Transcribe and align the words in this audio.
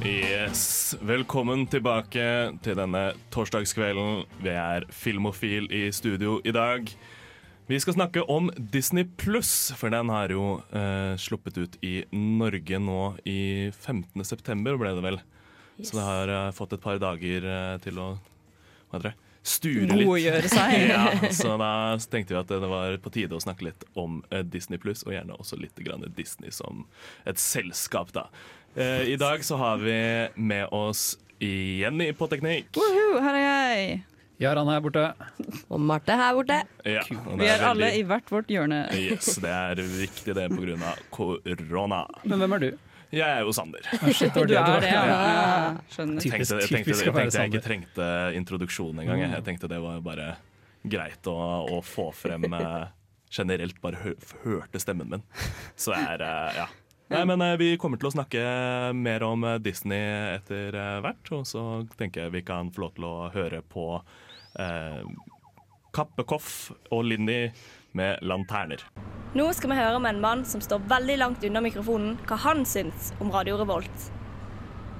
Yes, 0.00 0.96
Velkommen 1.04 1.66
tilbake 1.68 2.22
til 2.64 2.78
denne 2.78 3.02
torsdagskvelden. 3.34 4.22
Vi 4.40 4.52
er 4.56 4.86
Filmofil 4.88 5.66
i 5.76 5.82
studio 5.92 6.38
i 6.40 6.54
dag. 6.56 6.88
Vi 7.68 7.80
skal 7.84 7.98
snakke 7.98 8.24
om 8.24 8.48
Disney 8.56 9.04
pluss, 9.04 9.74
for 9.76 9.92
den 9.92 10.08
har 10.08 10.32
jo 10.32 10.62
eh, 10.72 11.20
sluppet 11.20 11.60
ut 11.60 11.76
i 11.84 11.98
Norge 12.16 12.80
nå 12.80 13.02
i 13.28 13.68
15. 13.76 14.24
september, 14.24 14.80
ble 14.80 14.94
det 14.96 15.04
vel. 15.04 15.20
Så 15.82 15.98
det 15.98 16.06
har 16.08 16.32
eh, 16.32 16.52
fått 16.56 16.78
et 16.78 16.82
par 16.82 16.96
dager 17.02 17.44
eh, 17.44 17.76
til 17.84 18.00
å 18.00 18.14
hva 18.90 18.98
heter 18.98 19.12
det? 19.12 19.18
Sture 19.42 19.86
litt. 19.96 20.04
Godgjøre 20.04 20.48
seg. 20.52 20.72
ja, 20.90 21.04
så 21.32 21.54
da 21.60 21.70
tenkte 22.12 22.34
vi 22.34 22.40
at 22.42 22.50
det 22.50 22.68
var 22.68 22.96
på 23.00 23.12
tide 23.14 23.38
å 23.38 23.40
snakke 23.40 23.70
litt 23.70 23.86
om 23.98 24.18
eh, 24.28 24.42
Disney 24.44 24.80
pluss, 24.82 25.04
og 25.06 25.14
gjerne 25.14 25.38
også 25.38 25.56
litt 25.60 25.78
grann 25.80 26.04
Disney 26.16 26.52
som 26.52 26.84
et 27.28 27.40
selskap, 27.40 28.12
da. 28.16 28.26
Eh, 28.76 29.02
I 29.12 29.16
dag 29.16 29.42
så 29.44 29.56
har 29.56 29.76
vi 29.82 30.28
med 30.36 30.68
oss 30.72 31.18
Jenny 31.40 32.12
på 32.12 32.28
teknikk. 32.30 32.70
Woohoo, 32.76 33.20
her 33.24 33.34
er 33.34 33.42
jeg. 33.44 34.02
Jaran 34.40 34.68
her 34.72 34.80
borte. 34.84 35.02
Og 35.68 35.80
Marte 35.84 36.14
her 36.16 36.34
borte. 36.36 36.60
Ja, 36.86 37.02
Vi 37.10 37.46
er 37.48 37.64
alle 37.66 37.90
veldig- 37.90 37.98
i 37.98 38.04
hvert 38.08 38.30
vårt 38.32 38.46
hjørne. 38.48 38.78
Yes, 38.96 39.34
det 39.36 39.50
er 39.50 39.74
viktig 39.76 40.34
det 40.34 40.46
pga. 40.50 40.94
korona. 41.10 42.06
Men 42.24 42.38
hvem 42.38 42.52
er 42.54 42.58
du? 42.58 42.70
Jeg 43.12 43.26
er 43.26 43.40
jo 43.42 43.50
Sander. 43.52 43.80
Du 43.90 44.06
er 44.06 44.46
det, 44.46 44.54
ja. 44.92 45.04
ja. 45.04 45.76
Skjønner. 45.90 46.20
Typisk- 46.22 46.30
Tenkte, 46.30 46.60
jeg, 46.60 46.68
tenkte, 46.70 46.90
jeg 46.94 47.14
tenkte 47.14 47.38
jeg 47.42 47.50
ikke 47.50 47.64
trengte 47.66 48.34
introduksjon 48.38 49.00
engang. 49.02 49.18
jeg. 49.20 49.30
Jeg 49.34 49.44
tenkte 49.44 49.68
det 49.68 49.80
var 49.82 50.00
bare 50.00 50.36
greit 50.86 51.26
å, 51.26 51.34
å 51.68 51.82
få 51.84 52.12
frem 52.14 52.44
eh, 52.54 52.86
generelt 53.30 53.80
bare 53.82 53.96
hø 53.96 54.14
hørte 54.44 54.78
stemmen 54.80 55.10
min. 55.10 55.22
Så 55.76 55.92
jeg 55.92 56.06
er 56.06 56.22
eh, 56.22 56.54
ja. 56.62 56.66
Nei, 57.10 57.24
men 57.26 57.42
eh, 57.42 57.56
Vi 57.58 57.70
kommer 57.80 57.98
til 57.98 58.10
å 58.10 58.14
snakke 58.14 58.42
mer 58.94 59.24
om 59.26 59.42
eh, 59.44 59.58
Disney 59.62 59.98
etter 60.36 60.76
eh, 60.78 61.00
hvert. 61.02 61.32
Og 61.34 61.42
så 61.48 61.64
tenker 61.98 62.26
jeg 62.26 62.36
vi 62.38 62.44
kan 62.46 62.70
få 62.70 62.86
lov 62.86 62.94
til 62.98 63.08
å 63.08 63.16
høre 63.34 63.62
på 63.66 63.86
eh, 63.98 65.02
Kappekoff 65.96 66.70
og 66.94 67.04
Linni 67.10 67.42
med 67.98 68.22
'Lanterner'. 68.22 68.86
Nå 69.34 69.48
skal 69.54 69.72
vi 69.72 69.78
høre 69.78 69.98
med 69.98 70.14
en 70.14 70.22
mann 70.22 70.46
som 70.46 70.62
står 70.62 70.86
veldig 70.90 71.18
langt 71.18 71.44
unna 71.46 71.62
mikrofonen, 71.62 72.16
hva 72.30 72.38
han 72.46 72.62
syns 72.66 73.10
om 73.18 73.30
Radio 73.34 73.58
Revolt. 73.58 74.10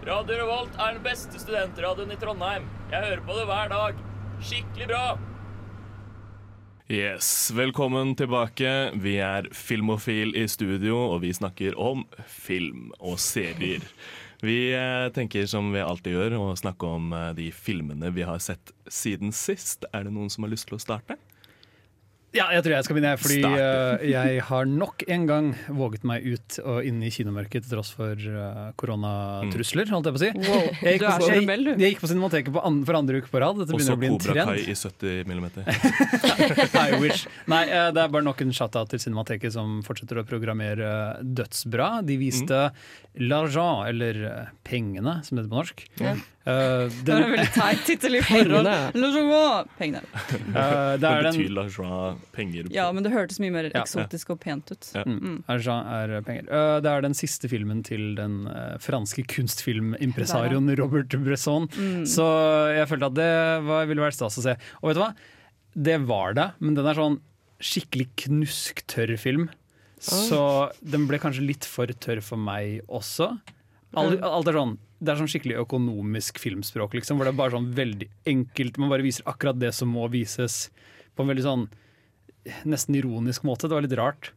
Radio 0.06 0.42
Revolt 0.42 0.74
er 0.78 0.96
den 0.96 1.02
beste 1.06 1.38
studentradioen 1.38 2.10
i 2.10 2.18
Trondheim. 2.18 2.66
Jeg 2.90 3.06
hører 3.06 3.26
på 3.26 3.38
det 3.38 3.46
hver 3.50 3.70
dag. 3.70 4.06
Skikkelig 4.42 4.90
bra. 4.90 5.04
Yes, 6.90 7.50
Velkommen 7.54 8.16
tilbake. 8.18 8.90
Vi 8.98 9.12
er 9.22 9.46
Filmofil 9.54 10.32
i 10.34 10.48
studio, 10.50 10.96
og 11.12 11.20
vi 11.22 11.28
snakker 11.30 11.76
om 11.78 12.00
film 12.26 12.88
og 12.98 13.20
serier. 13.22 13.84
Vi 14.42 14.72
eh, 14.74 15.06
tenker 15.14 15.46
som 15.46 15.68
vi 15.70 15.84
alltid 15.84 16.16
gjør, 16.16 16.34
å 16.40 16.48
snakke 16.58 16.90
om 16.90 17.12
eh, 17.14 17.28
de 17.38 17.46
filmene 17.54 18.10
vi 18.10 18.26
har 18.26 18.42
sett 18.42 18.74
siden 18.90 19.30
sist. 19.30 19.86
Er 19.94 20.08
det 20.08 20.16
noen 20.16 20.34
som 20.34 20.42
har 20.42 20.50
lyst 20.50 20.66
til 20.66 20.80
å 20.80 20.82
starte? 20.82 21.14
Ja, 22.30 22.44
jeg 22.54 22.62
tror 22.62 22.76
jeg 22.76 22.86
skal 22.86 22.94
begynne, 22.94 23.12
fordi 23.18 23.38
eh, 23.42 24.02
jeg 24.12 24.42
har 24.46 24.68
nok 24.70 25.02
en 25.10 25.24
gang 25.26 25.48
våget 25.74 26.04
meg 26.06 26.22
ut 26.22 26.58
og 26.62 26.86
inn 26.86 27.00
i 27.02 27.10
kinomørket 27.10 27.64
til 27.66 27.72
tross 27.72 27.90
for 27.96 28.14
uh, 28.14 28.68
koronatrusler, 28.78 29.90
holdt 29.90 30.06
jeg 30.06 30.14
på 30.14 30.20
å 30.20 30.22
si. 30.22 30.30
Wow, 30.44 30.68
Jeg 30.78 30.94
gikk 30.94 31.02
du 31.02 31.08
på, 31.08 31.26
så 31.26 31.32
jeg, 31.34 31.66
jeg 31.72 31.92
gikk 31.96 32.04
på 32.04 32.10
Cinemateket 32.12 32.54
på 32.54 32.62
an, 32.70 32.78
for 32.86 33.00
andre 33.00 33.18
uke 33.18 33.32
på 33.32 33.42
rad. 33.42 33.58
Dette 33.58 33.74
begynner 33.74 33.90
så 33.90 33.98
å 33.98 34.02
bli 34.04 34.12
en 34.12 34.20
Kobra 34.22 34.46
Kai 34.52 34.62
i 34.62 34.78
70 34.78 35.26
millimeter. 35.26 35.66
I 36.86 37.02
wish. 37.02 37.26
Nei, 37.50 37.64
uh, 37.66 37.90
det 37.96 38.04
er 38.04 38.14
bare 38.14 38.26
nok 38.28 38.46
en 38.46 38.54
shout-out 38.54 38.94
til 38.94 39.02
Cinemateket 39.02 39.56
som 39.58 39.80
fortsetter 39.86 40.22
å 40.22 40.26
programmere 40.28 40.92
dødsbra. 41.26 41.96
De 42.06 42.20
viste 42.20 42.68
L'argent, 43.18 43.88
eller 43.90 44.22
Pengene, 44.62 45.18
som 45.26 45.34
det 45.34 45.48
heter 45.48 45.50
på 45.50 45.64
norsk. 45.64 45.88
Ja. 46.50 46.88
den, 46.90 47.04
Det 47.06 47.14
var 47.14 47.22
en 47.26 47.32
veldig 47.34 47.52
teit 47.60 47.84
tittel 47.86 48.18
i 48.18 48.22
forhold. 48.26 48.70
Pengene. 49.78 50.02
Eh, 50.50 50.96
det 51.00 51.06
er 51.06 51.22
den 51.24 51.34
betyr 51.36 51.52
Lajoie 51.54 51.98
penger. 52.34 52.66
Ja, 52.74 52.88
men 52.92 53.04
det 53.06 53.12
hørtes 53.14 53.38
mye 53.42 53.52
mer 53.54 53.68
Ja. 53.70 53.82
eksotisk 53.84 54.32
og 54.34 54.40
pent 54.42 54.70
ut. 54.72 54.88
Ja. 54.96 55.04
Mm. 55.06 55.42
Argent 55.48 55.86
er 55.94 56.14
penger. 56.26 56.48
Uh, 56.50 56.80
Det 56.82 56.90
er 56.90 57.04
den 57.06 57.14
siste 57.14 57.48
filmen 57.50 57.82
til 57.86 58.14
den 58.18 58.46
eh, 58.50 58.76
franske 58.82 59.24
kunstfilmimpresarioen 59.30 60.70
Robert 60.78 61.14
Bresson. 61.24 61.68
Mm. 61.76 62.04
Så 62.08 62.26
jeg 62.74 62.88
følte 62.90 63.10
at 63.10 63.16
det 63.18 63.30
var, 63.68 63.86
ville 63.90 64.02
vært 64.04 64.18
stas 64.18 64.38
å 64.40 64.44
se. 64.44 64.56
Og 64.82 64.90
vet 64.90 64.98
du 64.98 65.02
hva? 65.04 65.12
Det 65.90 65.98
var 66.08 66.34
det, 66.34 66.48
men 66.60 66.74
den 66.78 66.86
er 66.90 66.98
sånn 66.98 67.20
skikkelig 67.60 68.08
knusktørr 68.24 69.16
film. 69.20 69.48
Så 70.00 70.40
den 70.80 71.04
ble 71.10 71.18
kanskje 71.20 71.44
litt 71.44 71.66
for 71.68 71.86
tørr 72.00 72.22
for 72.24 72.40
meg 72.40 72.80
også. 72.88 73.34
Alt, 74.00 74.22
alt 74.24 74.48
er 74.48 74.56
sånn 74.56 74.78
det 75.00 75.12
er 75.12 75.20
sånn 75.20 75.30
skikkelig 75.32 75.62
økonomisk 75.62 76.38
filmspråk, 76.42 76.98
liksom, 76.98 77.16
hvor 77.16 77.28
det 77.28 77.32
er 77.32 77.40
bare 77.40 77.54
sånn 77.54 77.70
veldig 77.76 78.08
enkelt. 78.28 78.80
Man 78.80 78.92
bare 78.92 79.06
viser 79.06 79.24
akkurat 79.30 79.58
det 79.60 79.72
som 79.76 79.88
må 79.92 80.04
vises, 80.12 80.66
på 81.16 81.24
en 81.24 81.32
veldig 81.32 81.46
sånn 81.46 81.64
nesten 82.68 82.96
ironisk 82.98 83.44
måte. 83.48 83.68
Det 83.68 83.76
var 83.76 83.86
litt 83.86 83.96
rart. 83.98 84.32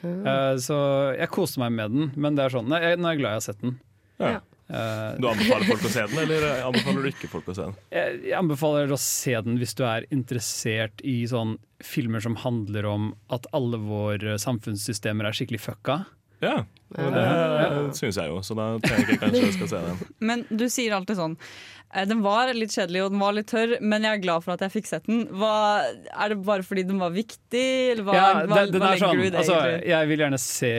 Eh, 0.00 0.54
så 0.62 0.78
jeg 1.16 1.32
koste 1.32 1.60
meg 1.60 1.74
med 1.76 1.96
den, 1.96 2.12
men 2.16 2.36
det 2.36 2.46
er 2.46 2.54
sånn, 2.54 2.72
jeg, 2.72 3.00
nå 3.00 3.08
er 3.08 3.16
jeg 3.16 3.22
glad 3.22 3.34
jeg 3.34 3.40
har 3.40 3.46
sett 3.48 3.64
den. 3.64 3.76
Ja. 4.22 4.38
Uh, 4.72 5.18
Du 5.20 5.26
anbefaler 5.28 5.66
folk 5.68 5.82
å 5.84 5.90
se 5.92 6.04
den, 6.08 6.18
eller 6.22 6.46
anbefaler 6.64 7.04
du 7.04 7.08
ikke 7.10 7.28
folk 7.28 7.50
å 7.52 7.56
se 7.56 7.66
den? 7.66 7.74
jeg, 7.96 8.20
jeg 8.30 8.36
anbefaler 8.38 8.94
å 8.94 8.98
se 9.00 9.34
den 9.44 9.58
hvis 9.60 9.74
du 9.76 9.82
er 9.84 10.06
interessert 10.14 11.02
i 11.04 11.18
sånn 11.28 11.58
filmer 11.84 12.24
som 12.24 12.38
handler 12.40 12.88
om 12.88 13.10
at 13.34 13.48
alle 13.56 13.80
våre 13.82 14.38
samfunnssystemer 14.40 15.28
er 15.28 15.36
skikkelig 15.36 15.60
fucka. 15.66 15.98
Ja, 16.42 16.62
men 16.92 17.14
det 17.16 17.98
syns 17.98 18.18
jeg 18.20 18.28
jo, 18.28 18.40
så 18.44 18.56
da 18.58 18.72
tenker 18.82 19.14
jeg 19.14 19.20
kanskje 19.22 19.44
jeg 19.46 19.54
skal 19.56 19.70
se 19.70 19.82
den. 19.86 20.00
Men 20.28 20.42
du 20.50 20.66
sier 20.72 20.96
alltid 20.96 21.16
sånn 21.16 21.36
eh, 21.38 22.04
Den 22.10 22.20
var 22.24 22.50
litt 22.56 22.74
kjedelig 22.74 23.04
og 23.06 23.14
den 23.14 23.22
var 23.22 23.36
litt 23.36 23.48
tørr, 23.48 23.76
men 23.80 24.04
jeg 24.04 24.18
er 24.18 24.24
glad 24.24 24.44
for 24.44 24.54
at 24.54 24.64
jeg 24.66 24.74
fikk 24.74 24.90
sett 24.90 25.08
den. 25.08 25.24
Hva, 25.38 25.54
er 25.86 26.34
det 26.34 26.40
bare 26.44 26.66
fordi 26.66 26.84
den 26.88 27.00
var 27.00 27.14
viktig, 27.14 27.66
eller 27.94 28.06
hva, 28.08 28.16
Ja, 28.18 28.26
hva, 28.42 28.64
den, 28.64 28.74
den 28.74 28.84
hva 28.84 28.90
er 28.90 28.98
legger 28.98 29.06
sånn, 29.06 29.22
du 29.22 29.24
i 29.24 29.30
det? 29.30 29.44
altså, 29.44 29.60
jeg 29.92 30.10
vil 30.10 30.24
gjerne 30.26 30.42
se 30.42 30.72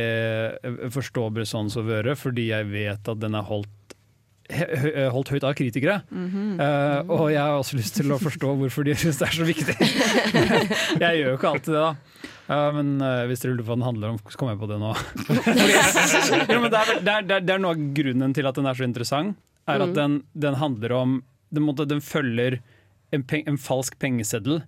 forstå 0.99 1.29
Bressons 1.39 1.79
og 1.81 1.87
Vøre, 1.89 2.17
fordi 2.19 2.49
jeg 2.51 2.69
vet 2.73 3.13
at 3.15 3.23
den 3.23 3.39
er 3.39 3.47
holdt 3.49 3.79
holdt 5.13 5.31
høyt 5.33 5.45
av 5.47 5.53
kritikere. 5.57 6.01
Mm 6.11 6.29
-hmm. 6.29 6.61
uh, 6.61 7.09
og 7.09 7.31
jeg 7.31 7.41
har 7.41 7.57
også 7.57 7.77
lyst 7.77 7.95
til 7.95 8.11
å 8.11 8.19
forstå 8.19 8.55
hvorfor 8.55 8.83
de 8.83 8.95
syns 8.95 9.17
det 9.17 9.27
er 9.27 9.33
så 9.33 9.43
viktig. 9.47 9.75
jeg 11.03 11.17
gjør 11.17 11.29
jo 11.29 11.37
ikke 11.37 11.47
alltid 11.47 11.73
det, 11.73 11.81
da. 11.81 11.95
Eh, 12.47 12.69
men 12.75 12.95
uh, 13.01 13.23
hvis 13.29 13.45
rullefaden 13.47 13.85
handler 13.85 14.13
om, 14.13 14.19
så 14.27 14.39
kommer 14.39 14.55
jeg 14.55 14.61
på 14.63 14.69
det 14.71 14.79
nå. 14.81 14.91
men 16.61 16.69
det, 16.73 16.81
er, 16.81 16.91
det, 16.99 17.13
er, 17.13 17.27
det, 17.31 17.53
er, 17.55 17.61
noe 17.63 17.75
av 17.75 17.87
grunnen 17.97 18.35
til 18.35 18.49
at 18.49 18.59
den 18.59 18.69
er 18.69 18.79
så 18.79 18.87
interessant. 18.87 19.39
Er 19.69 19.79
at 19.85 19.93
den, 19.95 20.19
den 20.35 20.57
handler 20.59 20.91
om 20.97 21.19
den, 21.53 21.63
måtte, 21.63 21.85
den 21.87 22.01
følger 22.03 22.57
en, 23.15 23.23
peng, 23.23 23.45
en 23.47 23.59
falsk 23.61 23.95
pengeseddel. 24.01 24.59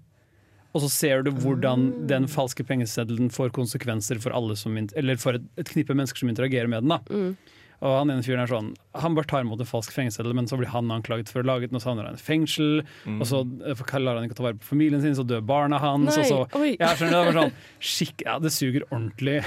Og 0.75 0.84
så 0.86 0.91
ser 0.91 1.25
du 1.25 1.34
hvordan 1.36 1.90
den 2.08 2.30
falske 2.31 2.63
pengeseddelen 2.68 3.28
får 3.31 3.52
konsekvenser 3.56 4.19
for 4.24 4.56
som, 4.59 4.78
eller 4.80 5.19
for 5.19 5.40
et, 5.40 5.46
et 5.59 5.72
knippe 5.72 5.96
mennesker 5.96 6.24
som 6.24 6.31
interagerer 6.31 6.72
med 6.72 6.88
den. 6.88 6.96
da 6.96 7.36
Og 7.84 7.97
han 8.00 8.12
ene 8.13 8.24
fyren 8.24 8.44
er 8.44 8.50
sånn 8.50 8.69
Han 9.01 9.16
bare 9.18 9.27
tar 9.27 9.44
imot 9.44 9.60
en 9.60 9.68
falsk 9.68 9.92
fengsel, 9.92 10.30
men 10.38 10.48
så 10.48 10.56
blir 10.60 10.69
han 10.72 10.92
anklaget 10.94 11.31
for 11.31 11.44
å 11.44 11.48
lage 11.48 11.68
den, 11.68 11.75
og 11.75 11.83
så 11.83 11.92
havner 11.92 12.07
han 12.07 12.16
i 12.19 12.24
fengsel. 12.24 12.83
Og 13.18 13.25
så 13.27 13.42
eh, 13.68 13.81
klarer 13.83 14.22
han 14.22 14.27
ikke 14.30 14.38
ta 14.39 14.45
vare 14.48 14.60
på 14.62 14.69
familien 14.69 15.04
sin, 15.04 15.16
så 15.18 15.25
dør 15.27 15.44
barna 15.45 15.80
hans. 15.83 16.16
Nei, 16.16 16.24
Og 16.24 16.54
så, 16.56 16.62
ja, 16.80 16.94
skjønner 16.95 17.18
det 17.18 17.24
var 17.27 17.39
sånn 17.42 17.56
skikk, 17.92 18.24
Ja, 18.25 18.38
det 18.39 18.54
suger 18.56 18.86
ordentlig. 18.89 19.42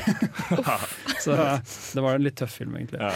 så 1.25 1.37
det 1.39 2.05
var 2.05 2.19
en 2.19 2.27
litt 2.27 2.37
tøff 2.41 2.59
film, 2.61 2.77
egentlig. 2.77 3.01
Ja. 3.01 3.13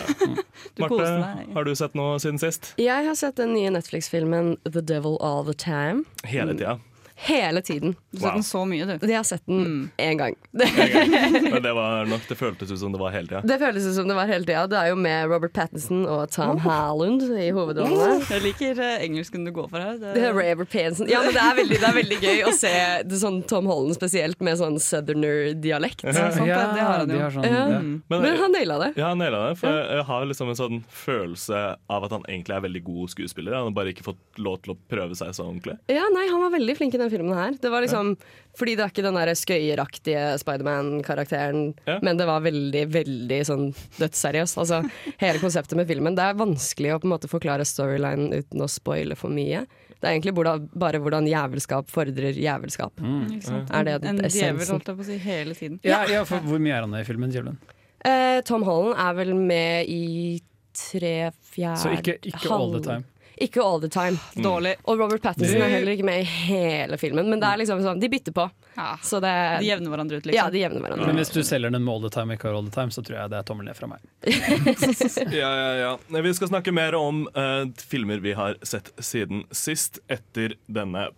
Du 0.76 0.86
Marte, 0.86 1.10
har 1.52 1.68
du 1.68 1.74
sett 1.76 1.98
noe 1.98 2.16
siden 2.22 2.40
sist? 2.42 2.72
Jeg 2.80 3.08
har 3.08 3.18
sett 3.18 3.36
den 3.40 3.52
nye 3.56 3.72
Netflix-filmen 3.74 4.56
The 4.64 4.80
Devil 4.80 5.18
All 5.20 5.44
The 5.48 5.56
Time. 5.58 6.06
Hele 6.24 6.56
tida. 6.56 6.78
Hele 7.26 7.62
tiden. 7.62 7.94
Du 8.10 8.20
har 8.22 8.32
sett 8.32 8.38
den 8.40 8.46
så 8.48 8.62
mye, 8.68 8.86
du. 8.88 9.06
Jeg 9.08 9.16
har 9.18 9.26
sett 9.28 9.44
den 9.46 9.90
én 10.02 10.18
gang. 10.20 10.34
Men 10.52 11.62
det 11.64 11.72
var 11.76 12.06
nok, 12.10 12.24
det 12.28 12.36
føltes 12.38 12.70
ut 12.72 12.78
som 12.80 12.92
det 12.94 13.00
var 13.00 13.12
hele 13.14 13.28
tida. 13.30 13.42
Det 13.46 13.58
føltes 13.60 13.86
ut 13.86 13.94
som 13.96 14.08
det 14.10 14.16
var 14.18 14.26
hele 14.30 14.44
tida. 14.48 14.64
Det 14.70 14.78
er 14.80 14.90
jo 14.92 14.96
med 14.98 15.30
Robert 15.30 15.52
Pattinson 15.56 16.04
og 16.10 16.24
Tom 16.34 16.58
Holland 16.64 17.22
i 17.38 17.48
hovedrollene. 17.54 18.20
Jeg 18.30 18.44
liker 18.46 18.80
eh, 18.82 19.04
engelsken 19.06 19.46
du 19.46 19.52
går 19.54 19.68
for 19.72 19.82
her. 19.82 19.98
Det 20.02 20.24
er 20.28 20.34
Robert 20.36 20.70
Pattinson. 20.72 21.08
Ja, 21.12 21.22
men 21.24 21.34
det 21.36 21.42
er 21.44 21.58
veldig, 21.60 21.78
det 21.82 21.88
er 21.92 21.96
veldig 22.00 22.18
gøy 22.22 22.42
å 22.50 22.54
se 22.56 22.74
det 23.08 23.20
sånn 23.22 23.40
Tom 23.50 23.70
Holland 23.70 23.96
spesielt 23.98 24.42
med 24.44 24.58
sånn 24.60 24.78
southerner-dialekt. 24.82 26.04
Ja, 26.06 26.12
sant 26.32 26.42
det. 26.42 26.50
Det 26.52 26.82
har 26.84 26.98
han 27.04 27.10
jo. 27.12 27.20
har 27.22 27.30
sånn, 27.38 27.46
Ja. 27.48 27.62
ja. 27.76 27.80
Men, 27.82 28.02
Men 28.26 28.36
han 28.40 28.52
naila 28.56 28.78
det. 28.82 28.90
Ja, 28.98 29.08
han 29.12 29.20
naila 29.22 29.42
det. 29.50 29.56
For 29.62 29.78
jeg 29.78 30.04
har 30.08 30.26
liksom 30.28 30.50
en 30.52 30.58
sånn 30.58 30.82
følelse 30.90 31.62
av 31.92 32.06
at 32.08 32.14
han 32.16 32.26
egentlig 32.28 32.56
er 32.56 32.64
veldig 32.66 32.82
god 32.86 33.12
skuespiller. 33.14 33.56
Han 33.56 33.70
har 33.70 33.76
bare 33.76 33.92
ikke 33.94 34.06
fått 34.06 34.42
lov 34.42 34.60
til 34.64 34.74
å 34.74 34.78
prøve 34.90 35.16
seg 35.18 35.32
så 35.36 35.46
ordentlig. 35.46 35.78
Ja, 35.92 36.04
nei, 36.14 36.26
Han 36.32 36.40
var 36.46 36.52
veldig 36.54 36.76
flink 36.78 36.94
i 36.96 37.00
den 37.00 37.11
filmen 37.12 37.36
her. 37.38 37.54
Det 37.60 37.70
var 37.72 37.84
liksom, 37.84 38.14
Fordi 38.58 38.74
det 38.76 38.84
er 38.84 38.90
ikke 38.92 39.04
den 39.06 39.16
der 39.16 39.30
skøyeraktige 39.38 40.22
Spiderman-karakteren, 40.42 41.74
Ja. 41.88 41.98
men 42.02 42.18
det 42.18 42.26
var 42.28 42.42
veldig, 42.44 42.82
veldig 42.92 43.38
sånn 43.48 43.70
dødsseriøst. 43.98 44.58
Altså, 44.60 44.82
hele 45.22 45.38
konseptet 45.40 45.76
med 45.78 45.88
filmen. 45.88 46.14
Det 46.18 46.24
er 46.26 46.34
vanskelig 46.36 46.92
å 46.94 46.98
på 47.00 47.08
en 47.08 47.14
måte 47.14 47.30
forklare 47.32 47.64
storylinen 47.64 48.32
uten 48.36 48.60
å 48.60 48.68
spoile 48.68 49.16
for 49.16 49.32
mye. 49.32 49.64
Det 50.02 50.08
er 50.10 50.16
egentlig 50.18 50.34
bare 50.34 50.98
hvordan 51.00 51.28
jævelskap 51.30 51.88
fordrer 51.88 52.34
jævelskap. 52.34 52.92
Mm. 53.00 53.40
sant? 53.40 53.70
Er 53.70 53.84
det 53.84 53.96
en 54.04 54.18
djevel, 54.18 54.66
holdt 54.66 54.88
jeg 54.90 54.96
på 54.98 55.04
å 55.04 55.06
si, 55.06 55.18
hele 55.22 55.54
tiden. 55.54 55.78
Ja, 55.86 56.02
ja, 56.10 56.24
for 56.24 56.40
Hvor 56.42 56.58
mye 56.58 56.74
er 56.74 56.82
han 56.82 56.94
i 56.98 57.04
filmen? 57.06 57.30
Djevelen? 57.32 57.56
Eh, 58.04 58.40
Tom 58.42 58.64
Holland 58.66 58.98
er 58.98 59.14
vel 59.14 59.32
med 59.38 59.86
i 59.88 60.40
tre 60.74 61.30
fjerde 61.52 61.78
Så 61.78 61.92
ikke, 61.94 62.16
ikke 62.32 62.50
all 62.50 62.72
the 62.74 62.80
time. 62.80 63.04
Ikke 63.42 63.62
all 63.64 63.80
the 63.82 63.90
time. 63.92 64.18
Dårlig. 64.44 64.76
Og 64.86 65.00
Robert 65.00 65.22
Pattinson 65.24 65.62
er 65.64 65.72
heller 65.76 65.96
ikke 65.96 66.06
med 66.06 66.22
i 66.22 66.26
hele 66.48 66.98
filmen, 67.00 67.28
men 67.30 67.42
det 67.42 67.48
er 67.48 67.60
liksom 67.62 67.82
sånn, 67.84 68.00
de 68.02 68.10
bytter 68.12 68.34
på. 68.36 68.46
Ja. 68.76 68.92
Så 69.04 69.18
det 69.20 69.32
De 69.60 69.66
jevner 69.68 69.92
hverandre 69.92 70.20
ut, 70.20 70.26
Ja, 70.26 70.46
liksom. 70.46 70.52
de 70.54 70.62
jevner 70.62 70.84
hverandre. 70.86 71.06
Men 71.10 71.20
hvis 71.20 71.32
du 71.34 71.40
selger 71.44 71.74
den 71.74 71.84
med 71.84 71.92
all 71.94 72.06
the 72.06 72.12
time 72.14 72.32
og 72.32 72.38
ikke 72.38 72.48
har 72.50 72.58
all 72.60 72.68
the 72.68 72.74
time, 72.74 72.94
så 72.94 73.04
tror 73.04 73.18
jeg 73.18 73.32
det 73.34 73.40
er 73.40 73.48
tommel 73.50 73.68
ned 73.68 73.78
fra 73.78 73.90
meg. 73.90 74.06
Ja, 75.42 75.50
ja, 75.56 75.72
ja. 75.82 76.22
Vi 76.22 76.34
skal 76.34 76.48
snakke 76.52 76.72
mer 76.74 76.94
om 76.98 77.24
uh, 77.36 77.66
filmer 77.82 78.22
vi 78.24 78.32
har 78.38 78.56
sett 78.62 78.92
siden 79.02 79.44
sist, 79.50 79.98
etter 80.12 80.56
denne. 80.66 81.08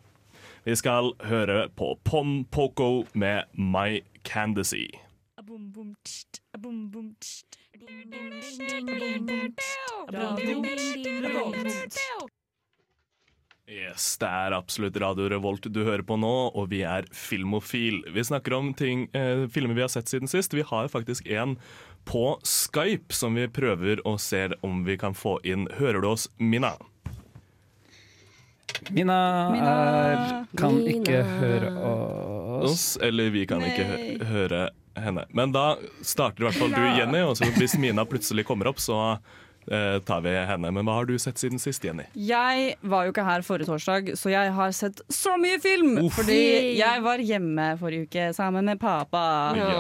Vi 0.64 0.74
skal 0.80 1.12
høre 1.28 1.68
på 1.76 1.92
Pom 2.08 2.44
Poco 2.50 3.04
med 3.12 3.44
My 3.52 4.00
Candidacy. 4.24 4.88
Yes, 13.66 14.16
Det 14.20 14.28
er 14.28 14.54
absolutt 14.54 14.96
Radio 15.02 15.26
Revolt 15.32 15.66
du 15.72 15.80
hører 15.82 16.04
på 16.06 16.14
nå, 16.20 16.30
og 16.54 16.68
vi 16.70 16.84
er 16.86 17.08
Filmofil. 17.10 18.02
Vi 18.14 18.22
snakker 18.22 18.54
om 18.54 18.70
ting, 18.78 19.08
eh, 19.14 19.48
filmer 19.50 19.74
vi 19.74 19.82
har 19.82 19.90
sett 19.90 20.06
siden 20.06 20.30
sist. 20.30 20.54
Vi 20.54 20.62
har 20.62 20.86
faktisk 20.88 21.26
en 21.26 21.56
på 22.06 22.38
Skype 22.44 23.12
som 23.12 23.34
vi 23.34 23.48
prøver 23.48 24.04
å 24.06 24.20
se 24.20 24.50
om 24.62 24.84
vi 24.84 24.96
kan 24.96 25.14
få 25.14 25.40
inn. 25.42 25.66
Hører 25.74 26.00
du 26.02 26.08
oss, 26.12 26.28
Mina? 26.38 26.76
Mina, 28.90 29.18
er 29.56 30.46
kan 30.56 30.76
Mina. 30.76 31.00
ikke 31.00 31.24
høre 31.24 31.74
oss. 31.82 32.70
Oss, 32.70 32.98
eller 33.02 33.30
vi 33.30 33.46
kan 33.46 33.60
ikke 33.60 33.84
hø 33.84 34.24
høre 34.30 34.70
henne. 34.96 35.26
Men 35.30 35.54
da 35.54 35.74
starter 36.02 36.44
i 36.44 36.48
hvert 36.48 36.60
fall 36.60 36.74
du, 36.74 36.84
Jenny, 36.98 37.24
og 37.24 37.36
så 37.38 37.48
hvis 37.58 37.78
Mina 37.80 38.06
plutselig 38.08 38.46
kommer 38.48 38.70
opp, 38.70 38.82
så 38.82 38.98
eh, 39.66 40.00
tar 40.04 40.20
vi 40.20 40.32
henne. 40.36 40.70
Men 40.70 40.86
hva 40.86 40.98
har 40.98 41.08
du 41.08 41.14
sett 41.20 41.40
siden 41.40 41.60
sist, 41.62 41.84
Jenny? 41.84 42.06
Jeg 42.14 42.74
var 42.80 43.06
jo 43.06 43.14
ikke 43.14 43.24
her 43.26 43.44
forrige 43.46 43.68
torsdag, 43.70 44.12
så 44.20 44.32
jeg 44.32 44.52
har 44.56 44.74
sett 44.76 45.02
så 45.12 45.36
mye 45.40 45.60
film! 45.62 45.96
Uff. 46.04 46.18
Fordi 46.18 46.40
jeg 46.78 47.04
var 47.04 47.22
hjemme 47.22 47.70
forrige 47.80 48.08
uke 48.08 48.28
sammen 48.36 48.68
med 48.70 48.80
pappa. 48.82 49.24
Ja. 49.58 49.72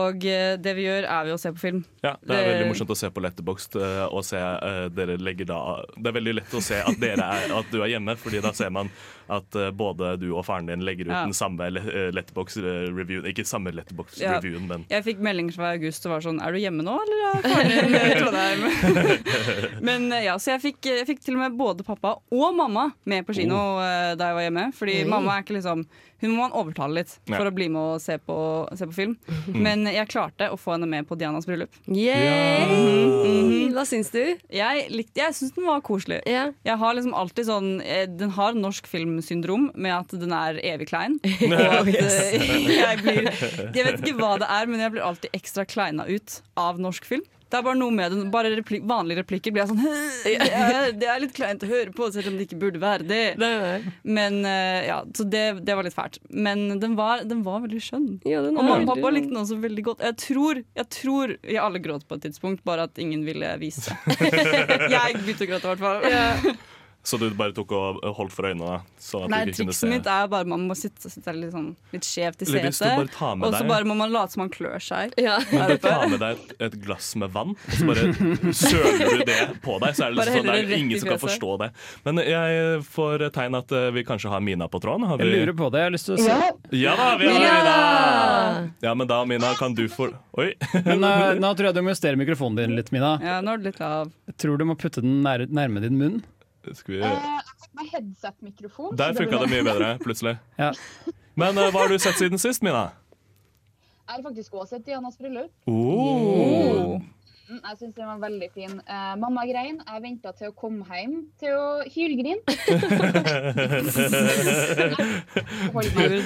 Og 0.00 0.26
eh, 0.28 0.56
det 0.60 0.74
vi 0.78 0.88
gjør, 0.88 1.08
er 1.08 1.28
vi 1.28 1.36
å 1.36 1.40
se 1.40 1.52
på 1.54 1.62
film. 1.62 1.84
Ja, 2.04 2.16
Det 2.24 2.36
er 2.36 2.52
veldig 2.54 2.70
morsomt 2.72 2.94
å 2.94 2.98
se 2.98 3.10
på 3.12 3.20
Letterboxd 3.20 3.74
uh, 3.76 4.06
og 4.08 4.24
se 4.24 4.40
eh, 4.40 4.86
dere 4.94 5.18
legger 5.20 5.50
da 5.50 5.58
Det 5.92 6.08
er 6.08 6.14
veldig 6.16 6.32
lett 6.38 6.54
å 6.56 6.62
se 6.64 6.78
at, 6.80 6.96
dere 6.96 7.26
er, 7.26 7.52
at 7.52 7.68
du 7.68 7.82
er 7.82 7.90
hjemme, 7.92 8.14
Fordi 8.16 8.40
da 8.40 8.54
ser 8.56 8.72
man 8.72 8.88
at 9.30 9.56
eh, 9.58 9.70
både 9.70 10.16
du 10.20 10.26
og 10.34 10.44
faren 10.48 10.66
din 10.70 10.82
legger 10.86 11.08
ut 11.08 11.14
Ja. 11.14 11.22
den 11.24 11.34
samme 11.36 11.68
le 11.70 11.80
uh, 11.84 12.08
Letterboxd-reviewen. 12.16 13.28
Ikke 13.30 13.44
samme 13.46 13.70
Ja. 13.70 13.78
Letterboxd-reviewen, 13.80 14.66
men 14.68 14.84
Jeg 14.90 15.04
fikk 15.06 15.22
meldinger 15.24 15.54
fra 15.56 15.70
August 15.76 16.06
og 16.08 16.16
var 16.16 16.24
sånn 16.24 16.40
Er 16.42 16.52
du 16.52 16.58
hjemme 16.58 16.84
nå, 16.86 16.96
eller 17.04 17.24
er 17.28 17.46
faren 17.46 17.70
din 17.70 17.94
i 17.94 18.14
Trondheim? 18.20 18.66
Men 19.88 20.10
eh, 20.12 20.24
ja, 20.26 20.36
så 20.42 20.54
jeg 20.56 20.64
fikk, 20.66 20.90
jeg 20.90 21.06
fikk 21.08 21.24
til 21.24 21.38
og 21.38 21.44
med 21.44 21.58
både 21.58 21.86
pappa 21.86 22.16
og 22.18 22.54
mamma 22.58 22.90
med 23.08 23.26
på 23.28 23.36
kino 23.40 23.56
oh. 23.56 24.14
da 24.18 24.30
jeg 24.30 24.38
var 24.38 24.46
hjemme. 24.48 24.66
Fordi 24.76 24.96
Oi. 25.04 25.08
mamma 25.08 25.36
er 25.38 25.44
ikke 25.46 25.58
liksom 25.60 25.86
Hun 26.20 26.30
må 26.34 26.42
man 26.44 26.52
overtale 26.56 27.00
litt 27.00 27.12
for 27.26 27.38
Ja. 27.40 27.50
å 27.50 27.54
bli 27.54 27.68
med 27.72 27.80
og 27.80 28.00
se 28.04 28.18
på, 28.18 28.36
se 28.76 28.86
på 28.86 28.92
film. 28.96 29.16
Men 29.54 29.86
jeg 29.88 30.08
klarte 30.12 30.50
å 30.52 30.58
få 30.60 30.74
henne 30.76 30.86
med 30.88 31.06
på 31.08 31.16
Dianas 31.18 31.46
bryllup. 31.48 31.70
Yay! 31.88 33.70
Hva 33.74 33.84
syns 33.88 34.10
du? 34.12 34.20
Jeg, 34.52 34.86
likte- 34.92 35.22
jeg 35.22 35.34
syns 35.36 35.54
den 35.56 35.64
var 35.68 35.80
koselig. 35.86 36.20
Yeah. 36.28 36.52
Jeg 36.66 36.76
har 36.80 36.94
liksom 36.96 37.14
alltid 37.16 37.46
sånn 37.48 37.68
eh, 37.82 38.06
Den 38.10 38.30
har 38.36 38.52
norsk 38.58 38.86
filmsyndrom 38.90 39.70
med 39.74 39.94
at 39.94 40.14
den 40.20 40.32
er 40.36 40.58
evig 40.74 40.88
klein. 40.90 41.18
Og 41.24 41.54
at 41.56 41.88
eh, 41.88 42.76
jeg 42.82 43.02
blir 43.04 43.30
Jeg 43.30 43.84
vet 43.86 44.00
ikke 44.02 44.16
hva 44.20 44.34
det 44.42 44.48
er, 44.50 44.66
men 44.70 44.80
jeg 44.84 44.96
blir 44.96 45.06
alltid 45.06 45.30
ekstra 45.36 45.64
kleina 45.68 46.06
ut 46.10 46.40
av 46.60 46.80
norsk 46.82 47.06
film. 47.08 47.24
Det 47.50 47.58
er 47.58 47.64
bare 47.66 47.78
noe 47.78 47.94
med 47.94 48.12
den 48.14 48.30
Bare 48.32 48.52
repli 48.54 48.78
vanlige 48.86 49.24
replikker 49.24 49.54
blir 49.54 49.64
jeg 49.64 49.72
sånn 49.72 49.80
det 49.80 50.34
er, 50.46 50.92
det 50.94 51.08
er 51.10 51.20
litt 51.22 51.34
kleint 51.34 51.64
å 51.64 51.68
høre 51.70 51.92
på, 51.94 52.06
selv 52.14 52.30
om 52.30 52.36
det 52.38 52.46
ikke 52.46 52.58
burde 52.60 52.80
være 52.82 53.06
det. 53.08 53.22
Men 54.06 54.40
eh, 54.46 54.86
ja, 54.86 55.00
Så 55.16 55.26
det, 55.30 55.44
det 55.66 55.76
var 55.76 55.86
litt 55.86 55.96
fælt. 55.96 56.20
Men 56.30 56.80
den 56.82 56.96
var, 56.98 57.24
den 57.28 57.42
var 57.46 57.62
veldig 57.64 57.80
skjønn. 57.84 58.08
Ja, 58.28 58.42
den 58.44 58.56
Og 58.56 58.62
mamma 58.62 58.80
og 58.84 58.90
pappa 58.92 59.12
likte 59.14 59.32
den 59.32 59.40
også 59.42 59.58
veldig 59.62 59.86
godt. 59.90 60.04
Jeg 60.06 60.18
tror, 60.22 60.62
jeg 60.80 60.90
tror 60.94 61.36
vi 61.46 61.58
alle 61.60 61.82
gråt 61.82 62.06
på 62.08 62.18
et 62.18 62.26
tidspunkt, 62.28 62.62
bare 62.68 62.86
at 62.88 63.00
ingen 63.02 63.24
ville 63.26 63.54
vise 63.62 63.88
seg. 63.88 64.12
jeg 64.94 65.22
begynte 65.22 65.48
å 65.48 65.50
gråte, 65.54 65.64
i 65.64 65.72
hvert 65.72 65.84
fall. 65.86 66.54
Så 67.02 67.16
du 67.16 67.30
bare 67.32 67.54
tok 67.56 67.70
og 67.72 68.02
holdt 68.18 68.34
for 68.34 68.44
øynene, 68.50 68.82
så 69.00 69.22
at 69.24 69.32
Nei, 69.32 69.38
du 69.48 69.54
trikset 69.56 69.88
mitt 69.88 70.08
er 70.10 70.26
bare 70.28 70.44
man 70.48 70.66
må 70.68 70.74
sitte, 70.76 71.08
sitte 71.08 71.32
litt, 71.32 71.48
sånn, 71.54 71.70
litt 71.94 72.04
skjevt 72.04 72.42
i 72.44 72.48
du 72.50 72.52
setet. 72.52 73.08
tar 73.14 73.40
Og 73.40 73.54
så 73.56 73.62
bare 73.64 73.88
må 73.88 73.96
man 73.96 74.12
late 74.12 74.34
som 74.36 74.42
man 74.44 74.50
klør 74.52 74.76
seg. 74.84 75.14
Ja. 75.20 75.38
Men 75.48 75.64
bare 75.64 75.78
ta 75.80 75.94
med 76.10 76.20
deg 76.20 76.42
et, 76.60 76.76
glass 76.84 77.08
med 77.20 77.32
vann, 77.32 77.54
og 77.56 77.78
så 77.78 77.88
bare 77.88 78.52
søler 78.56 79.14
du 79.16 79.24
det 79.30 79.38
på 79.64 79.78
deg. 79.80 79.96
Så 79.96 80.06
er 80.06 80.12
det, 80.12 80.18
liksom 80.18 80.36
sånn, 80.36 80.50
det 80.50 80.58
er 80.58 80.74
ingen 80.76 81.00
som 81.00 81.12
kan 81.14 81.22
forstå 81.24 81.54
det. 81.64 81.70
Men 82.04 82.20
jeg 82.26 82.82
får 82.90 83.26
tegn 83.38 83.56
at 83.62 83.72
eh, 83.80 83.88
vi 83.96 84.04
kanskje 84.10 84.32
har 84.34 84.44
Mina 84.44 84.68
på 84.68 84.80
tråden. 84.84 85.08
Har 85.08 85.20
vi? 85.20 85.30
Jeg 85.30 85.46
lurer 85.46 85.56
på 85.56 85.70
det. 85.72 85.80
Jeg 85.80 85.88
har 85.88 85.94
lyst 85.96 86.10
til 86.10 86.18
å 86.18 86.24
se. 86.26 86.36
Ja 86.76 86.96
da, 87.00 87.08
vi 87.20 87.30
har 87.32 87.46
Ja! 87.46 87.54
Mina! 87.60 88.74
Ja, 88.84 88.92
men 88.94 89.08
da, 89.08 89.22
Mina, 89.24 89.54
kan 89.58 89.74
du 89.74 89.86
få 89.88 90.10
Oi. 90.38 90.52
Men 90.84 91.04
eh, 91.04 91.38
nå 91.40 91.54
tror 91.56 91.70
jeg 91.70 91.78
du 91.78 91.80
må 91.84 91.94
justere 91.94 92.20
mikrofonen 92.20 92.60
din 92.60 92.76
litt, 92.76 92.92
Mina. 92.94 93.16
Ja, 93.24 93.40
nå 93.44 93.56
er 93.56 93.62
det 93.62 93.72
litt 93.72 93.80
lav. 93.82 94.12
Jeg 94.30 94.36
tror 94.44 94.60
du 94.60 94.66
må 94.68 94.76
putte 94.78 95.02
den 95.04 95.22
nær, 95.24 95.44
nærme 95.48 95.82
din 95.84 95.96
munn. 96.00 96.20
Skal 96.76 96.94
vi 96.94 97.00
Uh, 97.00 97.40
med 97.78 97.86
headset-mikrofon. 97.92 98.96
Der 98.98 99.14
funka 99.16 99.38
det 99.44 99.50
mye 99.52 99.64
bedre, 99.64 99.92
plutselig. 100.02 100.36
Ja. 100.60 100.72
Men 101.38 101.56
uh, 101.58 101.70
hva 101.72 101.84
har 101.86 101.88
du 101.94 101.98
sett 102.02 102.18
siden 102.20 102.38
sist, 102.42 102.62
Mina? 102.66 102.90
Jeg 104.10 104.16
har 104.18 104.22
faktisk 104.26 104.54
også 104.58 104.74
sett 104.76 104.86
Dianas 104.88 105.16
bryllup. 105.20 105.52
Oh. 105.70 106.98
Mm, 107.50 107.60
Jeg 107.64 107.76
syns 107.80 107.94
den 107.96 108.06
var 108.06 108.18
veldig 108.22 108.48
fin. 108.54 108.74
Uh, 108.86 109.14
mamma 109.22 109.44
grein. 109.46 109.78
Jeg 109.86 110.02
venta 110.04 110.32
til 110.38 110.50
å 110.50 110.54
komme 110.58 110.82
hjem 110.90 111.14
til 111.40 111.54
å 111.54 111.82
hylgrine. 111.86 112.42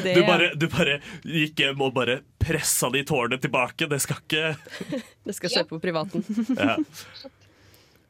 Det. 0.05 0.15
Du 0.15 0.23
bare, 0.27 0.51
du 0.59 0.67
bare 0.73 0.99
gikk 1.25 1.61
hjem 1.65 1.81
og 1.85 1.95
bare 1.97 2.19
pressa 2.41 2.91
de 2.93 3.05
tårene 3.07 3.39
tilbake. 3.41 3.87
Det 3.91 4.01
skal 4.03 4.21
ikke 4.25 4.55
Det 5.29 5.37
skal 5.37 5.53
skje 5.55 5.65
på 5.71 5.81
privaten. 5.85 6.25
ja. 6.59 6.77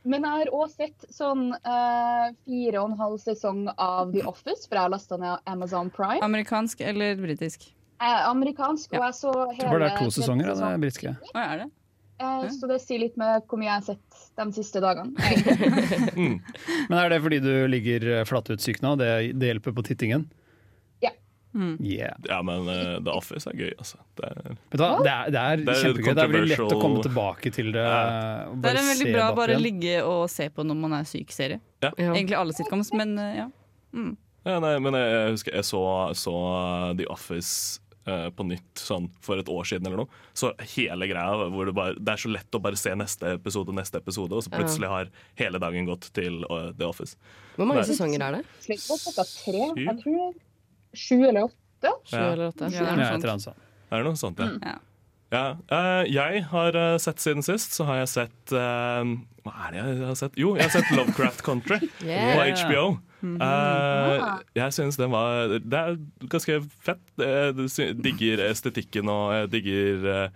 Men 0.04 0.26
jeg 0.26 0.42
har 0.42 0.50
òg 0.52 0.72
sett 0.72 1.06
sånn 1.12 1.46
uh, 1.54 2.26
fire 2.44 2.80
og 2.82 2.90
en 2.90 2.98
halv 2.98 3.20
sesong 3.22 3.62
av 3.72 4.12
The 4.12 4.24
Office, 4.28 4.66
for 4.68 4.76
jeg 4.76 4.84
har 4.84 4.92
lasta 4.92 5.16
ned 5.20 5.48
Amazon 5.48 5.88
Prime. 5.92 6.20
Amerikansk 6.24 6.84
eller 6.84 7.16
britisk? 7.20 7.70
Eh, 8.02 8.28
amerikansk, 8.28 8.92
og 8.92 9.06
jeg 9.06 9.16
så 9.16 9.32
hele 9.54 9.70
tror 9.70 9.80
det 9.80 9.88
er 9.88 10.02
to 10.02 10.12
sesonger 10.12 10.52
av 10.52 10.60
det 10.60 10.70
britiske. 10.82 11.14
Å, 11.14 11.32
er 11.40 11.62
det? 11.62 11.68
Eh, 12.20 12.46
så 12.52 12.68
det 12.70 12.78
sier 12.82 13.00
litt 13.02 13.16
med 13.20 13.46
hvor 13.48 13.58
mye 13.60 13.70
jeg 13.70 13.80
har 13.80 13.86
sett 13.86 14.24
de 14.38 14.46
siste 14.56 14.82
dagene. 14.84 15.14
Mm. 16.14 16.38
Men 16.88 16.98
er 17.00 17.08
det 17.10 17.16
fordi 17.24 17.40
du 17.42 17.52
ligger 17.66 18.04
eh, 18.20 18.24
flatutsyk 18.28 18.78
nå? 18.84 18.94
Det, 19.00 19.08
det 19.40 19.48
hjelper 19.50 19.74
på 19.74 19.82
tittingen? 19.86 20.28
Ja. 21.54 21.66
Yeah. 21.78 22.16
ja, 22.26 22.40
men 22.42 22.66
uh, 22.66 22.96
The 23.04 23.12
Office 23.14 23.46
er 23.50 23.54
gøy, 23.58 23.70
altså. 23.78 24.00
Det 24.18 24.26
er, 24.26 24.56
Vet 24.72 24.74
du 24.74 24.82
hva? 24.82 24.90
Det 25.04 25.12
er, 25.12 25.30
det 25.30 25.42
er 25.42 25.62
Det 25.62 25.74
er 25.76 25.82
kjempegøy. 25.84 26.08
Det 26.10 26.24
er 26.24 26.32
veldig 26.32 26.50
lett 26.50 26.74
å 26.74 26.80
komme 26.80 27.04
tilbake 27.06 27.54
til 27.54 27.70
det. 27.76 27.84
Ja. 27.86 28.02
Det 28.50 28.72
er 28.72 28.80
en 28.80 28.90
veldig 28.90 29.12
bra 29.12 29.28
å 29.28 29.38
bare 29.38 29.54
igjen. 29.54 29.64
ligge 29.68 29.94
og 30.02 30.24
se 30.32 30.48
på 30.50 30.66
når 30.66 30.80
man 30.82 30.98
er 30.98 31.06
syk 31.08 31.30
serie. 31.34 31.62
Ja. 31.84 31.92
Ja. 31.94 32.10
Egentlig 32.10 32.38
alle 32.40 32.56
sitcoms, 32.56 32.90
men 32.96 33.14
uh, 33.20 33.30
ja. 33.36 33.46
ja, 33.94 34.58
nei, 34.66 34.74
men 34.82 34.98
jeg, 34.98 35.14
jeg 35.14 35.32
husker 35.38 35.58
jeg 35.60 35.68
så, 35.70 35.84
så 36.18 36.36
The 36.98 37.06
Office 37.14 37.84
eh, 38.08 38.28
på 38.34 38.46
nytt 38.48 38.82
sånn 38.82 39.08
for 39.24 39.40
et 39.40 39.50
år 39.52 39.68
siden 39.68 39.88
eller 39.88 40.04
noe. 40.04 40.22
Så 40.36 40.52
hele 40.74 41.08
greia 41.10 41.50
hvor 41.52 41.70
det, 41.70 41.76
bare, 41.76 41.98
det 41.98 42.16
er 42.16 42.24
så 42.24 42.32
lett 42.32 42.58
å 42.58 42.62
bare 42.64 42.80
se 42.80 42.94
neste 42.98 43.36
episode, 43.38 43.74
neste 43.76 44.00
episode, 44.02 44.34
og 44.34 44.46
så 44.46 44.52
plutselig 44.54 44.90
har 44.90 45.12
hele 45.40 45.62
dagen 45.62 45.86
gått 45.88 46.10
til 46.16 46.42
eh, 46.48 46.72
The 46.74 46.88
Office. 46.88 47.14
Hvor 47.54 47.70
mange 47.70 47.86
sesonger 47.88 48.26
er 48.26 48.40
det? 48.40 48.42
Slik, 48.64 48.82
på 48.88 48.98
tre. 49.14 49.70
Jeg 49.84 49.96
tror 50.02 50.34
sju 50.94 51.20
eller 51.28 51.44
åtte. 51.50 51.92
Sju 52.08 52.16
Ja. 52.16 52.32
eller 52.32 52.48
åtte. 52.52 52.70
Ja, 52.72 53.38
sa. 53.38 53.54
Er 53.92 54.02
det 54.02 54.04
noe 54.08 54.16
sånt, 54.16 54.38
ja? 54.38 54.50
Ja. 54.62 54.78
Ja, 55.34 55.56
eh, 55.72 56.04
jeg 56.12 56.42
har 56.52 56.76
eh, 56.78 56.96
sett 57.02 57.18
siden 57.18 57.42
sist, 57.42 57.72
så 57.74 57.84
har 57.88 57.96
jeg 58.04 58.08
sett 58.12 58.52
eh, 58.54 59.08
Hva 59.44 59.54
er 59.66 59.72
det 59.72 59.80
jeg 59.80 60.06
har 60.06 60.14
sett? 60.20 60.36
Jo, 60.38 60.52
jeg 60.56 60.68
har 60.68 60.74
sett 60.76 60.92
Lovecraft 60.94 61.42
Country 61.42 61.78
Yeah. 62.04 62.36
på 62.36 62.44
HBO. 62.62 62.84
Mhm. 63.24 63.40
Eh, 63.42 64.22
Ah. 64.22 64.38
jeg 64.54 64.72
syns 64.76 64.96
den 65.00 65.10
var 65.10 65.48
Det 65.58 65.72
er 65.80 65.96
ganske 66.28 66.60
fett. 66.84 67.00
Jeg 67.18 67.96
digger 68.04 68.44
estetikken 68.50 69.08
og 69.10 69.32
jeg 69.32 69.50
digger 69.56 70.30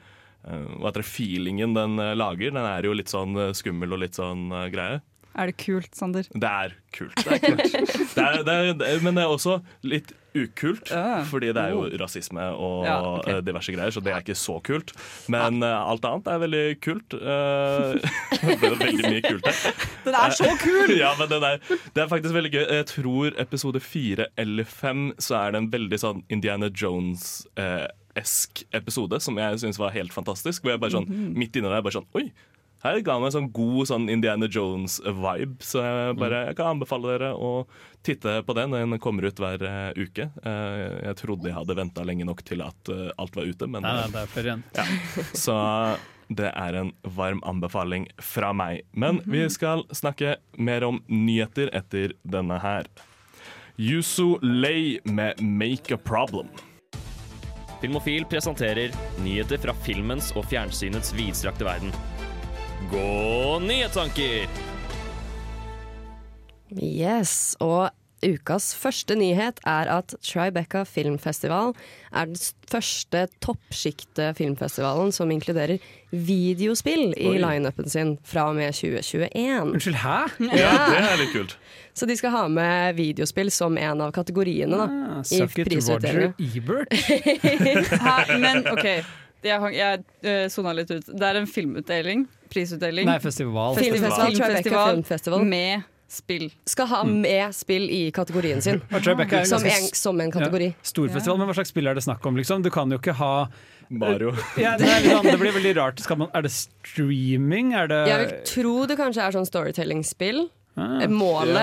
hva 0.48 0.88
heter 0.88 1.02
det, 1.02 1.04
feelingen 1.10 1.74
den 1.76 1.96
lager. 2.16 2.50
Den 2.54 2.64
er 2.64 2.82
jo 2.88 2.94
litt 2.96 3.10
sånn 3.12 3.34
skummel 3.54 3.92
og 3.92 4.00
litt 4.00 4.16
sånn 4.16 4.48
greie. 4.72 5.02
Er 5.38 5.50
det 5.52 5.56
kult, 5.60 5.92
Sander? 5.94 6.26
Det 6.32 6.48
er 6.48 6.72
kult. 6.96 7.14
Det 7.24 7.36
er 7.36 7.42
kult. 7.44 7.76
Det 8.18 8.24
er, 8.24 8.72
det 8.74 8.86
er, 8.88 9.02
men 9.04 9.14
det 9.14 9.22
er 9.22 9.30
også 9.30 9.58
litt 9.86 10.08
ukult, 10.38 10.90
Ja. 10.92 11.22
fordi 11.26 11.48
det 11.54 11.62
er 11.62 11.72
jo 11.72 11.84
rasisme 11.98 12.42
og 12.54 12.84
Ja, 12.86 12.96
eh, 13.26 13.38
diverse 13.42 13.72
greier, 13.74 13.90
så 13.94 14.02
det 14.04 14.12
er 14.12 14.20
ikke 14.22 14.36
så 14.38 14.58
kult. 14.62 14.92
Men 15.30 15.62
eh, 15.62 15.76
alt 15.92 16.04
annet 16.06 16.26
er 16.30 16.42
veldig 16.42 16.64
kult. 16.84 17.14
Eh, 17.14 18.10
det 18.42 18.68
er 18.70 18.76
veldig 18.82 19.12
mye 19.14 19.22
kult 19.24 19.46
her. 19.46 19.86
Den 20.04 20.18
er 20.18 20.34
så 20.36 20.50
kul! 20.62 20.92
ja, 21.04 21.12
men 21.18 21.30
den 21.32 21.46
er, 21.48 21.58
det 21.94 22.02
er 22.04 22.10
faktisk 22.12 22.34
veldig 22.36 22.52
gøy. 22.54 22.64
Jeg 22.80 22.86
tror 22.92 23.38
episode 23.46 23.82
fire 23.82 24.28
eller 24.38 24.68
fem 24.68 25.08
så 25.22 25.38
er 25.44 25.54
det 25.56 25.62
en 25.64 25.70
veldig 25.74 25.98
sånn 26.02 26.22
Indiana 26.34 26.70
Jones-esk 26.70 28.64
episode 28.78 29.20
som 29.22 29.38
jeg 29.38 29.62
syns 29.64 29.78
var 29.80 29.94
helt 29.96 30.14
fantastisk. 30.14 30.62
Hvor 30.64 30.74
jeg 30.76 30.82
bare 30.82 30.96
sånn, 30.98 31.08
midt 31.38 31.56
inni 31.58 31.70
der 31.70 31.82
bare 31.84 31.98
sånn 32.00 32.08
Oi! 32.18 32.28
Her 32.84 33.00
ga 33.02 33.16
meg 33.18 33.32
en 33.32 33.34
sånn 33.34 33.48
god 33.54 33.88
sånn 33.90 34.04
Indiana 34.12 34.46
Jones-vibe, 34.46 35.64
så 35.66 35.82
jeg, 35.82 36.12
bare, 36.20 36.44
jeg 36.46 36.58
kan 36.60 36.76
anbefale 36.76 37.10
dere 37.10 37.30
å 37.34 37.64
titte 38.06 38.36
på 38.46 38.54
den. 38.54 38.76
Den 38.76 39.00
kommer 39.02 39.26
ut 39.26 39.42
hver 39.42 39.64
eh, 39.66 39.98
uke. 39.98 40.28
Eh, 40.46 40.84
jeg 41.08 41.18
trodde 41.18 41.50
jeg 41.50 41.56
hadde 41.56 41.78
venta 41.78 42.04
lenge 42.06 42.28
nok 42.28 42.44
til 42.46 42.62
at 42.62 42.92
eh, 42.94 43.08
alt 43.18 43.34
var 43.34 43.50
ute, 43.50 43.66
men 43.66 43.82
Nei, 43.82 43.96
det 44.14 44.22
er 44.28 44.50
igjen. 44.52 44.62
så 45.46 45.58
det 46.28 46.52
er 46.52 46.78
en 46.78 46.92
varm 47.02 47.42
anbefaling 47.48 48.06
fra 48.22 48.52
meg. 48.54 48.84
Men 48.92 49.22
vi 49.26 49.42
skal 49.50 49.82
snakke 49.90 50.36
mer 50.54 50.86
om 50.86 51.00
nyheter 51.10 51.72
etter 51.74 52.14
denne 52.22 52.60
her. 52.62 52.86
Yuzu 53.78 54.38
Lei 54.42 55.00
med 55.04 55.40
'Make 55.42 55.94
a 55.94 55.98
Problem'. 55.98 56.54
Filmofil 57.80 58.24
presenterer 58.26 58.94
nyheter 59.22 59.58
fra 59.62 59.74
filmens 59.86 60.32
og 60.34 60.48
fjernsynets 60.50 61.12
vidstrakte 61.14 61.66
verden. 61.66 61.94
Gå 62.86 63.58
nyhetstanker! 63.66 64.46
Yes, 66.78 67.56
og 67.64 67.88
ukas 68.22 68.70
første 68.78 69.16
nyhet 69.18 69.58
er 69.66 69.90
at 69.90 70.14
Tribeca 70.22 70.84
filmfestival 70.86 71.72
er 72.12 72.30
den 72.30 72.38
første 72.70 73.24
toppsjikte 73.42 74.30
filmfestivalen 74.38 75.10
som 75.14 75.30
inkluderer 75.34 75.82
videospill 76.14 77.14
i 77.18 77.34
lineupen 77.42 77.90
sin 77.90 78.14
fra 78.26 78.48
og 78.52 78.58
med 78.60 78.74
2021. 78.78 79.74
Unnskyld, 79.74 80.00
hæ? 80.02 80.16
Ja, 80.54 80.72
det 80.94 81.02
er 81.02 81.20
litt 81.22 81.34
kult. 81.34 81.58
Så 81.98 82.06
de 82.06 82.14
skal 82.18 82.34
ha 82.36 82.46
med 82.52 82.98
videospill 82.98 83.50
som 83.54 83.78
en 83.78 84.06
av 84.06 84.14
kategoriene 84.14 84.78
da, 84.78 84.88
Ah, 85.18 85.20
i 85.26 85.42
Suck 85.42 85.58
it, 85.64 85.74
Roger. 85.82 86.28
Ebert. 86.38 86.94
Hæ? 88.06 88.38
Men 88.38 88.62
OK, 88.70 88.84
jeg, 89.42 89.72
jeg 89.74 90.04
uh, 90.26 90.46
sona 90.52 90.74
litt 90.78 90.90
ut. 90.94 91.10
Det 91.10 91.26
er 91.26 91.40
en 91.40 91.48
filmutdeling. 91.50 92.28
Prisutdeling. 92.52 93.06
Nei, 93.08 93.18
festival. 93.22 93.78
Filmfestival, 93.78 94.26
Filmfestival 94.32 94.90
filmfestival 94.96 95.46
med 95.48 95.86
spill. 96.08 96.52
skal 96.64 96.86
ha 96.86 97.02
med 97.04 97.54
spill 97.54 97.90
i 97.90 98.10
kategorien 98.10 98.62
sin. 98.62 98.80
Tribeca 98.90 99.44
Som 99.44 99.64
en, 99.64 99.88
som 99.92 100.20
en 100.20 100.32
kategori. 100.32 100.72
Storfestival, 100.82 101.38
men 101.38 101.50
hva 101.50 101.56
slags 101.58 101.72
spill 101.74 101.90
er 101.90 101.98
det 101.98 102.04
snakk 102.06 102.24
om? 102.26 102.38
Liksom? 102.40 102.64
Du 102.64 102.70
kan 102.72 102.90
jo 102.90 102.98
ikke 103.00 103.16
ha 103.20 103.48
Mario. 103.88 104.34
ja, 104.60 104.74
det, 104.80 104.88
er 104.88 105.04
sånn, 105.04 105.28
det 105.28 105.38
blir 105.40 105.54
veldig 105.56 105.74
rart. 105.78 106.00
Skal 106.04 106.20
man, 106.20 106.32
er 106.36 106.44
det 106.44 106.52
streaming? 106.52 107.74
Er 107.76 107.88
det 107.90 108.00
Jeg 108.08 108.22
vil 108.24 108.32
tro 108.48 108.74
det 108.88 108.98
kanskje 109.00 109.24
er 109.24 109.36
sånn 109.36 109.48
storytelling-spill. 109.48 110.46
Ah. 110.78 110.92
ja. 111.00 111.06
Det 111.06 111.08
må 111.10 111.28
Men 111.42 111.48
jo 111.48 111.54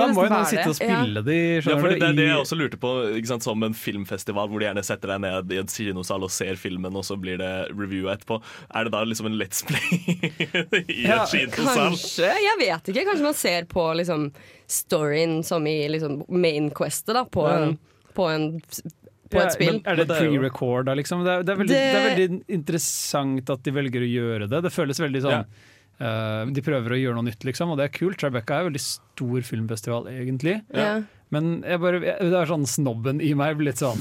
da 0.00 0.06
må 0.12 0.24
jo 0.26 0.30
noen 0.34 0.46
sitte 0.50 0.66
og 0.68 0.76
spille 0.76 0.98
spille 1.00 1.22
de, 1.26 1.36
Ja, 1.58 1.76
for 1.80 1.88
du, 1.88 1.94
det 1.96 2.08
er 2.10 2.16
det 2.18 2.26
jeg 2.28 2.36
også 2.42 2.58
lurte 2.60 2.78
på. 2.82 2.90
Ikke 3.16 3.30
sant? 3.32 3.46
Som 3.46 3.62
en 3.66 3.76
filmfestival 3.76 4.50
hvor 4.52 4.60
de 4.60 4.68
gjerne 4.68 4.84
setter 4.84 5.14
deg 5.14 5.22
ned 5.24 5.54
i 5.56 5.60
en 5.62 5.70
kinosal 5.72 6.26
og 6.28 6.32
ser 6.34 6.60
filmen, 6.60 6.94
og 7.00 7.06
så 7.08 7.16
blir 7.20 7.40
det 7.40 7.50
review 7.72 8.10
etterpå. 8.12 8.40
Er 8.76 8.84
det 8.88 8.92
da 8.94 9.02
liksom 9.08 9.30
en 9.30 9.38
Let's 9.40 9.64
Play 9.66 10.00
i 10.86 11.06
Ja, 11.08 11.22
et 11.24 11.32
kinosal? 11.56 11.90
Kanskje, 11.96 12.30
jeg 12.44 12.60
vet 12.60 12.92
ikke. 12.92 13.06
Kanskje 13.10 13.28
man 13.30 13.38
ser 13.40 13.68
på 13.70 13.86
liksom 13.98 14.28
storyen 14.70 15.40
som 15.46 15.66
i 15.66 15.78
liksom 15.90 16.20
main 16.28 16.70
questet 16.76 17.14
da, 17.16 17.24
på, 17.24 17.48
Ja. 17.48 17.62
en, 17.64 17.78
på, 18.14 18.28
en, 18.30 18.50
Ja. 19.30 19.46
Men 19.60 19.76
er 19.86 19.94
det 19.94 20.08
Men 20.08 20.16
er 20.16 20.20
pre-recorda, 20.26 20.94
liksom? 20.98 21.20
Det 21.22 21.30
er, 21.30 21.42
det, 21.46 21.52
er 21.52 21.58
veldig, 21.60 21.74
det... 21.74 21.80
Det- 21.80 21.98
er 22.00 22.08
veldig 22.10 22.40
interessant 22.56 23.50
at 23.54 23.62
de 23.62 23.70
velger 23.76 24.02
å 24.02 24.08
gjøre 24.10 24.48
det. 24.50 24.62
Det 24.66 24.72
føles 24.74 24.98
veldig 24.98 25.20
sånn 25.22 25.36
eh, 25.44 25.68
De 26.00 26.62
prøver 26.64 26.94
å 26.94 26.98
gjøre 26.98 27.18
noe 27.18 27.28
nytt, 27.28 27.44
liksom, 27.44 27.74
og 27.74 27.80
det 27.80 27.90
er 27.90 27.92
kult. 27.92 28.16
Tribeca 28.22 28.56
er 28.56 28.64
en 28.64 28.70
veldig 28.70 28.82
stor 28.82 29.44
filmfestival, 29.44 30.08
egentlig. 30.08 30.56
Ja. 30.72 30.94
Men 31.30 31.60
jeg 31.62 31.78
bare, 31.78 32.00
jeg, 32.02 32.30
det 32.32 32.38
er 32.40 32.48
sånn 32.50 32.64
snobben 32.66 33.20
i 33.22 33.28
meg 33.38 33.54
blir 33.60 33.68
litt 33.70 33.78
sånn 33.78 34.00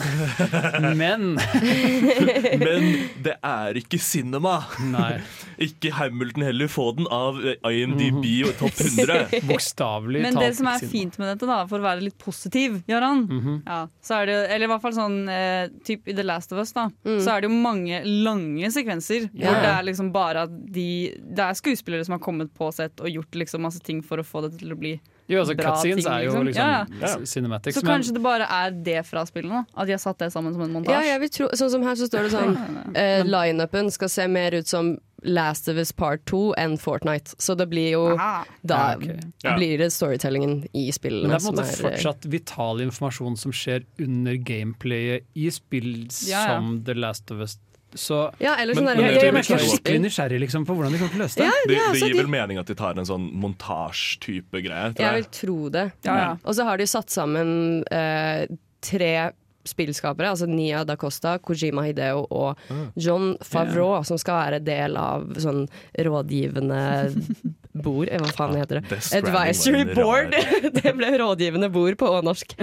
Men 0.97 1.35
Men 2.63 2.85
det 3.23 3.35
er 3.45 3.77
ikke 3.79 3.99
cinema! 4.01 4.55
Nei. 4.89 5.19
Ikke 5.69 5.91
Hamilton 5.91 6.45
heller. 6.47 6.69
Få 6.71 6.85
den 6.95 7.07
av 7.11 7.37
IMDb 7.67 8.23
og 8.47 8.53
topp 8.61 8.79
100. 8.79 9.41
Bokstavelig 9.49 10.21
Men 10.23 10.37
det 10.39 10.53
som 10.57 10.69
er 10.71 10.79
cinema. 10.79 10.91
fint 10.93 11.17
med 11.19 11.31
dette, 11.33 11.49
da, 11.49 11.57
for 11.69 11.81
å 11.83 11.87
være 11.89 12.05
litt 12.05 12.17
positiv, 12.21 12.79
Jaran 12.89 13.25
Mhm. 13.29 13.57
ja, 13.67 13.81
så 14.01 14.21
er 14.21 14.29
det, 14.29 14.37
Eller 14.55 14.65
i 14.65 14.71
hvert 14.71 14.81
fall 14.85 14.95
sånn 14.95 15.17
eh, 15.29 15.67
typ 15.85 16.07
i 16.09 16.15
The 16.17 16.23
Last 16.25 16.53
of 16.55 16.61
Us, 16.63 16.71
da, 16.75 16.87
Mm. 17.05 17.19
så 17.23 17.35
er 17.35 17.41
det 17.41 17.49
jo 17.49 17.55
mange 17.61 17.99
lange 18.05 18.69
sekvenser 18.73 19.27
yeah. 19.33 19.45
hvor 19.51 19.61
det 19.63 19.69
er 19.75 19.83
liksom 19.91 20.11
bare 20.15 20.43
at 20.47 20.55
de 20.73 20.87
Det 21.19 21.43
er 21.45 21.53
skuespillere 21.59 22.05
som 22.07 22.15
har 22.17 22.23
kommet 22.23 22.51
på 22.55 22.71
sett 22.73 22.99
og 23.03 23.09
gjort 23.11 23.35
liksom 23.39 23.61
masse 23.65 23.79
ting 23.83 24.01
for 24.05 24.17
å 24.21 24.25
få 24.25 24.41
det 24.47 24.57
til 24.59 24.71
å 24.73 24.79
bli 24.79 24.95
Jo, 25.29 25.43
altså 25.43 25.55
bra 25.55 25.75
Cutscenes 25.75 26.03
ting, 26.03 26.13
er 26.13 26.23
jo 26.25 26.31
liksom. 26.31 26.45
liksom 26.47 27.01
Ja, 27.01 27.07
ja. 27.07 27.25
cinematics. 27.25 27.75
Så 27.77 27.83
men- 27.83 27.91
kanskje 27.93 28.13
det 28.15 28.21
bare 28.23 28.47
er 28.49 28.71
det 28.71 29.05
fra 29.05 29.25
spillene? 29.29 29.65
At 29.77 29.85
de 29.85 29.93
har 29.93 29.99
satt 30.01 30.17
det 30.17 30.31
sammen 30.33 30.53
som 30.53 30.61
en 30.63 30.71
Ja, 30.73 30.79
montasje? 30.79 31.05
Ja, 31.05 31.27
tro, 31.27 31.47
sånn 31.53 31.69
som 31.69 31.83
her 31.83 31.95
så 31.95 32.07
står 32.09 32.23
det 32.25 32.31
sånn 32.33 32.57
uh, 32.97 33.23
Lineupen 33.29 33.91
skal 33.91 34.09
se 34.09 34.27
mer 34.27 34.51
ut 34.57 34.67
som 34.67 34.97
Last 35.23 35.67
of 35.67 35.75
Us 35.75 35.91
Part 35.91 36.23
2 36.25 36.53
enn 36.57 36.77
Fortnite. 36.79 37.35
Så 37.37 37.55
det 37.59 37.69
blir 37.69 37.91
jo 37.91 38.15
Aha. 38.17 38.45
Da 38.63 38.77
Ja, 38.91 38.95
ok. 38.97 39.19
Ja. 39.43 39.55
blir 39.57 39.77
det 39.77 39.91
storytellingen 39.91 40.65
i 40.73 40.89
spillene 40.91 41.27
Men 41.27 41.37
det 41.37 41.43
er 41.43 41.45
på 41.45 41.49
en 41.49 41.55
måte 41.59 41.67
er 41.67 41.85
eh, 41.85 41.91
fortsatt 41.91 42.25
vital 42.31 42.79
informasjon 42.81 43.37
som 43.37 43.51
skjer 43.51 43.83
under 43.99 44.33
gameplayet 44.37 45.23
i 45.35 45.49
spill 45.51 46.07
Ja, 46.25 46.45
ja. 46.45 46.45
som 46.55 46.83
The 46.85 46.93
Last 46.95 47.29
of 47.31 47.39
Us. 47.39 47.57
Så 47.95 48.31
Ja, 48.39 48.55
eller 48.59 48.75
Men- 48.75 48.83
sånn 48.83 48.87
der 48.87 48.95
men 48.95 49.05
jeg, 49.05 49.13
det 49.13 49.21
jeg, 49.21 49.33
er 49.33 49.41
jeg 49.41 49.59
er 49.59 49.69
skikkelig 49.73 50.01
nysgjerrig 50.03 50.39
liksom, 50.43 50.65
på 50.65 50.75
hvordan 50.77 50.91
de 50.91 50.97
kommer 50.99 51.13
til 51.15 51.19
å 51.21 51.23
løse 51.25 51.35
det. 51.39 51.45
Ja, 51.45 51.51
Det, 51.65 51.75
det 51.75 51.99
så 52.01 52.05
gir 52.07 52.13
de- 52.13 52.21
vel 52.21 52.27
mening 52.27 52.57
at 52.59 52.67
de 52.67 52.75
tar 52.75 52.97
en 52.99 53.05
sånn 53.05 53.29
montasjetype 53.33 54.61
greie. 54.63 54.93
Jeg 54.99 55.13
vil 55.15 55.29
tro 55.31 55.69
det. 55.69 55.91
Ja, 56.05 56.15
ja. 56.17 56.31
Og 56.45 56.53
så 56.55 56.63
har 56.65 56.77
de 56.77 56.85
satt 56.85 57.09
sammen 57.09 57.83
eh, 57.91 58.45
tre 58.81 59.31
spillskapere, 59.69 60.33
altså 60.33 60.47
Nia 60.49 60.83
da 60.87 60.97
Costa, 60.99 61.37
Kojima 61.43 61.85
Hideo 61.87 62.25
og 62.29 62.59
John 62.99 63.35
Favreau, 63.45 64.01
som 64.07 64.19
skal 64.21 64.43
være 64.43 64.61
del 64.65 64.97
av 64.99 65.27
sånn 65.41 65.65
rådgivende 66.09 66.81
bord, 67.85 68.09
hva 68.09 68.31
faen 68.35 68.57
heter 68.59 68.81
det? 68.81 68.99
Advisory 69.19 69.85
board! 69.93 70.35
det 70.79 70.93
ble 70.97 71.11
rådgivende 71.21 71.69
bord 71.73 71.97
på 71.99 72.11
norsk. 72.25 72.55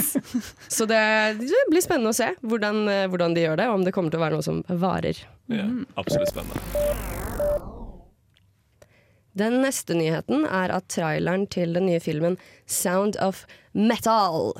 Så 0.76 0.86
det, 0.90 1.00
det 1.40 1.64
blir 1.70 1.84
spennende 1.84 2.12
å 2.12 2.16
se 2.16 2.32
hvordan, 2.44 2.84
eh, 2.90 3.06
hvordan 3.10 3.36
de 3.36 3.46
gjør 3.46 3.60
det, 3.60 3.70
og 3.70 3.80
om 3.80 3.86
det 3.86 3.94
kommer 3.96 4.14
til 4.14 4.20
å 4.20 4.26
være 4.26 4.38
noe 4.38 4.46
som 4.46 4.62
varer. 4.68 5.24
Ja, 5.52 5.66
absolutt 6.00 6.32
spennende. 6.32 6.62
Den 9.34 9.58
neste 9.64 9.96
nyheten 9.98 10.44
er 10.46 10.70
at 10.70 10.86
traileren 10.94 11.48
til 11.50 11.74
den 11.74 11.88
nye 11.88 12.02
filmen 12.02 12.36
Sound 12.70 13.18
of 13.18 13.42
Metal 13.74 14.52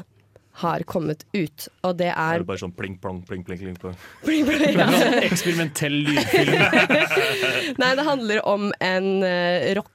har 0.64 0.84
kommet 0.90 1.22
ut. 1.36 1.68
Og 1.86 1.96
det 2.00 2.10
Er 2.10 2.18
er 2.34 2.42
det 2.42 2.48
bare 2.50 2.62
sånn 2.64 2.74
pling, 2.76 2.96
plong, 3.02 3.22
pling, 3.28 3.44
pling, 3.46 3.60
pling, 3.62 3.76
plong? 3.80 3.96
Ja. 4.74 4.88
Sånn 4.90 5.18
eksperimentell 5.28 5.98
lydfilm. 6.08 6.54
Nei, 7.82 7.90
det 8.00 8.06
handler 8.08 8.42
om 8.48 8.70
en 8.80 9.10
uh, 9.22 9.74
rocke- 9.78 9.92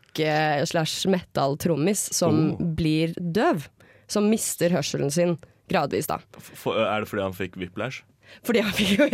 slash 0.68 1.06
metal-trommis 1.08 2.08
som 2.18 2.40
Oh. 2.54 2.64
blir 2.76 3.14
døv. 3.20 3.68
Som 4.10 4.26
mister 4.32 4.74
hørselen 4.74 5.12
sin 5.14 5.36
gradvis, 5.70 6.08
da. 6.10 6.18
For, 6.42 6.76
er 6.82 7.04
det 7.04 7.10
fordi 7.12 7.22
han 7.28 7.36
fikk 7.38 7.60
whiplash? 7.62 8.02
Fordi 8.46 8.62
han 8.66 8.74
fikk 8.74 8.98
jo 9.00 9.06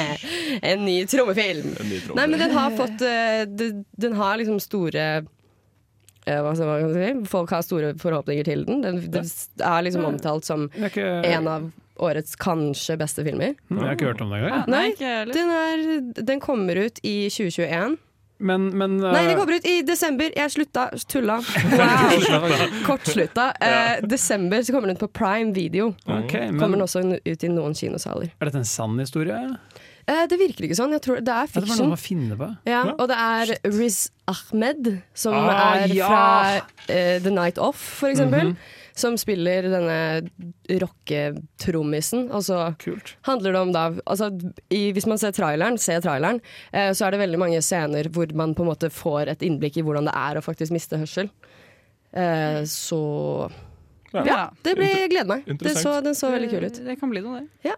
en 0.70 0.84
ny 0.86 0.94
trommefilm. 1.10 1.72
En 1.74 1.90
ny 1.90 1.98
trommefilm. 2.00 2.16
Nei, 2.18 2.26
men 2.30 2.38
den 2.42 2.54
har 2.54 2.70
fått 2.78 3.02
eh, 3.06 3.42
den, 3.50 3.82
den 3.98 4.14
har 4.18 4.38
liksom 4.40 4.58
store 4.62 5.02
eh, 5.02 5.22
hva 5.22 5.26
skal 5.26 6.14
man 6.14 6.15
si? 6.26 7.10
Folk 7.30 7.50
har 7.54 7.62
store 7.62 7.94
forhåpninger 8.02 8.44
til 8.44 8.64
den. 8.66 8.82
Den, 8.82 9.00
den 9.10 9.28
er 9.62 9.82
liksom 9.86 10.04
omtalt 10.04 10.44
som 10.44 10.68
ikke, 10.74 11.04
en 11.24 11.48
av 11.48 11.68
årets 11.96 12.36
kanskje 12.36 12.98
beste 13.00 13.24
filmer. 13.24 13.54
jeg 13.70 13.78
har 13.80 13.94
ikke 13.96 14.10
hørt 14.10 14.20
om 14.20 14.32
det 14.34 14.42
engang. 14.42 14.66
Nei. 14.68 14.88
Den, 15.32 15.54
er, 15.54 15.86
den 16.26 16.42
kommer 16.44 16.76
ut 16.76 17.00
i 17.02 17.30
2021. 17.30 17.96
Men, 18.38 18.66
men 18.76 18.98
Nei, 19.00 19.22
det 19.24 19.32
eh, 19.32 19.38
kommer 19.38 19.56
ut 19.56 19.66
i 19.68 19.78
desember. 19.86 20.32
Jeg 20.36 20.52
slutta. 20.52 20.90
Tulla. 21.08 21.38
Wow. 21.76 22.82
Kortslutta. 22.84 23.46
Eh, 23.60 24.02
desember 24.04 24.62
så 24.62 24.72
kommer 24.72 24.88
den 24.90 24.96
ut 24.96 25.00
på 25.00 25.08
Prime 25.08 25.52
Video. 25.56 25.94
Okay, 26.04 26.50
men- 26.50 26.60
Kommer 26.60 26.76
den 26.76 26.84
også 26.84 27.02
ut 27.24 27.44
i 27.44 27.48
noen 27.48 27.74
kinosaler. 27.74 28.28
Er 28.40 28.50
dette 28.50 28.60
en 28.60 28.68
sann 28.68 28.98
historie? 29.00 29.40
Eh, 30.06 30.24
det 30.30 30.36
virker 30.38 30.68
ikke 30.68 30.76
sånn. 30.78 30.92
Jeg 30.94 31.02
tror 31.02 31.16
Det 31.24 31.32
er 31.34 31.46
Det 31.50 31.66
var 31.68 31.80
noe 31.82 31.96
å 31.96 31.98
finne 31.98 32.36
på. 32.38 32.46
Ja, 32.70 32.82
og 32.94 33.08
det 33.10 33.16
er 33.18 33.54
Riz 33.74 34.10
Ahmed, 34.30 35.02
som 35.14 35.34
Ah, 35.34 35.80
er 35.82 35.88
ja! 35.94 36.06
fra 36.08 36.60
uh, 36.90 37.18
The 37.24 37.30
Night 37.34 37.58
Off, 37.58 37.80
for 38.00 38.08
eksempel. 38.14 38.52
Mhm. 38.52 38.56
Som 38.96 39.18
spiller 39.20 39.66
denne 39.68 39.96
rocketrommisen. 40.80 42.30
Og 42.32 42.42
så 42.46 42.60
handler 43.28 43.52
det 43.52 43.60
om 43.60 43.72
da 43.74 43.82
altså, 44.06 44.30
i, 44.72 44.92
Hvis 44.96 45.06
man 45.06 45.18
ser 45.20 45.34
traileren, 45.36 45.76
ser 45.78 46.00
traileren 46.00 46.40
eh, 46.72 46.92
så 46.96 47.04
er 47.06 47.12
det 47.12 47.20
veldig 47.26 47.38
mange 47.42 47.60
scener 47.60 48.08
hvor 48.08 48.32
man 48.34 48.54
på 48.56 48.64
en 48.64 48.70
måte 48.70 48.88
får 48.92 49.28
et 49.34 49.44
innblikk 49.44 49.76
i 49.76 49.84
hvordan 49.84 50.08
det 50.08 50.14
er 50.16 50.38
å 50.40 50.44
faktisk 50.44 50.72
miste 50.72 50.96
hørsel. 51.02 51.28
Eh, 52.16 52.62
så 52.64 53.50
Ja. 54.14 54.22
ja, 54.24 54.50
det 54.64 54.76
blir 54.78 54.88
jeg 54.94 55.10
gleder 55.12 55.28
meg. 55.28 55.44
Det 55.60 55.76
så, 55.76 55.98
den 56.00 56.14
så 56.16 56.30
veldig 56.32 56.48
kul 56.54 56.64
ut. 56.64 56.78
Det, 56.78 56.86
det 56.86 56.96
kan 57.00 57.10
bli 57.12 57.20
noe, 57.20 57.42
det. 57.42 57.68
Ja. 57.68 57.76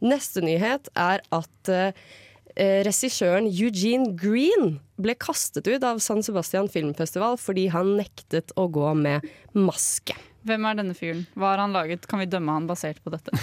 Neste 0.00 0.40
nyhet 0.44 0.88
er 0.96 1.20
at 1.34 1.70
eh, 1.72 1.92
regissøren 2.86 3.48
Eugene 3.50 4.14
Green 4.16 4.78
ble 5.00 5.14
kastet 5.20 5.68
ut 5.68 5.84
av 5.84 6.00
San 6.04 6.24
Sebastian 6.24 6.70
filmfestival 6.72 7.36
fordi 7.40 7.68
han 7.74 7.94
nektet 8.00 8.54
å 8.56 8.66
gå 8.72 8.94
med 8.96 9.26
maske. 9.56 10.16
Hvem 10.40 10.64
er 10.64 10.76
denne 10.78 10.94
fyren? 10.96 11.26
Hva 11.36 11.50
har 11.52 11.60
han 11.60 11.74
laget? 11.76 12.06
Kan 12.08 12.22
vi 12.22 12.26
dømme 12.32 12.52
han 12.56 12.64
basert 12.68 12.96
på 13.04 13.10
dette? 13.12 13.28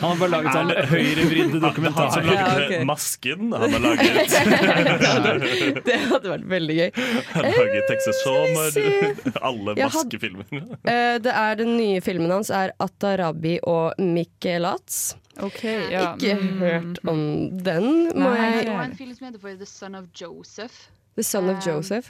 har 0.00 0.16
bare 0.22 0.30
laget 0.32 0.54
sånn 0.56 0.70
høyrevridde 0.88 1.60
Han 1.60 2.12
som 2.14 2.24
lagde 2.26 2.38
Ja, 2.38 2.46
okay. 2.56 2.84
Masken, 2.88 3.52
han 3.52 3.74
har 3.76 3.82
laget 3.84 5.82
Det 5.88 5.98
hadde 6.08 6.28
vært 6.32 6.46
veldig 6.48 6.76
gøy. 6.78 6.90
Han 7.34 7.46
har 7.46 7.58
laget 7.58 7.84
Texas 7.90 8.22
Homer, 8.26 8.70
alle 9.50 9.70
maskefilmer. 9.78 10.46
Eh, 10.80 11.16
det 11.22 11.32
er 11.44 11.52
Den 11.60 11.70
nye 11.76 12.00
filmen 12.04 12.30
hans 12.32 12.50
er 12.54 12.68
Atarabi 12.82 13.58
og 13.68 13.92
Mikkelats. 14.00 15.16
Okay, 15.42 15.90
ja. 15.92 16.14
Ikke 16.16 16.34
mm. 16.40 16.58
hørt 16.60 16.98
om 17.08 17.20
den, 17.64 17.88
må 18.16 18.28
Nei, 18.32 18.40
jeg 18.40 18.66
Det 18.66 18.74
var 18.76 18.84
en 18.88 18.96
film 18.96 19.14
som 19.16 19.26
heter 19.28 19.40
for 19.44 19.50
The 19.60 19.68
Son 19.68 19.94
of 20.00 20.04
Joseph. 20.16 20.76
The 21.16 21.24
Son 21.24 21.48
of 21.52 21.56
Um, 21.60 21.64
Joseph. 21.68 22.08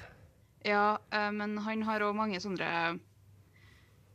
Ja, 0.65 0.99
eh, 1.11 1.31
men 1.35 1.59
han 1.59 1.83
har 1.83 2.01
òg 2.07 2.15
mange 2.15 2.39
sånne 2.43 2.99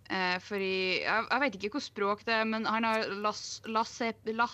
eh, 0.10 0.38
For 0.44 0.62
i 0.64 1.04
Jeg, 1.04 1.28
jeg 1.30 1.44
vet 1.44 1.56
ikke 1.56 1.68
hvilket 1.68 1.88
språk 1.88 2.26
det 2.28 2.36
er, 2.40 2.46
men 2.50 2.68
han 2.70 2.88
har 2.88 3.08
las, 3.24 3.62
lasse, 3.66 4.14
la, 4.34 4.50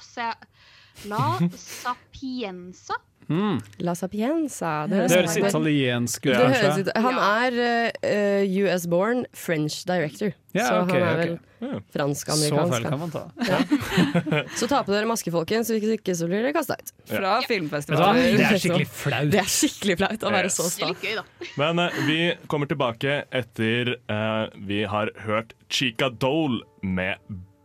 La 1.10 1.24
Sapienza? 1.58 3.00
Mm. 3.30 3.60
La 3.86 3.96
Sapienza. 3.96 4.72
Det 4.90 4.98
høres 4.98 5.12
Det 5.14 5.20
høres 5.20 5.38
italiensk 5.40 6.28
ut. 6.28 6.92
Han 7.06 7.20
er 7.20 7.58
uh, 8.04 8.56
US 8.64 8.88
born 8.90 9.26
French 9.34 9.84
director, 9.88 10.34
Ja, 10.54 10.68
så 10.68 10.82
okay, 10.84 11.00
han 11.02 11.08
er 11.08 11.20
vel 11.22 11.36
okay. 11.36 11.80
fransk-amerikansk. 11.96 12.74
Så 12.74 12.76
feil 12.76 12.88
kan 12.90 13.00
man 13.02 13.14
ta. 13.14 13.24
Ja. 13.48 14.44
så 14.60 14.70
ta 14.70 14.82
på 14.86 14.94
dere 14.94 15.10
maske, 15.10 15.34
folkens, 15.34 15.72
hvis 15.74 15.96
ikke 15.98 16.16
så 16.18 16.28
blir 16.30 16.44
dere 16.44 16.54
kasta 16.56 16.78
ut. 16.80 16.94
Fra 17.10 17.38
ja. 17.40 17.46
filmfestivalen. 17.50 18.38
Det 18.38 18.50
er 18.50 18.62
skikkelig 18.62 18.90
flaut. 18.92 19.32
Det 19.34 19.42
er 19.42 19.54
skikkelig 19.56 20.00
flaut 20.04 20.28
å 20.28 20.34
være 20.34 20.52
Yes. 20.52 20.58
så 20.60 20.68
sta. 20.68 21.24
Men 21.58 21.80
uh, 21.80 22.04
vi 22.10 22.20
kommer 22.52 22.70
tilbake 22.70 23.24
etter 23.32 23.96
uh, 24.12 24.52
vi 24.68 24.84
har 24.90 25.14
hørt 25.24 25.56
Chica 25.72 26.12
Dole 26.12 26.62
med 26.84 27.18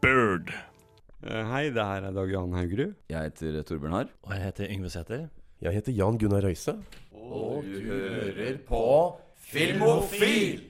Bird. 0.02 0.54
Hei, 1.28 1.64
det 1.74 1.82
her 1.82 2.06
er 2.06 2.14
Dag 2.14 2.30
Johan 2.30 2.54
Haugerud. 2.54 2.94
Jeg 3.10 3.32
heter 3.32 3.58
Torbjørn 3.66 3.96
Harr. 3.96 4.14
Og 4.22 4.36
jeg 4.36 4.46
heter 4.46 4.70
Yngve 4.70 4.92
Sæter. 4.94 5.26
Jeg 5.58 5.74
heter 5.74 5.90
Jan 5.90 6.14
Gunnar 6.14 6.44
Røise. 6.46 6.76
Og 7.10 7.64
du 7.66 7.80
hører 7.82 8.60
på 8.62 8.82
Filmofil! 9.50 10.60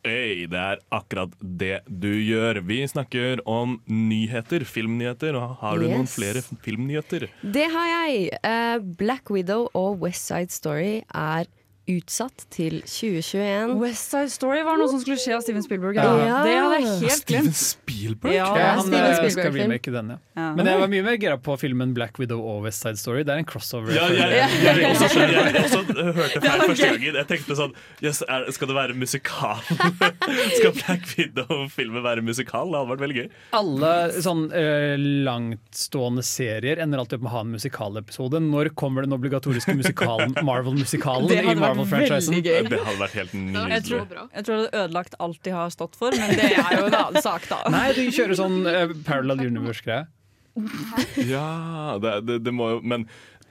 Hei, 0.00 0.48
det 0.50 0.58
er 0.58 0.80
akkurat 0.96 1.36
det 1.38 1.76
du 1.86 2.08
gjør. 2.08 2.58
Vi 2.66 2.80
snakker 2.90 3.42
om 3.46 3.76
nyheter, 3.86 4.64
filmnyheter. 4.66 5.38
Og 5.38 5.60
har 5.60 5.78
du 5.78 5.86
noen 5.92 6.10
flere 6.10 6.42
filmnyheter? 6.64 7.28
Det 7.44 7.68
har 7.70 7.90
jeg. 7.92 8.30
Uh, 8.42 8.82
Black 8.98 9.30
Widow 9.30 9.68
og 9.78 10.00
West 10.02 10.26
Side 10.26 10.50
Story 10.50 11.04
er 11.06 11.46
utsatt 11.96 12.44
til 12.52 12.80
2021. 12.84 13.74
West 13.80 14.12
Side 14.12 14.32
Story 14.32 14.62
var 14.66 14.78
noe 14.80 14.90
som 14.90 15.00
skulle 15.02 15.18
skje 15.20 15.36
av 15.36 15.44
Steven 15.44 15.64
Spielberg. 15.64 15.98
Ja. 15.98 16.06
Ja. 16.20 16.40
Det 16.46 16.54
hadde 16.56 16.78
jeg 16.78 16.88
helt 16.90 17.22
Steven. 17.22 17.52
Spielberg? 17.60 18.34
Ja, 18.34 18.48
Ja, 18.56 18.68
han 18.78 18.84
Steven 18.86 19.04
eh, 19.04 19.16
Spielberg 19.18 19.34
skal 19.36 19.56
remake 19.56 19.94
den, 19.94 20.12
ja. 20.14 20.18
Ja. 20.40 20.48
Men 20.56 20.70
jeg 20.70 20.80
var 20.80 20.90
mye 20.92 21.04
mer 21.04 21.18
gira 21.20 21.36
på 21.42 21.56
filmen 21.60 21.94
Black 21.96 22.18
Widow 22.20 22.40
og 22.40 22.64
West 22.66 22.84
Side 22.84 23.00
Story. 23.00 23.24
Det 23.26 23.34
er 23.34 23.42
en 23.42 23.48
crossover. 23.48 23.92
Ja, 23.94 24.06
jeg, 24.08 24.30
jeg, 24.38 24.60
jeg, 24.64 24.80
jeg, 24.80 24.90
også, 24.94 25.08
jeg, 25.20 25.54
jeg 25.54 25.64
også 25.66 25.82
hørte 26.20 26.42
feil 26.44 26.64
første 26.70 26.90
gangen. 26.94 27.18
Jeg 27.20 27.28
tenkte 27.32 27.58
sånn 27.58 27.74
yes, 28.04 28.22
er, 28.26 28.46
Skal 28.56 28.70
det 28.70 28.76
være 28.78 28.96
musikal? 28.98 29.60
skal 30.58 30.74
Black 30.78 31.08
Widow-filmen 31.16 32.06
være 32.06 32.24
musikal? 32.24 32.70
Det 32.70 32.80
hadde 32.80 32.92
vært 32.94 33.04
veldig 33.04 33.18
gøy. 33.20 33.28
Alle 33.60 33.92
sånn 34.24 34.46
uh, 34.54 34.94
langtstående 35.28 36.24
serier 36.26 36.80
ender 36.82 37.02
alltid 37.02 37.20
opp 37.20 37.26
med 37.26 37.32
å 37.32 37.36
ha 37.36 37.44
en 37.46 37.54
musikalepisode. 37.58 38.42
Når 38.50 38.72
kommer 38.78 39.06
den 39.06 39.16
obligatoriske 39.16 39.76
musikalen, 39.78 40.36
Marvel-musikalen 40.46 41.30
i 41.30 41.40
vært 41.60 41.79
Marvel-franchisen? 41.80 42.38
Det 42.44 42.80
hadde 42.84 43.00
vært 43.00 43.16
helt 43.18 43.34
Jeg 43.34 43.42
nydelig. 43.48 43.80
tror, 43.88 44.14
jeg 44.34 44.46
tror 44.46 44.54
det 44.54 44.62
hadde 44.62 44.84
ødelagt 44.84 45.18
alt 45.26 45.42
de 45.46 45.56
har 45.56 45.74
stått 45.74 45.98
for, 45.98 46.16
men 46.16 46.32
det 46.38 46.52
er 46.52 46.76
jo 46.78 46.86
en 46.86 46.96
annen 47.00 47.24
sak, 47.24 47.48
da. 47.50 47.60
Nei, 47.72 47.88
de 47.96 48.06
kjører 48.14 48.38
sånn 48.38 48.60
uh, 48.68 48.94
Parallel 49.08 49.44
Universe-greie. 49.48 50.06
Ja, 51.30 51.98
det, 52.02 52.14
det, 52.26 52.40
det 52.44 52.52
må 52.52 52.66
jo 52.74 52.78
Men 52.82 53.04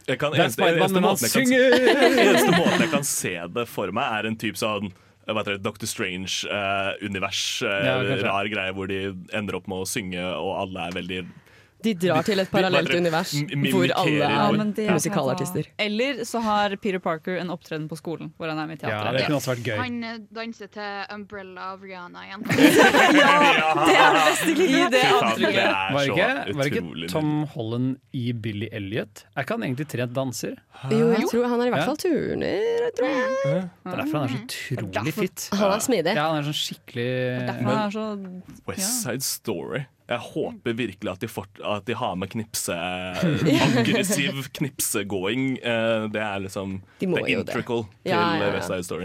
jeg 0.09 0.19
kan, 0.19 0.33
eneste, 0.35 0.65
eneste, 0.67 1.01
måten 1.01 1.25
jeg 1.25 1.31
kan, 1.31 1.53
eneste 2.27 2.51
måten 2.57 2.83
jeg 2.83 2.91
kan 2.91 3.05
se 3.05 3.35
det 3.55 3.65
for 3.69 3.93
meg, 3.95 4.09
er 4.19 4.29
en 4.29 4.37
type 4.41 4.59
sånn 4.59 4.89
det, 5.29 5.59
Doctor 5.61 5.85
Strange-univers. 5.85 7.41
Ja, 7.61 7.99
rar 8.23 8.49
greie 8.49 8.73
hvor 8.73 8.89
de 8.89 9.11
ender 9.37 9.59
opp 9.59 9.67
med 9.69 9.83
å 9.83 9.89
synge, 9.89 10.23
og 10.25 10.55
alle 10.63 10.87
er 10.87 10.95
veldig 10.97 11.19
De 11.83 11.93
drar 11.95 12.25
til 12.27 12.41
et 12.43 12.49
parallelt 12.51 12.91
univers 12.91 13.31
hvor 13.71 13.91
alle 14.01 14.25
er 14.25 14.33
ja, 14.33 14.47
er 14.51 14.95
musikalartister. 14.97 15.69
Eller 15.79 16.23
så 16.27 16.41
har 16.43 16.75
Peter 16.81 16.99
Parker 16.99 17.37
en 17.39 17.51
opptreden 17.53 17.87
på 17.91 17.95
skolen 17.99 18.33
hvor 18.37 18.51
han 18.51 18.59
er 18.59 18.67
med 18.67 18.83
i 18.83 18.89
Ja, 18.89 18.99
det 19.15 19.23
kunne 19.27 19.39
også 19.39 19.53
vært 19.53 19.63
gøy. 19.69 19.77
Han 19.79 19.99
eh, 20.03 20.17
danser 20.35 20.67
til 20.73 21.13
Umbrella 21.15 21.69
of 21.75 21.85
Rihanna 21.85 22.25
igjen. 22.27 22.43
ja, 23.21 23.35
Det 23.79 23.95
er 23.95 24.17
det 24.17 24.23
beste 24.27 24.55
klippet! 24.59 24.75
I 24.75 24.89
det 24.91 25.03
Fy 25.03 25.13
Var 25.13 25.19
det 25.19 25.29
antrekket. 25.29 25.69
Var 25.95 26.01
ikke, 26.09 26.57
var 26.59 26.71
ikke 26.73 27.11
Tom 27.13 27.31
Holland 27.53 27.93
i 28.11 28.25
Billy 28.33 28.67
Elliot? 28.75 29.23
Er 29.35 29.47
ikke 29.47 29.55
han 29.55 29.67
egentlig 29.69 29.87
trent 29.93 30.15
danser? 30.17 30.57
Jo, 30.91 31.11
jeg 31.15 31.29
tror 31.31 31.47
han 31.51 31.63
er 31.63 31.69
i 31.69 31.73
hvert 31.75 31.87
fall 31.87 32.01
turner, 32.03 32.89
tror 32.97 33.13
jeg. 33.13 33.29
Det 33.45 33.93
er 33.93 34.01
derfor 34.03 34.17
han 34.19 34.27
er 34.27 34.33
så 34.33 34.41
utrolig 34.43 34.91
Derfor- 34.99 35.23
fit. 35.23 35.47
Han 35.53 35.71
er 35.71 35.85
smidig. 35.87 36.15
Ja, 36.19 36.27
han 36.27 36.41
er 36.41 36.49
sånn 36.49 36.59
skikkelig 36.59 37.09
West 38.67 39.01
Side 39.03 39.23
Story. 39.25 39.85
Jeg 40.09 40.17
håper 40.17 40.73
virkelig 40.73 41.11
at 41.11 41.21
de, 41.21 41.27
fort, 41.27 41.49
at 41.65 41.85
de 41.87 41.93
har 41.95 42.15
med 42.17 42.27
knipse 42.33 42.73
aggressiv 43.79 44.43
knipsegåing. 44.57 45.59
Eh, 45.63 46.07
Det 46.13 46.21
er 46.21 46.39
liksom 46.39 46.81
De 46.99 47.05
det 47.05 47.13
er 47.39 47.43
det. 47.43 47.53
til 47.53 48.11
Ja, 48.11 48.19
ja, 48.35 48.45
ja. 48.47 48.53
West 48.55 48.67
Side 48.67 48.83
Story. 48.83 49.03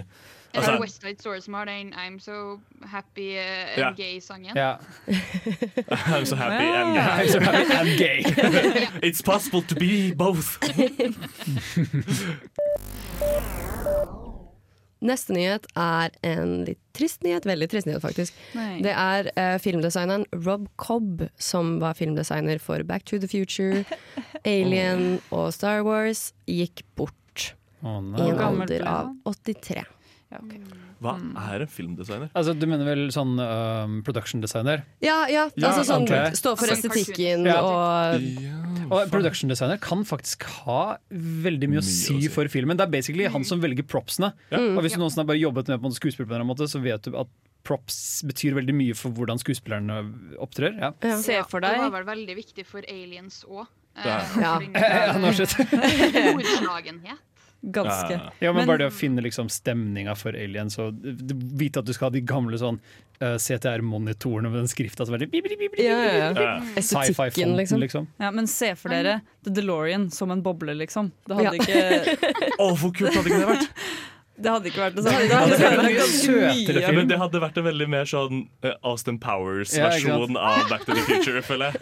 Er 0.54 0.58
Altså- 0.60 0.72
det 0.72 0.80
West 0.80 1.00
Side 1.02 1.16
Story 1.20 1.40
som 1.40 1.54
har 1.54 1.64
den 1.64 1.92
I'm 1.94 2.18
so 2.20 2.60
happy 2.86 3.36
uh, 3.36 3.86
and 3.86 3.96
gay-sangen? 3.96 4.56
Ja. 4.56 4.74
I'm 6.14 6.24
so 6.24 6.36
happy 6.36 6.64
and 6.64 6.94
gay. 6.94 7.24
I'm 7.24 7.28
so 7.28 7.40
happy 7.40 7.72
and 7.72 7.98
gay. 7.98 8.22
It's 9.10 9.20
possible 9.22 9.62
to 9.62 9.74
be 9.74 10.14
both. 10.14 10.58
Neste 15.04 15.34
nyhet 15.36 15.66
er 15.76 16.14
en 16.24 16.62
litt 16.68 16.80
trist 16.96 17.24
nyhet. 17.26 17.44
Veldig 17.48 17.68
trist 17.72 17.88
nyhet, 17.88 18.00
faktisk. 18.04 18.36
Nei. 18.56 18.78
Det 18.84 18.94
er 18.94 19.28
uh, 19.36 19.56
filmdesigneren 19.60 20.24
Rob 20.46 20.66
Cobb, 20.80 21.26
som 21.36 21.76
var 21.82 21.98
filmdesigner 21.98 22.62
for 22.62 22.84
Back 22.88 23.04
to 23.10 23.20
the 23.20 23.28
Future, 23.28 23.84
Alien 24.48 25.18
og 25.34 25.50
Star 25.56 25.84
Wars, 25.86 26.30
gikk 26.48 26.86
bort 26.96 27.52
Oh, 27.84 28.00
i 28.16 28.30
en 28.30 28.38
alder 28.40 28.80
av 28.88 29.10
han? 29.10 29.18
83. 29.28 29.82
Ja, 30.34 30.40
ok. 30.42 30.82
Hva 31.04 31.14
er 31.52 31.64
en 31.64 31.70
filmdesigner? 31.70 32.30
Altså, 32.34 32.54
du 32.56 32.64
mener 32.70 32.86
vel 32.88 33.02
sånn 33.12 33.34
um, 33.38 33.96
production 34.06 34.40
designer? 34.42 34.84
Ja, 35.04 35.24
ja, 35.30 35.46
Ja, 35.54 35.70
altså 35.70 35.84
sånn 35.88 36.06
okay. 36.06 36.32
stå 36.38 36.54
for 36.58 36.70
Sånn 36.70 36.80
estetikken 36.80 37.46
Ja. 37.48 37.58
og 37.60 38.24
Og 38.94 39.10
production 39.12 39.52
designer 39.52 39.78
kan 39.82 40.04
faktisk 40.08 40.46
ha 40.64 40.96
veldig 41.10 41.70
mye 41.72 41.82
å 41.82 41.86
si 41.86 42.14
å 42.16 42.20
si. 42.24 42.28
for 42.32 42.48
filmen. 42.52 42.78
Det 42.80 42.86
er 42.86 42.92
basically 42.92 43.28
han 43.30 43.44
som 43.44 43.62
velger 43.62 43.86
propsene. 43.86 44.32
Og 44.52 44.80
hvis 44.84 44.96
du 44.96 45.02
noensinne 45.02 45.24
har 45.24 45.30
bare 45.32 45.42
jobbet 45.42 45.72
med 45.72 45.82
på 45.82 45.90
en 45.90 45.96
skuespill 45.96 46.26
på 46.26 46.32
en 46.32 46.40
eller 46.40 46.44
annen 46.44 46.54
måte, 46.54 46.68
så 46.70 46.82
vet 46.84 47.02
du 47.08 47.16
at 47.20 47.28
props 47.64 48.22
betyr 48.28 48.52
veldig 48.58 48.74
mye 48.76 48.96
for 48.98 49.14
hvordan 49.16 49.40
skuespillerne 49.40 50.02
opptrer. 50.42 50.76
Ja. 50.80 50.92
ja. 51.00 51.16
Se 51.20 51.40
for 51.48 51.64
deg 51.64 51.78
Det 51.78 51.86
var 51.86 51.94
vel 51.96 52.08
veldig 52.12 52.36
viktig 52.36 52.66
for 52.68 52.84
aliens 52.88 53.44
òg. 53.48 53.66
Ja. 54.04 54.20
Ja. 54.42 54.58
Storslagenhet. 55.32 57.20
Ganske. 57.72 58.20
Ja, 58.40 58.52
men, 58.52 58.56
Men- 58.56 58.66
bare 58.66 58.78
det 58.78 58.86
å 58.90 58.92
finne 58.92 59.22
liksom 59.24 59.48
stemninga 59.48 60.14
for 60.16 60.36
aliens 60.36 60.78
og 60.82 60.98
vite 61.00 61.78
at 61.80 61.86
du 61.88 61.92
skal 61.96 62.06
ha 62.10 62.10
de 62.10 62.20
gamle 62.20 62.58
sånn 62.60 62.76
uh, 63.22 63.36
CTR-monitorene 63.40 64.50
med 64.50 64.58
den 64.64 64.68
skrifta 64.68 65.06
som 65.06 65.14
er 65.16 65.24
Ja, 65.32 65.40
ja, 65.80 66.32
ja. 66.34 66.60
Estetikken, 66.76 67.14
Sci-fi-fonten, 67.14 67.56
liksom. 67.56 67.80
liksom. 67.80 68.06
Ja, 68.20 68.30
men 68.30 68.46
se 68.46 68.74
for 68.76 68.90
dere 68.92 69.20
The 69.44 69.50
DeLorean 69.50 70.10
som 70.12 70.30
en 70.30 70.42
boble, 70.42 70.74
liksom. 70.74 71.12
Det 71.26 71.34
hadde 71.38 71.56
Ja. 71.56 71.62
ikke 71.62 72.54
Å, 72.64 72.76
hvor 72.76 72.92
kult 72.92 73.14
hadde 73.14 73.28
ikke 73.32 73.40
det 73.46 73.52
vært? 73.54 73.70
Det 74.34 74.50
hadde 74.50 74.66
ikke 74.66 74.80
vært 74.82 74.96
det 74.98 75.04
samme. 75.04 75.18
Det 75.20 75.28
Det 75.28 75.36
hadde 75.38 75.56
hadde 75.62 75.82
mye. 75.86 76.80
Ja, 76.82 76.90
men 76.96 77.06
det 77.10 77.18
hadde 77.20 77.40
vært 77.42 77.58
en 77.60 77.66
veldig 77.68 77.86
mer 77.92 78.08
sånn 78.10 78.40
eh, 78.66 78.74
Austin 78.82 79.18
Powers-versjon 79.22 80.34
av 80.40 80.64
Back 80.72 80.82
to 80.88 80.96
the 80.96 81.04
Future, 81.06 81.42
føler 81.46 81.70
jeg. 81.70 81.76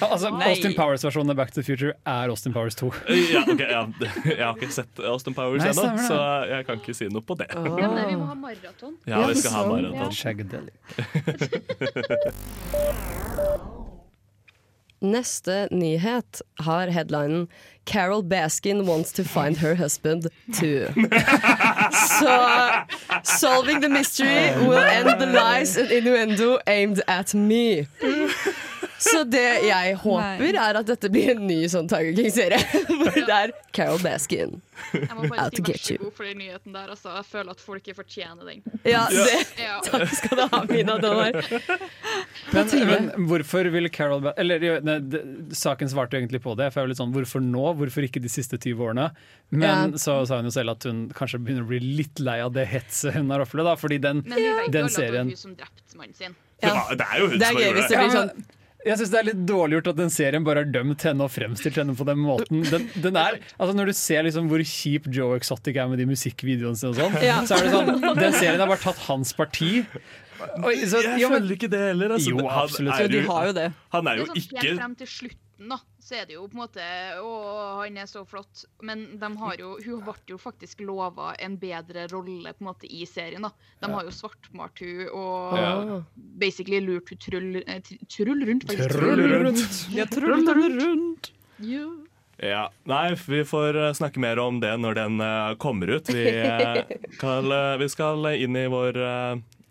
Ja, 0.00 0.08
altså, 0.08 0.30
Nei. 0.32 0.48
Austin 0.54 0.72
Powers-versjonen 0.78 1.34
av 1.34 1.38
Back 1.42 1.52
to 1.52 1.60
the 1.60 1.66
Future 1.66 1.92
er 2.08 2.32
Austin 2.32 2.56
Powers 2.56 2.78
2. 2.80 2.88
Ja, 3.34 3.44
okay, 3.44 3.68
ja. 3.68 3.84
Jeg 4.32 4.40
har 4.40 4.56
ikke 4.56 4.72
sett 4.72 5.04
Austin 5.04 5.36
Powers 5.36 5.66
ennå, 5.68 5.84
så 6.08 6.16
jeg 6.48 6.64
kan 6.68 6.80
ikke 6.80 6.96
si 6.96 7.06
noe 7.12 7.24
på 7.24 7.36
det. 7.40 7.50
Ja, 7.52 7.60
men 7.92 8.08
vi 8.08 8.16
må 8.16 8.24
ha 8.32 8.36
maraton. 8.38 8.96
Ja, 9.08 9.26
vi 9.28 9.34
skal 9.42 9.52
ha 9.58 9.62
maraton. 9.68 10.70
Neste 15.04 15.68
nyhet 15.70 16.40
har 16.64 16.88
headlinen 16.88 17.48
'Carol 17.84 18.22
Baskin 18.22 18.86
wants 18.86 19.12
to 19.12 19.22
find 19.22 19.58
her 19.58 19.74
husband 19.74 20.28
too'. 20.54 20.88
Så 21.94 22.84
'Solving 23.22 23.80
the 23.80 23.88
mystery 23.88 24.52
will 24.66 24.78
end 24.78 25.20
the 25.20 25.26
lies 25.26 25.76
and 25.76 25.90
innuendo 25.90 26.58
aimed 26.66 27.00
at 27.06 27.34
me'. 27.34 27.86
Så 28.98 29.24
det 29.28 29.42
jeg 29.66 29.96
håper, 30.00 30.54
er 30.54 30.76
at 30.80 30.86
dette 30.86 31.08
blir 31.10 31.30
en 31.34 31.46
ny 31.46 31.64
sånn 31.68 31.88
Tiger 31.90 32.14
King-serie. 32.14 32.58
Hvor 33.00 33.14
det 33.14 33.34
er 33.34 33.52
Carol 33.74 33.98
Baskin. 34.02 34.60
Jeg 34.94 35.08
må 35.16 35.28
bare 35.30 35.44
Out 35.46 35.56
si 35.56 35.62
to 35.62 35.62
vær 35.62 35.72
get 35.72 35.80
så 35.82 35.94
you. 35.94 35.98
god 36.04 36.14
for 36.14 36.24
den 36.28 36.38
nyheten 36.38 36.72
der. 36.76 36.88
Altså. 36.94 37.10
Jeg 37.16 37.26
føler 37.30 37.50
at 37.50 37.60
folk 37.64 37.82
ikke 37.82 37.96
fortjener 37.98 38.44
den. 38.48 38.62
Ja, 38.86 39.04
det, 39.10 39.40
Ja. 39.64 39.80
takk 39.86 40.08
skal 40.14 40.38
du 40.38 40.44
ha, 40.52 40.60
Mina. 40.70 40.96
Donner. 41.02 41.40
Men, 42.54 42.70
men 42.90 43.10
hvorfor 43.28 43.68
vil 43.74 43.88
Carol 43.94 44.20
Baskin 44.24 44.40
Eller 44.44 44.80
ne, 44.86 44.96
det, 45.00 45.20
Saken 45.56 45.90
svarte 45.90 46.16
jo 46.18 46.22
egentlig 46.24 46.42
på 46.44 46.54
det. 46.58 46.70
For 46.72 46.80
jeg 46.82 46.86
var 46.88 46.92
litt 46.94 47.00
sånn, 47.02 47.14
Hvorfor 47.14 47.42
nå? 47.44 47.64
Hvorfor 47.80 48.06
ikke 48.06 48.22
de 48.24 48.30
siste 48.32 48.58
20 48.60 48.82
årene? 48.88 49.08
Men 49.54 49.94
Ja. 49.94 50.00
så 50.00 50.20
sa 50.28 50.38
hun 50.40 50.48
jo 50.50 50.54
selv 50.54 50.74
at 50.76 50.86
hun 50.88 51.06
kanskje 51.14 51.40
begynner 51.42 51.66
å 51.66 51.70
bli 51.70 51.80
litt 52.02 52.20
lei 52.22 52.38
av 52.44 52.52
det 52.56 52.66
hetset 52.70 53.14
hun 53.18 53.30
har 53.34 53.44
opplevd. 53.44 53.74
Fordi 53.80 53.98
den, 54.02 54.22
Men 54.26 54.38
vi 54.38 54.50
vet 54.58 54.72
den 54.74 54.88
det 54.90 54.94
serien 54.96 55.30
hun 55.34 55.36
som 55.40 55.54
drepte 55.58 55.96
mannen 55.98 56.14
sin. 56.18 56.34
Det 56.60 56.70
var- 56.70 56.94
det 56.96 57.06
er 57.12 57.18
jo 57.20 57.28
hun 57.30 57.38
Det 57.38 57.46
er 57.46 57.50
som 57.50 57.56
har 57.56 57.64
gjort 57.64 57.74
det. 57.74 57.88
det 57.88 57.98
blir 57.98 58.14
sånn 58.18 58.30
men 58.34 58.44
Jeg 58.84 58.98
syns 59.00 59.12
det 59.14 59.18
er 59.20 59.26
litt 59.30 59.44
dårlig 59.48 59.78
gjort 59.78 59.86
at 59.94 59.98
den 60.02 60.10
serien 60.12 60.44
bare 60.44 60.64
har 60.64 60.68
dømt 60.74 61.04
henne 61.08 61.24
og 61.24 61.32
fremstilt 61.32 61.78
henne 61.80 61.94
på 61.96 62.04
den 62.08 62.18
måten. 62.20 62.60
Den, 62.68 62.84
den 63.00 63.16
er, 63.16 63.38
altså 63.56 63.76
Når 63.78 63.90
du 63.90 63.94
ser 63.96 64.26
liksom 64.26 64.50
hvor 64.50 64.60
kjip 64.68 65.08
Joe 65.14 65.38
Exotic 65.40 65.78
er 65.80 65.88
med 65.88 66.02
de 66.02 66.08
musikkvideoene 66.10 66.76
sine, 66.76 66.92
og 66.92 66.98
sånn, 67.00 67.16
Ja. 67.24 67.38
så 67.48 67.56
er 67.56 67.64
det 67.64 67.72
sånn 67.72 68.20
Den 68.20 68.36
serien 68.36 68.60
har 68.60 68.68
bare 68.68 68.82
tatt 68.84 69.00
hans 69.08 69.32
parti. 69.36 69.86
Oi, 70.60 70.74
så, 70.84 71.00
Jeg 71.00 71.22
ja, 71.22 71.30
men, 71.30 71.40
føler 71.40 71.56
ikke 71.56 71.70
det 71.72 71.80
heller. 71.88 72.16
Altså. 72.18 72.34
Jo, 72.34 72.44
Han 72.44 72.92
er 72.92 73.06
Jo, 73.06 73.08
de 73.14 73.22
har 73.30 73.46
jo 73.48 73.56
det. 73.56 73.66
Han 73.96 74.10
er 74.10 74.20
jo 74.20 74.26
er 74.26 74.30
sånn 74.32 74.42
ikke 74.42 74.60
Helt 74.66 74.80
frem 74.82 74.96
til 75.00 75.10
slutten, 75.14 75.70
da, 75.72 75.78
så 76.04 76.18
er 76.20 76.26
det 76.28 76.34
jo 76.36 76.42
på 76.52 76.58
en 76.58 76.62
måte 76.66 76.84
Å, 77.24 77.28
han 77.80 77.96
er 77.96 78.08
så 78.10 78.24
flott. 78.28 78.64
Men 78.84 79.06
de 79.20 79.30
har 79.40 79.56
jo, 79.60 79.74
hun 79.86 80.02
ble 80.04 80.14
jo 80.34 80.36
faktisk 80.40 80.82
lova 80.84 81.30
en 81.40 81.56
bedre 81.60 82.06
rolle 82.12 82.52
på 82.52 82.60
en 82.64 82.68
måte 82.68 82.90
i 82.92 83.06
serien. 83.08 83.46
da. 83.46 83.50
De 83.80 83.88
har 83.92 84.04
jo 84.04 84.12
svartmalt 84.12 84.82
hun 84.84 85.06
og 85.08 85.56
Ja. 85.58 86.00
basically 86.14 86.80
lurt 86.84 87.08
hun 87.14 87.18
trull, 87.24 87.56
eh, 87.66 87.80
trull 88.08 88.44
rundt. 88.44 88.66
faktisk. 88.68 88.90
Trull 88.98 89.24
rundt. 89.32 89.78
Ja, 89.96 90.04
trull 90.04 90.44
rundt. 90.80 91.30
Ja. 91.64 91.86
Ja, 92.42 92.68
Nei, 92.90 93.14
vi 93.14 93.44
får 93.46 93.76
eh, 93.78 93.92
snakke 93.94 94.18
mer 94.18 94.40
om 94.42 94.58
det 94.60 94.72
når 94.82 94.94
den 94.98 95.20
eh, 95.22 95.54
kommer 95.62 95.86
ut. 95.94 96.08
Vi, 96.10 96.24
skal, 97.14 97.52
eh, 97.54 97.76
vi 97.78 97.88
skal 97.88 98.26
inn 98.34 98.56
i 98.58 98.66
vår 98.68 98.98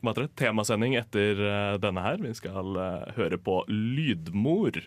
hva 0.03 0.11
heter 0.11 0.25
det, 0.25 0.33
temasending 0.35 0.95
etter 0.99 1.37
denne 1.79 2.01
her. 2.03 2.17
Vi 2.19 2.33
skal 2.35 2.75
høre 3.15 3.37
på 3.39 3.61
Lydmor 3.71 4.81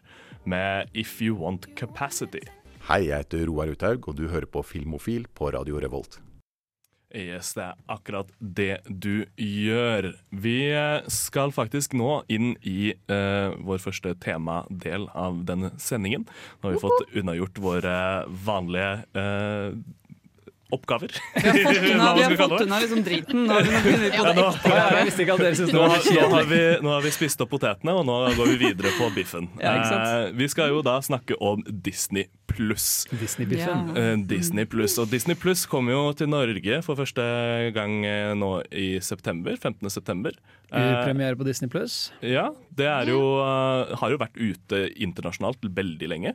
med 0.47 0.95
If 0.95 1.19
You 1.23 1.37
Want 1.43 1.69
Capacity. 1.79 2.45
Hei, 2.87 3.09
jeg 3.09 3.25
heter 3.25 3.49
Roar 3.51 3.73
Uthaug, 3.75 4.07
og 4.07 4.17
du 4.19 4.29
hører 4.31 4.47
på 4.47 4.63
Filmofil 4.63 5.27
på 5.35 5.51
Radio 5.55 5.81
Revolt. 5.83 6.21
Yes, 7.17 7.53
det 7.55 7.63
er 7.63 7.77
akkurat 7.91 8.31
det 8.39 8.81
du 8.87 9.25
gjør. 9.39 10.11
Vi 10.35 10.57
eh, 10.75 11.07
skal 11.13 11.55
faktisk 11.55 11.95
nå 11.97 12.25
inn 12.33 12.57
i 12.67 12.93
uh, 13.11 13.55
vår 13.63 13.79
første 13.85 14.13
temadel 14.21 15.07
av 15.15 15.45
denne 15.49 15.71
sendingen. 15.81 16.27
Nå 16.59 16.69
har 16.69 16.75
vi 16.75 16.83
fått 16.83 17.15
unnagjort 17.17 17.63
våre 17.63 17.97
vanlige 18.47 18.91
eh, 19.17 19.79
oppgaver. 20.75 21.13
Vi 21.37 21.49
har 21.51 21.63
fått 21.63 21.91
unna, 21.93 22.15
vi 22.17 22.23
har 22.27 22.37
fått 22.37 22.61
unna 22.65 22.79
liksom 22.83 23.03
driten. 23.07 23.45
Nå 23.47 23.55
har 23.55 23.63
vi 23.63 23.71
på 23.85 23.91
Ja, 24.17 24.23
det 24.27 24.35
nå- 24.41 24.47
ekte. 24.51 24.73
Jeg 24.77 25.05
visste 25.07 25.23
ikke 25.23 25.35
at 25.37 25.43
dere 25.45 25.59
syntes 25.59 25.75
det 25.75 25.79
var 25.79 25.93
nå, 25.93 26.31
har 26.33 26.49
vi, 26.51 26.61
nå 26.83 26.91
har 26.97 27.05
vi 27.05 27.13
spist 27.15 27.45
opp 27.45 27.53
potetene, 27.53 27.95
og 27.95 28.07
nå 28.09 28.17
går 28.35 28.51
vi 28.51 28.57
videre 28.65 28.91
på 28.99 29.11
biffen. 29.15 29.47
Ja. 29.63 29.77
Eh, 29.79 30.33
vi 30.35 30.49
skal 30.51 30.73
jo 30.75 30.81
da 30.87 30.97
snakke 31.07 31.39
om 31.39 31.63
Disney 31.69 32.27
pluss. 32.51 33.07
Disney-biffen. 33.15 33.93
Ja. 33.95 34.03
Eh, 34.03 34.17
Disney 34.27 34.67
Plus. 34.67 34.97
Og 35.03 35.07
Disney 35.13 35.37
Plus 35.39 35.63
kommer 35.71 35.93
jo 35.95 36.03
til 36.19 36.31
Norge 36.33 36.81
for 36.87 36.99
første 36.99 37.23
gang 37.77 37.99
eh, 38.09 38.33
nå 38.39 38.51
i 38.75 38.89
september. 39.05 39.55
15. 39.61 39.87
september. 39.93 40.35
Eh, 40.73 40.83
Urpremiere 40.97 41.39
på 41.39 41.47
Disney 41.47 41.71
Pluss. 41.71 42.11
ja, 42.27 42.49
det 42.75 42.89
er 42.91 43.13
jo, 43.13 43.21
eh, 43.45 43.95
har 44.03 44.11
jo 44.15 44.19
vært 44.19 44.35
ute 44.41 44.83
internasjonalt 44.99 45.63
veldig 45.79 46.11
lenge. 46.11 46.35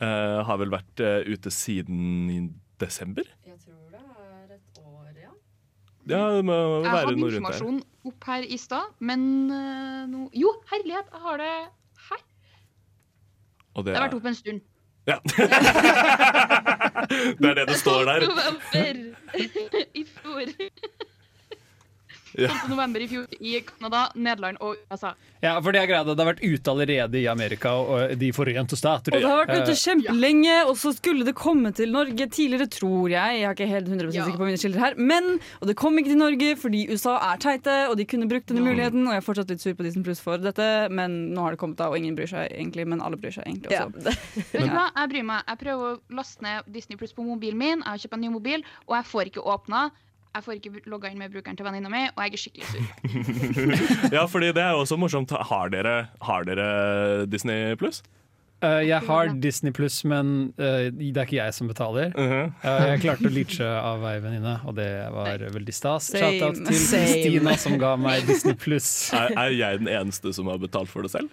Eh, 0.00 0.38
har 0.46 0.56
vel 0.62 0.70
vært 0.72 1.02
eh, 1.04 1.20
ute 1.26 1.50
siden 1.52 2.30
i 2.30 2.38
desember? 2.78 3.26
Jeg 3.42 3.56
tror 3.58 3.90
det 3.90 3.98
er 3.98 4.52
et 4.54 4.78
år, 4.78 5.08
ja. 5.18 5.32
Ja, 6.08 6.22
det 6.36 6.44
må 6.48 6.54
Jeg 6.56 6.82
være 6.84 6.96
hadde 6.96 7.16
noe 7.16 7.28
rundt 7.28 7.32
der. 7.32 7.38
informasjon 7.38 7.82
opp 8.08 8.24
her 8.30 8.42
i 8.48 8.56
stad, 8.56 8.86
men 9.00 9.20
eh, 9.52 10.06
nå 10.08 10.30
Jo, 10.34 10.52
herlighet, 10.72 11.04
jeg 11.12 11.20
har 11.26 11.36
det 11.42 11.52
her. 12.08 12.20
Og 13.74 13.84
Det 13.84 13.92
det 13.92 13.96
har 14.00 14.06
vært 14.08 14.14
opp 14.16 14.20
oppe 14.22 14.28
en 14.28 14.34
stund. 14.38 14.60
ja. 15.08 15.18
det 17.40 17.48
er 17.50 17.54
det 17.60 17.66
det 17.68 17.76
står 17.80 18.00
der. 18.08 18.20
I 20.00 20.02
fjor. 20.04 20.46
Ja. 22.38 22.48
12. 22.54 22.70
november 22.70 23.02
i 23.02 23.08
fjor 23.10 23.26
i 23.40 23.56
Canada, 23.66 24.04
Nederland 24.14 24.58
og 24.62 24.76
USA. 24.92 25.14
Ja, 25.42 25.56
for 25.62 25.74
det 25.74 25.80
er 25.82 25.88
greia, 25.90 26.04
det 26.06 26.14
har 26.18 26.28
vært 26.32 26.42
ute 26.42 26.70
allerede 26.72 27.18
i 27.20 27.26
Amerika 27.30 27.72
og 27.78 28.14
De 28.18 28.28
forente 28.34 28.76
stater. 28.78 29.14
Og 29.14 29.22
det 29.22 29.28
har 29.30 29.40
vært 29.44 29.62
ute 29.62 29.74
Eh, 29.74 29.80
kjempelenge, 29.82 30.54
og 30.66 30.76
så 30.78 30.92
skulle 30.96 31.24
det 31.26 31.34
komme 31.38 31.72
til 31.74 31.90
Norge 31.94 32.26
tidligere, 32.30 32.66
tror 32.70 33.08
jeg. 33.10 33.40
Jeg 33.40 33.46
er 33.48 33.54
ikke 33.54 33.68
helt 33.70 33.88
100 33.90 34.14
Ja. 34.14 34.24
sikker 34.24 34.38
på 34.38 34.48
mine 34.48 34.58
kilder 34.58 34.78
her. 34.82 34.94
Men, 34.96 35.38
og 35.60 35.66
det 35.68 35.76
kom 35.76 35.98
ikke 35.98 36.10
til 36.14 36.18
Norge 36.18 36.56
fordi 36.58 36.84
USA 36.90 37.16
er 37.32 37.36
teite, 37.38 37.76
og 37.90 37.96
de 37.98 38.04
kunne 38.04 38.28
brukt 38.28 38.46
denne 38.50 38.62
muligheten. 38.66 39.06
Og 39.06 39.12
jeg 39.14 39.22
er 39.22 39.26
fortsatt 39.28 39.50
litt 39.50 39.60
sur 39.60 39.74
på 39.74 39.82
Disney 39.86 40.04
Pluss 40.04 40.20
for 40.20 40.38
dette, 40.38 40.88
men 40.90 41.34
nå 41.34 41.40
har 41.42 41.50
det 41.54 41.58
kommet 41.60 41.76
da, 41.78 41.88
og 41.90 41.98
ingen 41.98 42.16
bryr 42.18 42.26
seg 42.30 42.50
egentlig. 42.52 42.86
Men 42.86 43.00
alle 43.02 43.16
bryr 43.16 43.34
seg 43.34 43.46
egentlig 43.46 43.70
også. 43.70 44.04
Ja. 44.04 44.16
Vet 44.52 44.62
du 44.66 44.74
hva? 44.74 44.88
Jeg 44.96 45.08
bryr 45.14 45.24
meg. 45.30 45.42
Jeg 45.48 45.58
prøver 45.62 45.94
å 45.96 46.00
laste 46.18 46.42
ned 46.42 46.62
Disney 46.72 46.96
Pluss 46.96 47.12
på 47.14 47.22
mobilen 47.26 47.58
min. 47.58 47.78
Jeg 47.82 47.88
har 47.88 47.98
kjøpt 48.04 48.14
en 48.18 48.20
ny 48.26 48.28
mobil, 48.34 48.64
og 48.88 48.96
jeg 48.98 49.04
får 49.14 49.30
ikke 49.32 49.44
åpna. 49.54 49.90
Jeg 50.36 50.44
får 50.44 50.58
ikke 50.58 50.82
logga 50.92 51.10
inn 51.10 51.18
med 51.18 51.32
brukeren 51.32 51.56
til 51.58 51.66
venninna 51.66 51.90
mi, 51.92 52.04
og 52.12 52.20
jeg 52.24 52.36
er 52.36 52.42
skikkelig 52.42 52.68
sur. 52.68 54.12
Ja, 54.16 54.26
fordi 54.28 54.52
det 54.54 54.62
er 54.62 54.76
jo 54.76 54.84
også 54.84 54.98
morsomt. 55.00 55.32
Har 55.50 55.72
dere, 55.72 55.96
har 56.22 56.46
dere 56.46 57.26
Disney 57.26 57.74
pluss? 57.80 58.02
Uh, 58.58 58.82
jeg 58.82 58.98
har 59.06 59.28
Disney 59.38 59.70
Pluss, 59.70 60.00
men 60.02 60.52
uh, 60.58 60.88
det 60.90 61.14
er 61.14 61.28
ikke 61.28 61.36
jeg 61.36 61.54
som 61.54 61.68
betaler. 61.70 62.10
Mhm. 62.10 62.48
Eh, 62.66 62.86
jeg 62.90 63.02
klarte 63.04 63.28
å 63.28 63.30
leache 63.30 63.66
av 63.68 64.02
ei 64.10 64.16
venninne, 64.24 64.56
og 64.66 64.74
det 64.74 64.88
var 65.14 65.44
veldig 65.54 65.74
stas. 65.76 66.08
Shout-out 66.10 66.58
til 66.66 66.80
Same. 66.80 67.04
Kristina 67.06 67.54
som 67.62 67.76
ga 67.78 67.92
meg 68.00 68.26
Disney 68.26 68.58
Pluss. 68.58 68.88
er, 69.14 69.30
er 69.38 69.54
jeg 69.54 69.84
den 69.84 69.92
eneste 69.92 70.34
som 70.34 70.50
har 70.50 70.58
betalt 70.58 70.90
for 70.90 71.06
det 71.06 71.12
selv? 71.14 71.30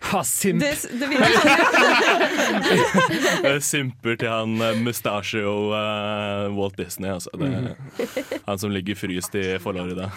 Ha, 0.00 0.24
simp! 0.24 0.60
Det, 0.62 0.88
det 1.00 1.06
vil 1.10 1.20
jeg 1.24 1.30
si. 3.60 3.68
Simper 3.68 4.16
til 4.20 4.30
han 4.30 4.54
eh, 4.62 4.78
Mustachio 4.80 5.54
uh, 5.72 6.48
Walt 6.54 6.78
Disney. 6.78 7.10
Altså. 7.10 7.30
Det. 7.38 7.76
Han 8.46 8.58
som 8.58 8.70
ligger 8.72 8.94
fryst 8.98 9.34
i 9.34 9.58
Florida. 9.62 10.10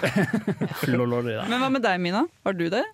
Florida. 0.84 1.46
Men 1.50 1.60
hva 1.64 1.70
med 1.74 1.84
deg, 1.86 2.00
Mina? 2.04 2.26
Har 2.46 2.54
du 2.58 2.68
det? 2.72 2.86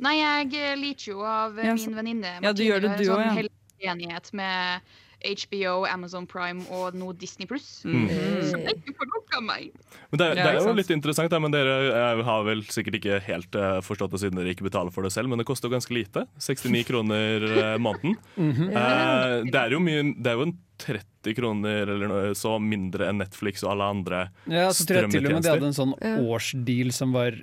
Nei, 0.00 0.16
jeg 0.20 0.76
liker 0.80 1.12
jo 1.12 1.24
av 1.26 1.58
eh, 1.60 1.74
min 1.76 1.96
venninne. 1.98 2.36
Ja, 2.44 2.52
du 2.56 2.62
gjør 2.64 2.84
det, 2.84 2.96
du 3.00 3.10
òg, 3.10 3.20
en 3.20 3.40
ja. 3.40 3.48
sånn 3.48 3.90
enighet 3.90 4.32
med 4.36 4.94
HBO, 5.24 5.84
Amazon 5.90 6.26
Prime 6.26 6.64
og 6.72 6.94
nå 6.98 7.12
Disney 7.18 7.46
Pluss. 7.50 7.82
Mm. 7.84 8.08
Så 8.50 8.58
jeg 8.60 8.76
ikke 8.80 8.96
får 8.98 9.10
meg. 9.40 9.70
Men 10.10 10.18
det, 10.18 10.26
er- 10.26 10.34
det 10.40 10.46
er 10.50 10.56
jo 10.58 10.72
litt 10.74 10.90
interessant, 10.90 11.32
men 11.40 11.52
dere 11.54 11.74
eh, 11.94 12.22
har 12.26 12.42
vel 12.44 12.62
sikkert 12.66 12.96
ikke 12.98 13.20
helt 13.28 13.54
eh, 13.54 13.78
forstått 13.86 14.10
det 14.16 14.20
siden 14.24 14.40
dere 14.40 14.52
ikke 14.54 14.66
betaler 14.66 14.90
for 14.94 15.06
det 15.06 15.12
selv, 15.14 15.30
men 15.30 15.38
det 15.40 15.46
koster 15.48 15.68
jo 15.70 15.76
ganske 15.76 15.94
lite. 15.94 16.24
69 16.42 16.82
kroner 16.88 17.46
eh, 17.50 17.76
måneden. 17.78 18.16
Mhm. 18.40 18.70
Eh, 18.72 19.44
det 19.52 19.58
er 19.60 19.72
jo 19.74 19.80
mye 19.84 20.02
Det 20.16 20.30
er 20.32 20.38
jo 20.38 20.44
en 20.48 20.54
30 20.80 21.34
kroner 21.36 21.90
eller 21.92 22.08
noe 22.08 22.34
så 22.38 22.54
mindre 22.62 23.08
enn 23.10 23.18
Netflix 23.20 23.62
og 23.66 23.74
alle 23.74 23.88
andre 23.92 24.20
strømmetjenester. 24.48 24.56
Ja, 24.56 24.68
så 24.72 24.86
tror 24.88 25.00
jeg 25.04 25.10
til 25.12 25.26
og 25.28 25.34
med 25.36 25.44
de 25.44 25.52
hadde 25.52 25.68
en 25.68 25.76
sånn 25.76 25.94
årsdeal 26.24 26.92
som 26.96 27.12
var 27.16 27.36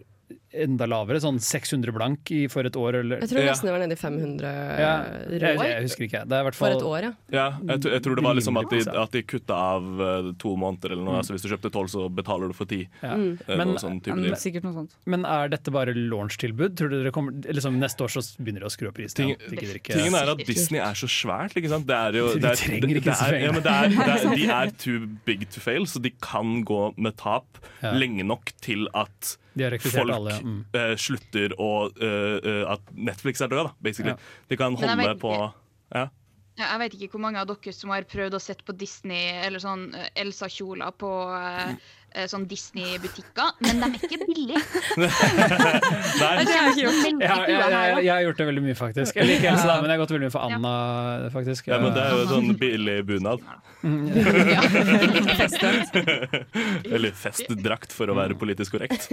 enda 0.53 0.85
lavere, 0.87 1.19
sånn 1.19 1.39
600 1.43 1.91
blank 1.95 2.31
i, 2.31 2.47
for 2.47 2.63
et 2.67 2.75
år. 2.79 3.01
Eller, 3.01 3.19
Jeg 3.23 3.29
tror 3.33 3.43
nesten 3.47 3.67
det 3.67 3.73
var 3.75 3.81
nede 3.83 3.97
i 3.97 3.99
500 3.99 4.51
ja, 4.79 4.91
rå. 5.27 5.39
jeg, 5.41 5.57
jeg 5.59 5.83
husker 5.87 6.05
ikke. 6.07 6.21
Det 6.27 6.37
er 6.37 6.45
hvert 6.47 6.55
fall 6.57 6.71
For 6.71 6.77
et 6.79 6.85
år, 6.87 7.01
ja. 7.07 7.11
Ja, 7.35 7.47
jeg, 7.67 7.81
tror- 7.83 7.93
jeg 7.97 8.03
tror 8.05 8.15
det 8.15 8.23
var 8.23 8.37
liksom 8.39 8.57
at 8.61 8.69
de, 8.71 8.79
at 9.03 9.11
de 9.17 9.23
kutta 9.23 9.57
av 9.77 10.01
eh, 10.07 10.29
to 10.39 10.53
måneder 10.57 10.91
eller 10.95 11.03
noe. 11.03 11.17
Mm. 11.17 11.21
Altså 11.21 11.35
Hvis 11.35 11.43
du 11.43 11.49
kjøpte 11.51 11.71
tolv, 11.75 11.91
så 11.91 12.07
betaler 12.09 12.47
du 12.47 12.53
for 12.57 12.65
ti. 12.69 12.87
Ja. 13.03 13.15
Mm. 13.17 13.37
Men- 13.47 13.75
sånn 13.77 14.01
men, 14.05 14.27
Mm. 14.27 14.87
Men 15.05 15.25
er 15.25 15.49
dette 15.49 15.71
bare 15.71 15.93
launch-tilbud? 15.93 16.75
Tror 16.77 16.89
dere 16.89 17.11
kommer, 17.11 17.31
liksom 17.43 17.77
Neste 17.77 18.01
år 18.03 18.09
så 18.09 18.21
begynner 18.41 18.63
de 18.63 18.65
å 18.65 18.71
skru 18.73 18.87
opp 18.89 18.95
prisen? 18.97 19.35
Tingen 19.51 20.15
er 20.15 20.31
at 20.31 20.37
Disney 20.47 20.79
er 20.79 20.93
så 20.97 21.07
svært. 21.11 21.53
Ikke 21.59 21.69
sant? 21.69 21.85
Det 21.87 21.95
er 21.95 22.17
jo, 22.17 22.33
De 22.33 22.39
det 22.39 22.51
er, 22.51 22.61
trenger 22.61 23.01
ikke 23.01 23.13
så 23.15 23.27
mye 23.27 23.37
er, 23.37 23.41
ja, 23.41 23.51
pengene. 23.51 23.53
men 23.53 23.63
det 23.63 23.73
er, 23.73 23.89
det 23.89 24.15
er, 24.15 24.35
De 24.37 24.47
er 24.57 24.71
too 24.77 25.07
big 25.25 25.47
to 25.53 25.59
fail, 25.63 25.85
så 25.89 26.01
de 26.01 26.11
kan 26.21 26.63
gå 26.67 26.93
med 26.97 27.15
tap 27.17 27.45
Ja. 27.83 27.91
lenge 27.93 28.23
nok 28.25 28.51
til 28.61 28.87
at 28.95 29.37
folk 29.93 30.13
alle, 30.13 30.35
ja. 30.35 30.43
Mm. 30.43 30.61
uh, 30.75 30.93
slutter 30.99 31.55
å 31.61 31.71
uh, 31.89 32.61
At 32.73 32.93
Netflix 32.93 33.43
er 33.43 33.51
død, 33.51 33.69
da, 33.69 33.75
basically. 33.83 34.15
Ja. 34.15 34.45
De 34.51 34.59
kan 34.59 34.77
holde 34.77 34.97
vet 35.01 35.21
på 35.21 35.33
ja. 35.35 36.07
Ja, 36.57 36.71
Jeg 36.73 36.79
vet 36.81 36.95
ikke 36.97 37.15
hvor 37.15 37.21
mange 37.27 37.41
av 37.41 37.49
dere 37.51 37.73
som 37.75 37.91
har 37.93 38.07
prøvd 38.09 38.33
å 38.33 38.41
sette 38.41 38.65
på 38.65 38.73
Disney 38.73 39.29
eller 39.45 39.61
sånn 39.61 39.91
Elsa-kjoler 40.17 40.95
på 40.97 41.11
uh, 41.29 41.75
sånn 42.31 42.45
Disney-butikker, 42.49 43.51
men 43.61 43.81
de 43.83 43.87
er 43.87 44.05
ikke 44.07 44.17
billige. 44.25 44.61
Nei, 46.21 46.31
jeg. 46.41 46.47
Jeg, 46.47 47.29
har- 47.29 47.47
jeg, 47.47 47.57
jeg, 47.59 48.05
jeg 48.07 48.13
har 48.13 48.21
gjort 48.25 48.39
det 48.41 48.47
veldig 48.49 48.63
mye, 48.65 48.77
faktisk. 48.79 49.19
Jeg 49.19 49.27
liker 49.29 49.51
Elsa, 49.51 49.75
men 49.81 49.91
jeg 49.91 49.95
har 49.97 50.01
gått 50.05 50.13
veldig 50.15 50.27
mye 50.29 50.33
for 50.33 50.41
Anna, 50.47 50.73
faktisk. 51.33 51.67
Ja, 51.69 51.77
men 51.83 51.93
det 51.95 52.01
er 52.05 52.11
jo 52.15 52.25
sånn 52.31 52.49
billig 52.59 52.97
bunad. 53.09 53.39
Eller 56.87 57.11
festdrakt, 57.13 57.93
for 57.93 58.09
å 58.09 58.15
være 58.17 58.37
politisk 58.39 58.73
korrekt. 58.77 59.09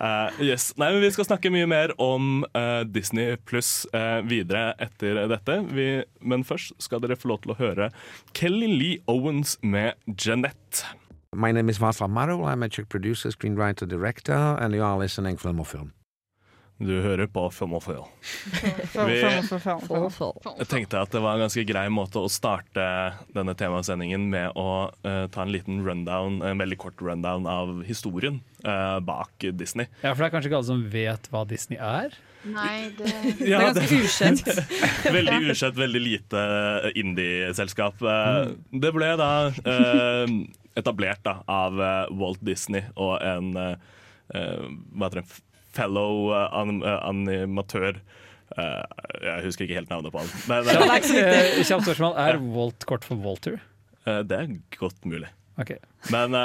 Uh, 0.00 0.32
yes. 0.42 0.70
Nei, 0.80 0.92
men 0.94 1.02
Vi 1.04 1.12
skal 1.14 1.28
snakke 1.28 1.52
mye 1.52 1.68
mer 1.68 1.92
om 2.02 2.44
uh, 2.56 2.82
Disney 2.88 3.36
pluss 3.48 3.84
uh, 3.92 4.20
videre 4.26 4.70
etter 4.82 5.26
dette. 5.30 5.60
Vi, 5.76 5.88
men 6.24 6.44
først 6.48 6.72
skal 6.82 7.02
dere 7.04 7.18
få 7.20 7.28
lov 7.34 7.42
til 7.44 7.52
å 7.54 7.58
høre 7.60 7.90
Kelly 8.36 8.70
Lee 8.72 9.02
Owens 9.10 9.58
med 9.62 9.94
Jeanette. 10.16 10.86
My 11.36 11.52
name 11.52 11.68
is 11.68 11.78
Václav 11.78 12.08
Marul. 12.08 12.46
I'm 12.48 12.62
a 12.62 12.68
Czech 12.68 12.88
producer, 12.88 13.30
screenwriter, 13.30 13.86
director, 13.86 14.56
and 14.60 14.74
you 14.74 14.82
are 14.82 14.96
listening 14.98 15.36
Film 15.36 15.60
or 15.60 15.66
Film. 15.66 15.92
Du 16.78 17.00
hører 17.00 17.26
på 17.32 17.46
Film 17.52 17.72
og 17.74 17.82
Film. 17.82 18.04
Vi- 19.08 19.20
Jeg 19.20 20.66
tenkte 20.68 20.98
at 21.00 21.12
det 21.12 21.22
var 21.24 21.36
en 21.38 21.40
ganske 21.46 21.64
grei 21.68 21.86
måte 21.92 22.20
å 22.20 22.28
starte 22.32 22.84
denne 23.36 23.54
temasendingen 23.56 24.26
med 24.32 24.52
å 24.60 24.66
uh, 24.92 25.24
ta 25.32 25.42
en 25.46 25.52
liten 25.54 25.80
rundown, 25.86 26.42
en 26.44 26.60
veldig 26.60 26.76
kort 26.82 27.00
rundown 27.00 27.46
av 27.48 27.80
historien 27.88 28.42
uh, 28.66 29.00
bak 29.00 29.46
Disney. 29.56 29.88
Ja, 30.04 30.12
for 30.12 30.20
det 30.24 30.28
er 30.28 30.34
kanskje 30.36 30.50
ikke 30.52 30.60
alle 30.60 30.70
som 30.72 30.84
vet 30.92 31.30
hva 31.32 31.46
Disney 31.48 31.80
er? 31.80 32.12
Nei, 32.44 32.92
det, 32.98 33.08
Ja, 33.52 33.72
det 33.72 33.86
er 33.86 33.88
ganske 33.88 34.02
ukjent. 34.04 34.44
veldig 35.16 35.40
ukjent, 35.54 35.80
veldig 35.80 36.04
lite 36.04 36.44
indie-selskap. 36.92 38.04
Eh, 38.04 38.52
Det 38.84 38.92
ble 38.96 39.14
da 39.20 39.32
eh, 39.64 40.36
etablert 40.76 41.22
da, 41.24 41.38
av 41.50 41.80
eh, 41.80 42.06
Walt 42.20 42.42
Disney 42.44 42.84
og 42.94 43.16
en 43.24 43.52
eh, 43.56 43.74
eh, 44.34 44.66
hva 44.92 45.08
heter 45.08 45.22
det, 45.22 45.40
fellow 45.76 46.30
anim 46.36 46.82
eh, 46.84 46.98
animatør. 47.08 47.98
Jeg 48.56 49.42
husker 49.42 49.66
ikke 49.66 49.74
helt 49.80 49.90
navnet 49.90 50.12
på 50.14 50.20
han. 50.22 50.28
Men, 50.48 50.68
Kjapt 50.70 51.08
kjapt 51.66 51.88
spørsmål. 51.88 52.14
Er 52.22 52.38
Walt 52.54 52.86
kort 52.88 53.04
for 53.04 53.18
Walter? 53.20 53.58
eh, 54.06 54.20
det 54.22 54.38
er 54.38 54.54
godt 54.78 55.02
mulig. 55.08 55.32
Okay. 55.58 55.80
Men 56.12 56.36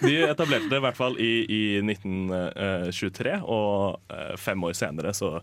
de 0.00 0.14
etablerte 0.24 0.70
det 0.72 0.78
i 0.80 0.82
hvert 0.86 0.96
fall 0.96 1.18
i, 1.20 1.32
i 1.52 1.62
1923, 1.84 3.34
og 3.44 4.00
fem 4.40 4.64
år 4.64 4.72
senere 4.78 5.12
så 5.14 5.34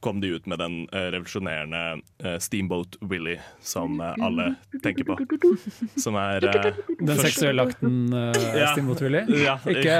kom 0.00 0.20
de 0.20 0.26
ut 0.36 0.46
med 0.46 0.58
den 0.58 0.76
eh, 0.92 1.08
revolusjonerende 1.12 2.00
eh, 2.24 2.38
Steamboat 2.40 2.96
Willie, 3.00 3.40
som 3.60 4.00
eh, 4.00 4.14
alle 4.24 4.54
tenker 4.82 5.04
på. 5.04 5.16
Som 6.00 6.16
er 6.16 6.40
Den 6.40 6.54
først- 7.06 7.26
seksuelle 7.26 7.66
akten 7.68 8.12
uh, 8.14 8.32
Ja. 8.56 8.70
Steamboat 8.72 9.02
Willie? 9.04 9.24
Ja, 9.44 9.58
Ikke, 9.68 9.96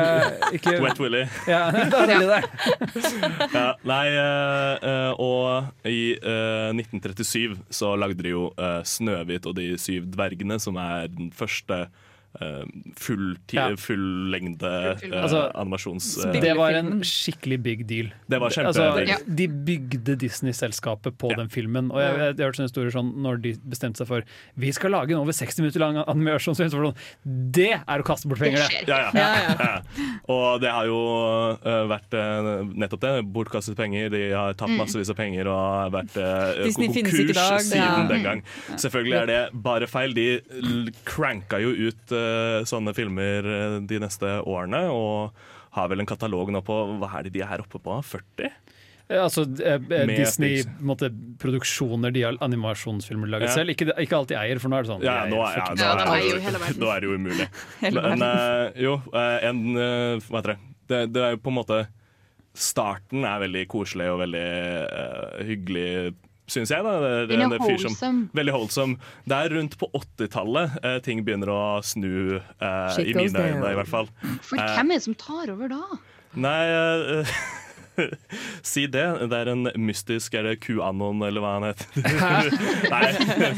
ikke 0.57 0.77
Wet 0.83 1.01
Willie. 1.01 1.29
Ja, 1.51 1.71
det 1.71 1.87
er 1.93 2.07
det 2.07 2.29
der. 2.31 2.49
ja, 3.55 3.67
nei, 3.85 4.05
og 5.21 5.89
i 5.89 6.15
eh, 6.17 6.71
1937 6.75 7.59
så 7.71 7.95
lagde 7.97 8.23
de 8.25 8.33
jo 8.35 8.49
'Snøhvit 8.57 9.47
og 9.47 9.57
de 9.57 9.75
syv 9.79 10.09
dvergene', 10.15 10.59
som 10.59 10.77
er 10.81 11.09
den 11.13 11.31
første 11.33 11.85
uh, 11.87 12.10
full, 12.97 13.37
ti- 13.51 13.57
Ja. 13.57 13.69
fullengde 13.77 14.97
Full- 15.01 15.13
eh, 15.15 15.23
Altså, 15.23 15.41
animasjons... 15.55 16.25
eh, 16.25 16.33
Det 16.41 16.53
var 16.57 16.71
en 16.79 17.01
skikkelig 17.03 17.59
big 17.63 17.87
deal. 17.87 18.13
Det 18.31 18.39
var 18.41 18.51
altså, 18.51 19.07
Ja. 19.09 19.17
De 19.27 19.49
bygde 19.49 20.17
Disney-selskapet 20.17 21.17
på 21.19 21.35
den 21.37 21.49
filmen. 21.49 21.91
Og 21.91 21.99
jeg, 22.01 22.13
jeg, 22.17 22.37
jeg 22.37 22.45
har 22.45 22.51
hørt 22.53 22.57
sånne 22.61 22.71
historier 22.71 22.91
sånn 22.95 23.11
når 23.25 23.41
de 23.43 23.55
bestemte 23.67 23.99
seg 23.99 24.07
for 24.07 24.23
Vi 24.57 24.71
skal 24.73 24.91
lage 24.95 25.11
en 25.11 25.19
over 25.25 25.33
60 25.33 25.61
minutter 25.65 25.81
lang 25.81 25.97
animasjonsfilm. 26.07 26.71
det 26.71 26.79
sånn, 26.79 26.97
Det 27.53 27.71
er 27.83 27.99
å 27.99 28.07
kaste 28.07 28.29
bort 28.31 28.39
penger, 28.39 28.63
det! 28.69 28.87
Ja, 28.89 29.11
ja. 29.11 29.57
Ja. 29.59 29.81
Og 30.35 30.61
det 30.63 30.71
har 30.71 30.87
jo 30.87 31.01
uh, 31.59 31.87
vært 31.91 32.15
uh, 32.15 32.63
nettopp 32.79 33.01
det. 33.03 33.13
Bortkastet 33.35 33.77
penger. 33.77 34.09
De 34.11 34.31
har 34.33 34.55
tapt 34.55 34.71
Mm. 34.71 34.77
massevis 34.85 35.11
av 35.11 35.17
penger 35.19 35.49
og 35.51 35.59
har 35.59 35.91
vært 35.91 36.15
uh, 36.15 36.63
konkurs 36.63 37.65
siden 37.67 37.75
Ja. 37.75 38.07
den 38.07 38.23
gang. 38.23 38.43
Selvfølgelig 38.79 39.17
er 39.19 39.27
det 39.27 39.41
bare 39.67 39.89
feil. 39.91 40.15
De 40.15 40.29
cranka 41.05 41.59
jo 41.61 41.73
ut 41.89 42.13
sånne 42.69 42.95
filmer 42.97 43.47
øh, 43.47 43.79
de 43.89 43.99
neste 44.03 44.37
årene, 44.45 44.87
og 44.93 45.33
har 45.77 45.89
vel 45.93 46.01
en 46.03 46.07
katalog 46.11 46.51
nå 46.51 46.61
på 46.67 46.77
Hva 46.99 47.13
er 47.21 47.29
det 47.29 47.35
de 47.39 47.43
er 47.47 47.63
oppe 47.63 47.79
på? 47.83 48.01
40? 48.03 48.49
Eh, 49.11 49.19
Altså 49.21 49.43
eh, 49.59 49.75
eh, 49.75 50.07
Disney 50.07 50.57
Pixar. 50.61 50.71
på 50.77 50.83
en 50.85 50.87
måte, 50.93 51.09
produksjoner 51.43 52.13
de 52.15 52.23
har 52.29 52.37
animasjonsfilmer 52.47 53.27
laget 53.33 53.49
Ja. 53.51 53.55
selv. 53.57 53.71
Ikke, 53.75 53.89
ikke 53.99 54.19
alltid 54.21 54.37
eier, 54.39 54.61
for 54.63 54.71
nå 54.71 54.79
er 54.79 54.83
det 54.87 54.91
sånn 54.93 55.03
Ja, 55.03 55.17
nå 55.27 55.41
er, 55.43 55.57
ja, 55.59 55.65
40. 55.67 55.79
nå 55.79 55.83
Ja, 55.83 55.91
er, 55.91 55.99
de 55.99 56.11
eier 56.15 56.31
jo 56.31 56.53
det 56.55 56.77
nå 56.85 56.91
er 56.95 57.01
det 57.01 57.09
jo 57.11 57.17
umulig. 57.19 57.49
Men 57.99 58.23
eh, 58.29 58.83
jo, 58.87 58.93
eh, 59.15 59.49
en 59.51 59.63
eh, 59.77 60.29
Hva 60.29 60.39
heter 60.43 60.53
det? 60.55 60.61
det? 60.93 61.01
Det 61.17 61.25
er 61.27 61.35
jo 61.35 61.43
på 61.43 61.51
en 61.55 61.59
måte 61.59 61.81
Starten 62.55 63.23
er 63.25 63.39
veldig 63.45 63.61
koselig 63.71 64.09
og 64.11 64.19
veldig 64.25 64.41
eh, 64.43 65.43
hyggelig, 65.47 66.15
syns 66.51 66.73
jeg. 66.75 66.83
da 66.85 66.95
Det 67.01 67.11
er 67.11 67.27
Den 67.31 67.47
en 67.47 67.55
fyr 67.59 67.79
som- 67.79 67.95
wholesome. 67.95 68.29
Veldig 68.35 68.53
holdsom. 68.57 68.97
Det 69.27 69.39
er 69.39 69.55
rundt 69.57 69.79
på 69.81 69.89
80-tallet 69.97 70.79
eh, 70.85 70.99
ting 71.07 71.25
begynner 71.25 71.49
å 71.55 71.63
snu, 71.87 72.37
eh, 72.37 73.01
i 73.07 73.15
mine 73.15 73.47
øyne 73.47 73.73
i 73.73 73.79
hvert 73.81 73.89
fall. 73.91 74.11
For 74.43 74.59
Eh, 74.61 74.75
hvem 74.77 74.91
er 74.91 75.01
det 75.01 75.03
som 75.09 75.15
tar 75.15 75.51
over 75.55 75.69
da? 75.73 75.83
Nei 76.35 76.61
eh, 76.71 77.27
Si 78.63 78.87
det. 78.89 79.03
Det 79.29 79.37
er 79.43 79.49
en 79.53 79.67
mystisk 79.77 80.33
Er 80.39 80.47
det 80.47 80.61
QAnon, 80.65 81.21
eller 81.27 81.43
hva 81.43 81.51
han 81.59 81.67
heter? 81.69 81.87
Nei. 82.95 83.11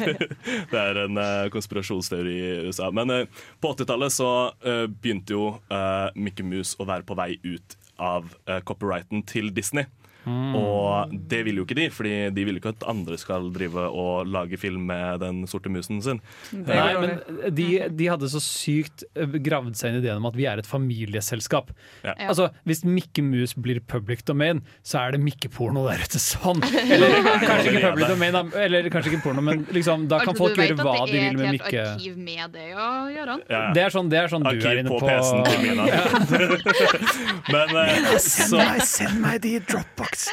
Det 0.72 0.80
er 0.80 0.98
en 1.04 1.20
eh, 1.20 1.48
konspirasjonsteori 1.54 2.34
i 2.40 2.66
USA. 2.66 2.90
Men 2.90 3.10
eh, 3.14 3.26
på 3.62 3.70
80-tallet 3.76 4.14
så 4.14 4.30
eh, 4.66 4.86
begynte 4.90 5.36
jo 5.36 5.44
uh, 5.70 6.08
Mickey 6.16 6.42
Mouse 6.46 6.74
å 6.82 6.88
være 6.88 7.06
på 7.06 7.14
vei 7.18 7.36
ut 7.44 7.76
av 8.02 8.32
eh, 8.48 8.58
copyrighten 8.66 9.22
til 9.30 9.52
Disney. 9.54 9.86
Mm. 10.24 10.54
Og 10.58 11.14
det 11.30 11.42
vil 11.46 11.58
jo 11.58 11.64
ikke 11.66 11.76
de, 11.78 11.88
Fordi 11.90 12.12
de 12.34 12.44
vil 12.46 12.54
jo 12.56 12.62
ikke 12.62 12.74
at 12.76 12.84
andre 12.90 13.16
skal 13.18 13.48
drive 13.54 13.88
og 13.90 14.28
lage 14.30 14.58
film 14.60 14.84
med 14.86 15.20
den 15.22 15.42
sorte 15.50 15.72
musen 15.72 16.02
sin. 16.04 16.20
Nei, 16.54 16.92
men 17.02 17.16
de, 17.54 17.68
de 17.90 18.08
hadde 18.10 18.30
så 18.30 18.40
sykt 18.42 19.04
eh, 19.18 19.38
gravd 19.42 19.74
seg 19.78 19.92
inn 19.92 20.00
i 20.00 20.02
ideen 20.04 20.20
om 20.22 20.28
at 20.30 20.38
vi 20.38 20.46
er 20.50 20.62
et 20.62 20.68
familieselskap. 20.68 21.72
Ja. 22.04 22.14
Ja. 22.14 22.28
Altså, 22.32 22.50
Hvis 22.68 22.84
Mikke 22.86 23.22
Mus 23.24 23.54
blir 23.58 23.80
public 23.88 24.24
domain, 24.28 24.62
så 24.86 25.02
er 25.02 25.16
det 25.16 25.22
Mikke-porno 25.24 25.84
der 25.88 26.02
ute. 26.04 26.20
Sånn! 26.22 26.62
Eller 26.92 27.18
kanskje 27.42 27.72
ikke 27.72 27.84
public 27.90 28.12
domain, 28.12 28.38
eller 28.62 28.88
kanskje 28.92 29.12
ikke 29.12 29.22
porno, 29.24 29.42
men 29.44 29.64
liksom, 29.74 30.06
da 30.10 30.20
kan 30.22 30.32
Altså, 30.32 30.46
folk 30.46 30.56
gjøre 30.56 30.76
hva 30.78 30.94
de 31.04 31.12
vil 31.12 31.36
med 31.36 31.42
Det 31.42 31.48
er 31.48 31.52
et 31.52 31.62
helt 31.62 31.78
arkiv 31.82 32.14
med 32.16 32.54
det 32.54 32.68
å 32.72 32.88
gjøre. 33.12 33.34
Det 33.76 33.82
er 33.82 33.94
sånn, 33.94 34.08
det 34.12 34.20
er 34.22 34.30
sånn 34.32 34.46
du 34.46 34.66
er 34.70 34.80
inne 34.80 34.92
på 34.92 35.00
på. 35.02 35.08
PC-en 35.08 35.44
til 35.48 35.58
Mina. 35.66 35.84
Men 37.52 37.76
eh, 37.82 38.16
Send 38.22 38.56
meg, 38.58 38.82
send 38.88 39.20
meg 39.22 39.40
de 39.44 39.54
i 39.58 39.62
Dropbox! 40.12 40.28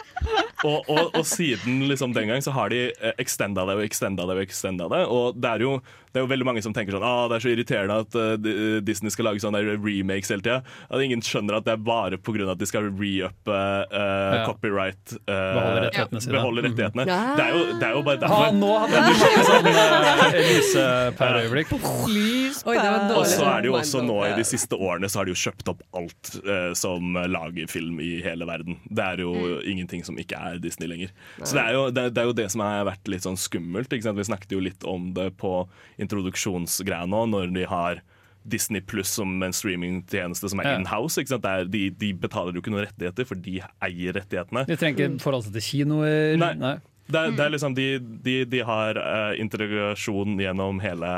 og, 0.63 0.89
og, 0.89 1.15
og 1.15 1.26
siden 1.26 1.88
liksom 1.88 2.13
den 2.13 2.28
gang 2.28 2.44
så 2.44 2.52
har 2.52 2.70
de 2.70 2.92
eh, 2.92 3.13
extenda 3.18 3.65
det 3.65 3.78
og 3.80 3.84
extenda 3.84 4.26
det 4.28 4.36
og 4.36 4.44
extenda 4.44 4.89
det. 4.92 5.06
Og 5.08 5.39
det 5.39 5.50
er 5.50 5.65
jo, 5.65 5.80
det 6.10 6.19
er 6.19 6.24
jo 6.24 6.30
veldig 6.32 6.45
mange 6.48 6.62
som 6.65 6.74
tenker 6.74 6.95
sånn 6.95 7.04
ah, 7.06 7.28
det 7.30 7.38
er 7.38 7.43
så 7.43 7.52
irriterende 7.54 7.98
at 8.02 8.15
uh, 8.17 8.80
Disney 8.86 9.12
skal 9.13 9.28
lage 9.30 9.43
sånne 9.43 9.60
remakes 9.78 10.32
hele 10.34 10.41
tida. 10.41 10.60
At 10.89 11.04
ingen 11.06 11.22
skjønner 11.26 11.60
at 11.60 11.67
det 11.67 11.76
er 11.76 11.84
bare 11.86 12.17
pga. 12.17 12.48
at 12.52 12.58
de 12.62 12.67
skal 12.69 12.88
re-uppe 12.89 13.58
uh, 13.58 14.38
Ja. 14.39 14.45
copyright. 14.48 15.13
uh, 15.28 15.34
Beholde 15.56 15.84
rettighetene 15.86 16.22
sine. 16.24 16.34
Beholde 16.38 16.63
rettighetene. 16.65 17.06
Ja. 17.10 17.19
Det, 17.38 17.45
er 17.45 17.54
jo, 17.54 17.62
det 17.80 17.88
er 17.89 17.93
jo 17.98 18.02
bare 18.08 18.30
Ha, 18.30 18.39
derfor. 18.39 18.58
nå 18.58 18.72
hadde 18.84 19.04
du 19.06 19.13
fått 19.19 19.38
en 19.39 19.45
sånn 19.50 20.36
lysepæreøyeblikk. 20.39 21.74
Det 21.74 22.89
var 22.89 23.15
Og 23.19 23.26
så 23.30 23.45
er 23.50 23.63
det 23.63 23.69
jo 23.72 23.76
også 23.80 24.04
nå 24.06 24.17
i 24.28 24.32
de 24.38 24.45
siste 24.48 24.78
årene 24.78 25.10
Så 25.10 25.19
har 25.22 25.28
de 25.30 25.34
jo 25.34 25.39
kjøpt 25.39 25.69
opp 25.72 25.84
alt 25.98 26.32
som 26.78 27.15
lager 27.30 27.69
film 27.72 28.00
i 28.04 28.19
hele 28.26 28.48
verden. 28.50 28.78
Det 28.89 29.06
er 29.06 29.24
jo 29.24 29.60
ingenting 29.67 30.04
som 30.08 30.17
ikke 30.19 30.38
er 30.39 30.60
Disney 30.63 30.89
lenger. 30.89 31.13
Så 31.43 31.56
det 31.58 31.63
er, 31.63 31.74
jo, 31.78 31.86
det, 31.93 32.06
det 32.15 32.24
er 32.24 32.30
jo 32.30 32.36
det 32.38 32.48
som 32.54 32.63
har 32.65 32.86
vært 32.88 33.10
litt 33.12 33.26
sånn 33.26 33.38
skummelt. 33.39 33.91
Ikke 33.93 34.08
sant? 34.10 34.19
Vi 34.19 34.28
snakket 34.30 34.56
jo 34.56 34.62
litt 34.63 34.86
om 34.88 35.12
det 35.15 35.32
på 35.39 35.54
introduksjonsgreia 36.00 37.08
nå, 37.10 37.26
når 37.32 37.54
de 37.56 37.66
har 37.70 38.02
Disney 38.50 38.82
pluss 38.82 39.12
som 39.20 39.34
en 39.44 39.54
streamingtjeneste 39.54 40.50
som 40.50 40.62
er 40.64 40.72
Ja. 40.72 40.78
in-house. 40.80 41.22
De, 41.70 41.90
de 41.90 42.14
betaler 42.14 42.56
jo 42.56 42.64
ikke 42.64 42.72
noen 42.74 42.88
rettigheter, 42.88 43.28
for 43.28 43.36
de 43.36 43.60
eier 43.84 44.16
rettighetene. 44.16 44.66
De 44.66 44.78
trenger 44.80 45.10
ikke 45.10 45.24
forholde 45.26 45.50
seg 45.50 45.60
til 45.60 45.68
kinoer. 45.68 46.40
Nei. 46.40 46.78
Det 47.10 47.18
er, 47.18 47.32
det 47.34 47.42
er 47.42 47.50
liksom 47.50 47.74
de, 47.74 47.86
de, 48.22 48.34
de 48.46 48.60
har 48.62 48.98
uh, 49.02 49.32
integrasjon 49.42 50.36
gjennom 50.38 50.78
hele, 50.84 51.10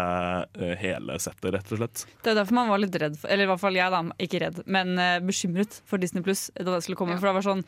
uh, 0.55 0.69
hele 0.79 1.17
settet, 1.19 1.49
rett 1.51 1.73
og 1.75 1.81
slett. 1.81 2.05
Det 2.23 2.31
er 2.31 2.37
derfor 2.39 2.55
man 2.55 2.71
var 2.71 2.79
litt 2.79 2.95
redd, 2.95 3.17
eller 3.27 3.43
i 3.43 3.49
hvert 3.51 3.59
fall 3.59 3.75
jeg, 3.75 3.91
da, 3.91 3.99
ikke 4.23 4.39
redd, 4.39 4.61
men 4.71 4.93
uh, 4.95 5.17
bekymret 5.19 5.81
for 5.83 5.99
Disney 5.99 6.23
Pluss 6.23 6.45
da 6.55 6.69
det 6.69 6.85
skulle 6.85 6.95
komme. 6.95 7.19
For 7.19 7.27
det 7.27 7.35
var 7.41 7.47
sånn 7.49 7.65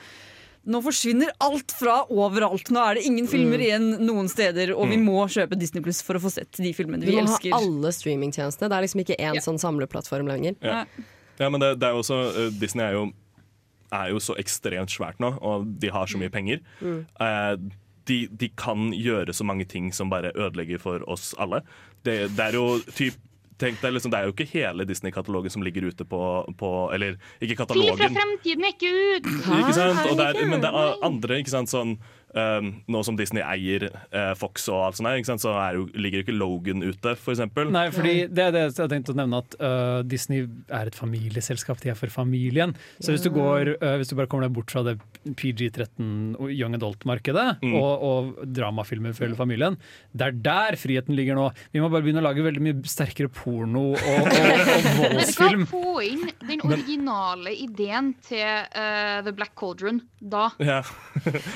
nå 0.65 0.79
forsvinner 0.85 1.29
alt 1.43 1.71
fra 1.75 2.05
overalt. 2.09 2.69
Nå 2.71 2.79
er 2.89 2.95
det 2.95 3.05
ingen 3.05 3.27
filmer 3.27 3.57
Mm. 3.59 3.65
igjen 3.65 3.87
noen 4.07 4.29
steder, 4.31 4.71
og 4.77 4.87
vi 4.89 4.95
Mm. 4.97 5.05
må 5.05 5.25
kjøpe 5.27 5.57
Disney 5.59 5.81
Pluss 5.83 6.01
for 6.01 6.15
å 6.15 6.21
få 6.23 6.31
sett 6.31 6.51
de 6.55 6.71
filmene 6.73 7.01
Vi 7.03 7.11
vi 7.11 7.17
må 7.21 7.25
elsker. 7.27 7.51
ha 7.51 7.57
alle 7.57 7.91
streamingtjenestene. 7.91 8.69
Det 8.69 8.77
er 8.77 8.81
liksom 8.87 9.01
ikke 9.03 9.19
én 9.19 9.35
sånn 9.43 9.59
samleplattform 9.59 10.27
lenger. 10.27 10.55
Ja. 10.61 10.85
Ja, 11.39 11.49
men 11.49 11.59
det, 11.59 11.79
det 11.79 11.87
er 11.89 11.93
også 11.97 12.15
uh, 12.47 12.49
Disney 12.59 12.83
er 12.85 12.93
jo, 12.93 13.11
er 13.91 14.09
jo 14.09 14.17
så 14.19 14.35
ekstremt 14.37 14.89
svært 14.89 15.19
nå, 15.19 15.37
og 15.41 15.79
de 15.79 15.89
har 15.89 16.05
så 16.07 16.17
mye 16.17 16.29
penger. 16.31 16.61
Mm. 16.81 17.05
Uh, 17.19 17.57
de, 18.05 18.27
de 18.27 18.49
kan 18.55 18.91
gjøre 18.91 19.29
så 19.33 19.43
mange 19.43 19.67
ting 19.67 19.91
som 19.91 20.09
bare 20.09 20.31
ødelegger 20.33 20.79
for 20.79 21.03
oss 21.09 21.33
alle. 21.39 21.61
Det, 22.03 22.29
det 22.35 22.39
er 22.39 22.51
jo 22.53 22.79
typ 22.93 23.13
Tenk 23.61 23.81
deg, 23.83 23.93
liksom, 23.93 24.11
Det 24.13 24.19
er 24.19 24.27
jo 24.29 24.33
ikke 24.33 24.47
hele 24.49 24.85
Disney-katalogen 24.89 25.53
som 25.53 25.63
ligger 25.65 25.85
ute 25.91 26.05
på, 26.09 26.19
på 26.57 26.69
Eller 26.95 27.17
ikke 27.43 27.59
katalogen. 27.63 27.97
Fil 27.99 28.07
fra 28.07 28.15
fremtiden 28.17 28.67
er 28.67 28.73
ikke 28.73 28.91
ut! 28.93 29.29
Ikke 29.59 29.75
sant? 29.77 30.03
Det 30.17 30.27
er, 30.29 30.45
men 30.49 30.63
det 30.63 30.71
er 30.73 31.05
andre, 31.05 31.39
ikke 31.43 31.53
sant, 31.53 31.71
sånn 31.73 31.97
um, 32.33 32.69
Nå 32.91 33.01
som 33.05 33.15
Disney 33.19 33.43
eier 33.45 33.87
uh, 34.13 34.33
Fox 34.39 34.67
og 34.71 34.81
alt 34.87 34.97
sånt, 34.99 35.07
her, 35.09 35.19
ikke 35.21 35.29
sant, 35.31 35.43
så 35.43 35.53
er 35.59 35.77
jo, 35.79 35.87
ligger 35.95 36.23
ikke 36.23 36.35
Logan 36.35 36.83
ute, 36.83 37.15
for 37.19 37.33
eksempel. 37.35 37.71
Nei, 37.73 37.87
fordi 37.93 38.15
det 38.29 38.47
er 38.49 38.53
det 38.55 38.63
jeg 38.71 38.89
tenkte 38.91 39.13
å 39.15 39.19
nevne 39.21 39.41
at 39.43 39.57
uh, 39.61 40.01
Disney 40.07 40.45
er 40.73 40.89
et 40.91 40.97
familieselskap. 40.97 41.81
De 41.83 41.91
er 41.93 41.97
for 41.99 42.11
familien. 42.13 42.73
Så 42.99 43.13
hvis 43.15 43.23
du, 43.25 43.29
går, 43.35 43.73
uh, 43.81 43.95
hvis 44.01 44.11
du 44.11 44.17
bare 44.19 44.29
kommer 44.31 44.47
deg 44.49 44.55
bort 44.57 44.73
fra 44.73 44.83
det 44.87 44.97
PG-13 45.23 46.35
og 46.39 46.51
young 46.53 46.75
adult-markedet 46.79 47.45
Mm. 47.63 47.73
og, 47.77 48.03
og 48.03 48.29
dramafilmer 48.55 49.13
for 49.15 49.25
hele 49.27 49.37
familien, 49.37 49.75
det 50.15 50.25
er 50.27 50.35
der 50.45 50.77
friheten 50.79 51.15
ligger 51.15 51.37
nå. 51.37 51.45
Vi 51.73 51.81
må 51.83 51.89
bare 51.91 52.03
begynne 52.05 52.21
å 52.23 52.25
lage 52.25 52.43
veldig 52.45 52.63
mye 52.65 52.81
sterkere 52.89 53.29
porno 53.31 53.91
og, 53.93 53.99
og, 53.99 54.27
og 54.33 54.87
voldsfilm. 55.13 55.63
Men? 55.63 55.69
Få 55.69 55.93
inn 56.07 56.25
den 56.49 56.63
originale 56.65 57.53
ideen 57.55 58.13
til 58.25 58.67
The 58.73 59.33
Black 59.37 59.53
Cauldron. 59.59 60.01
Da, 60.19 60.49
Ja. 60.63 60.81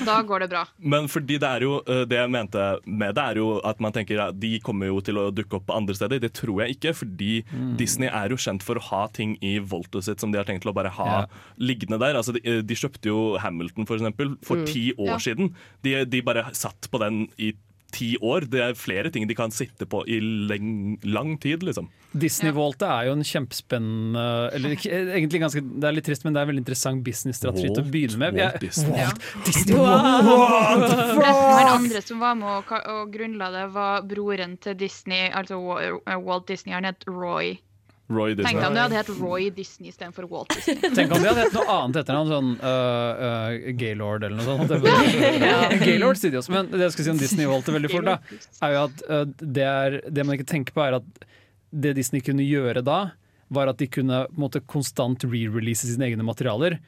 da 0.06 0.20
går 0.28 0.46
det 0.46 0.50
bra. 0.54 0.64
Men 0.78 1.08
fordi 1.08 1.38
det 1.42 1.48
er 1.48 1.60
jo 1.66 1.82
eh, 1.86 2.04
Det 2.06 2.18
jeg 2.18 2.30
mente 2.30 2.64
med 2.86 3.14
det, 3.16 3.24
er 3.24 3.34
jo 3.40 3.60
at 3.66 3.80
man 3.80 3.92
tenker 3.92 4.20
at 4.28 4.38
de 4.38 4.58
kommer 4.60 4.86
jo 4.86 5.00
til 5.00 5.18
å 5.18 5.30
dukke 5.34 5.56
opp 5.58 5.66
på 5.66 5.76
andre 5.76 5.94
steder. 5.94 6.20
Det 6.20 6.32
tror 6.38 6.62
jeg 6.62 6.76
ikke, 6.76 6.94
fordi 6.94 7.44
Disney 7.76 8.08
er 8.08 8.28
jo 8.30 8.36
kjent 8.36 8.62
for 8.62 8.78
å 8.78 8.84
ha 8.90 9.06
ting 9.08 9.36
i 9.42 9.58
voltet 9.58 10.04
sitt 10.04 10.20
som 10.20 10.30
de 10.32 10.38
har 10.38 10.44
tenkt 10.48 10.62
til 10.62 10.70
å 10.72 10.74
bare 10.76 10.90
ha 10.98 11.08
Ja. 11.08 11.26
liggende 11.58 11.98
der. 11.98 12.14
Altså, 12.14 12.32
de, 12.36 12.62
de 12.62 12.74
kjøpte 12.74 13.06
jo 13.10 13.38
Hamilton 13.38 13.86
for 13.86 13.96
eksempel 13.98 14.36
for 14.44 14.56
Mm. 14.58 14.66
ti 14.66 14.92
år 14.98 15.06
Ja. 15.16 15.18
siden. 15.18 15.54
De, 15.82 16.04
de 16.04 16.20
bare 16.22 16.44
satt 16.54 16.88
på 16.90 16.98
den 17.00 17.28
i 17.38 17.52
ti 17.92 18.16
år. 18.20 18.44
Det 18.52 18.60
er 18.60 18.74
flere 18.76 19.10
ting 19.14 19.26
de 19.28 19.34
kan 19.38 19.52
sitte 19.54 19.86
på 19.88 20.02
i 20.08 20.18
leng, 20.20 20.98
lang 21.08 21.36
tid, 21.40 21.62
liksom. 21.64 21.88
Disney-voltet 22.18 22.86
er 22.88 23.06
jo 23.08 23.12
en 23.18 23.24
kjempespennende 23.26 24.24
eller 24.56 24.74
egentlig 24.80 25.40
ganske, 25.42 25.60
Det 25.60 25.84
er 25.88 25.92
litt 25.96 26.06
trist, 26.08 26.24
men 26.24 26.32
det 26.32 26.40
er 26.40 26.46
en 26.46 26.50
veldig 26.52 26.62
interessant 26.64 27.02
businessstrategi 27.04 27.68
til 27.68 27.82
å 27.84 27.90
begynne 27.92 28.18
med. 28.22 28.38
Walt 28.40 28.60
Disney. 28.64 28.90
Walt 28.96 28.98
Ja. 28.98 29.44
Disney. 29.44 29.76
Wow. 29.76 30.32
What 30.32 30.90
the 30.90 30.96
fuck? 30.96 31.24
Han 31.24 31.72
andre 31.76 32.02
som 32.02 32.20
var 32.24 32.34
med 32.40 32.48
og, 32.48 32.72
og 32.88 33.12
grunnla 33.12 33.50
det, 33.54 33.64
var 33.76 34.02
broren 34.08 34.56
til 34.64 34.76
Disney, 34.80 35.28
altså 35.32 35.60
Walt 35.60 36.48
Disney. 36.48 36.74
Han 36.74 36.88
het 36.88 37.04
Roy. 37.08 37.58
Roy 38.08 38.34
Disney. 38.34 38.54
Tenk 38.54 38.66
om 38.66 38.74
det 38.74 38.82
hadde 38.86 38.96
hett 38.96 39.08
Roy 39.20 39.50
Disney 39.52 39.90
istedenfor 39.92 40.24
Walt 40.30 40.54
Disney. 40.54 40.90
Tenk 40.96 41.12
om 41.12 41.20
de 41.20 41.28
hadde 41.28 41.44
hett 41.44 41.56
noe 41.58 41.74
annet 41.74 41.98
etter 42.00 42.16
ham, 42.16 42.30
sånn 42.30 42.50
uh, 42.62 42.70
uh, 43.20 43.70
Gaylord 43.76 44.24
eller 44.24 44.40
noe 44.40 44.46
sånt. 44.48 44.72
Det 44.84 45.32
Ja. 45.42 45.58
Gaylord 45.82 46.20
Studios. 46.20 46.48
Men 46.52 46.70
det 46.72 46.86
jeg 46.86 46.96
skal 46.96 47.08
si 47.08 47.12
om 47.12 47.20
Disney 47.20 47.48
valgte 47.50 47.74
veldig 47.76 47.92
fort, 47.92 48.08
da, 48.08 48.16
er 48.64 48.74
jo 48.74 48.84
at 48.86 49.04
uh, 49.12 49.24
det, 49.42 49.66
er, 49.68 49.98
det 50.08 50.24
man 50.24 50.38
ikke 50.38 50.48
tenker 50.48 50.76
på, 50.76 50.84
er 50.86 50.98
at 51.02 51.26
det 51.68 51.96
Disney 51.98 52.24
kunne 52.24 52.46
gjøre 52.46 52.80
da, 52.86 53.00
var 53.52 53.68
at 53.68 53.80
de 53.80 53.88
kunne 53.92 54.24
på 54.30 54.38
en 54.38 54.44
måte, 54.46 54.64
konstant 54.68 55.28
re-release 55.28 55.88
sine 55.88 56.08
egne 56.08 56.24
materialer. 56.24 56.78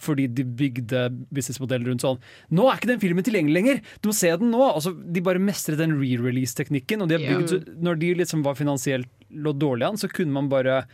Fordi 0.00 0.26
de 0.32 0.44
bygde 0.56 1.00
businessmodell 1.34 1.82
rundt 1.84 2.00
sånn 2.04 2.20
Nå 2.54 2.64
er 2.70 2.78
ikke 2.78 2.88
den 2.92 3.00
filmen 3.02 3.24
tilgjengelig 3.26 3.56
lenger! 3.58 3.80
Du 4.00 4.08
må 4.08 4.14
se 4.16 4.30
den 4.40 4.52
nå! 4.54 4.62
Altså, 4.70 4.92
de 4.94 5.20
bare 5.26 5.42
mestret 5.42 5.76
den 5.80 5.96
re-release-teknikken. 5.98 7.02
Og 7.02 7.10
de 7.10 7.18
har 7.18 7.26
bygd, 7.26 7.50
så- 7.50 7.82
når 7.82 7.98
de 8.00 8.14
liksom 8.22 8.44
var 8.46 8.54
finansielt 8.54 9.10
lå 9.34 9.52
dårlig 9.58 9.88
an, 9.88 9.96
så 10.00 10.08
kunne 10.08 10.32
man 10.32 10.48
bare 10.48 10.84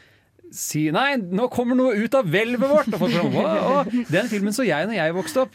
si 0.52 0.90
Nei, 0.90 1.16
nå 1.16 1.46
kommer 1.52 1.76
noe 1.78 1.94
ut 1.96 2.14
av 2.14 2.26
hvelvet 2.26 2.68
vårt! 2.72 2.90
Og 2.92 2.98
folk 3.04 3.12
sånn, 3.14 3.30
«Wow, 3.36 3.84
Den 4.10 4.28
filmen 4.32 4.52
så 4.56 4.66
jeg 4.66 4.88
når 4.88 4.98
jeg 4.98 5.14
vokste 5.20 5.46
opp. 5.46 5.54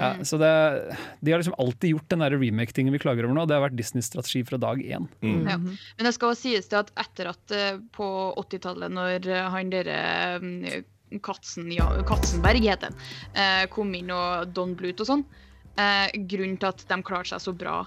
Ja, 0.00 0.14
så 0.24 0.38
det, 0.40 0.96
De 1.20 1.32
har 1.32 1.42
liksom 1.42 1.56
alltid 1.60 1.90
gjort 1.92 2.08
den 2.08 2.22
remake-tingen 2.22 2.92
vi 2.94 3.00
klager 3.02 3.26
over 3.26 3.34
nå. 3.36 3.42
Det 3.48 3.56
har 3.58 3.66
vært 3.68 3.76
Disneys 3.76 4.06
strategi 4.08 4.44
fra 4.48 4.56
dag 4.62 4.78
én. 4.80 5.08
Ja. 5.20 5.58
Men 5.58 6.06
det 6.06 6.14
skal 6.14 6.30
også 6.32 6.46
sies 6.46 6.70
til 6.70 6.78
at 6.78 6.92
etter 6.96 7.28
at 7.34 7.52
eh, 7.52 7.76
på 7.92 8.06
80-tallet, 8.40 8.94
når 8.94 9.26
eh, 9.28 9.50
han 9.50 9.68
dere 9.74 9.98
Katsen, 11.18 11.72
ja, 11.72 11.88
Katzenberg 12.06 12.62
heter 12.62 12.90
han, 12.90 12.98
eh, 13.34 13.64
kom 13.72 13.90
inn 13.94 14.10
og 14.14 14.52
Don 14.54 14.76
Bluth 14.78 15.00
og 15.02 15.06
sånn, 15.08 15.24
eh, 15.76 16.06
grunnen 16.30 16.58
til 16.60 16.68
at 16.70 16.84
de 16.88 17.00
klarte 17.02 17.28
seg 17.34 17.40
så 17.40 17.52
bra 17.56 17.80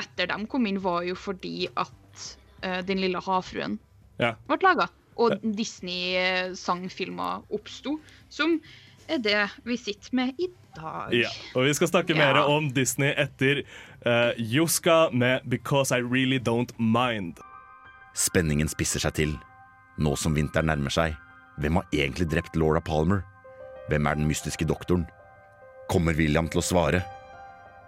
etter 0.00 0.26
dem 0.26 0.46
kom 0.50 0.66
inn, 0.66 0.80
var 0.82 1.04
jo 1.06 1.14
fordi 1.14 1.68
at 1.76 1.92
eh, 2.62 2.82
Den 2.82 2.98
lille 2.98 3.20
havfruen 3.20 3.78
Ja. 4.18 4.34
ble 4.48 4.56
laga. 4.62 4.88
Og 5.16 5.38
Disney-sangfilmer 5.42 7.44
oppsto, 7.54 8.00
som 8.28 8.60
er 9.08 9.18
det 9.18 9.50
vi 9.64 9.76
sitter 9.76 10.10
med 10.16 10.34
i 10.40 10.48
dag. 10.74 11.12
Ja, 11.14 11.28
og 11.54 11.64
vi 11.68 11.74
skal 11.74 11.88
snakke 11.90 12.16
mer 12.16 12.34
om 12.42 12.70
Disney 12.74 13.12
etter 13.16 13.62
uh, 14.06 14.32
Juska 14.38 15.10
med 15.12 15.42
'Because 15.44 15.92
I 15.92 16.00
Really 16.02 16.38
Don't 16.38 16.72
Mind'. 16.78 17.38
Spenningen 18.14 18.68
spisser 18.68 19.00
seg 19.00 19.14
til. 19.14 19.38
Nå 19.98 20.16
som 20.16 20.34
vinteren 20.34 20.66
nærmer 20.66 20.90
seg, 20.90 21.14
hvem 21.60 21.78
har 21.78 21.86
egentlig 21.94 22.28
drept 22.32 22.56
Laura 22.58 22.80
Palmer? 22.82 23.22
Hvem 23.88 24.06
er 24.08 24.18
den 24.18 24.26
mystiske 24.26 24.66
doktoren? 24.66 25.04
Kommer 25.92 26.16
William 26.18 26.48
til 26.50 26.62
å 26.62 26.64
svare? 26.64 27.04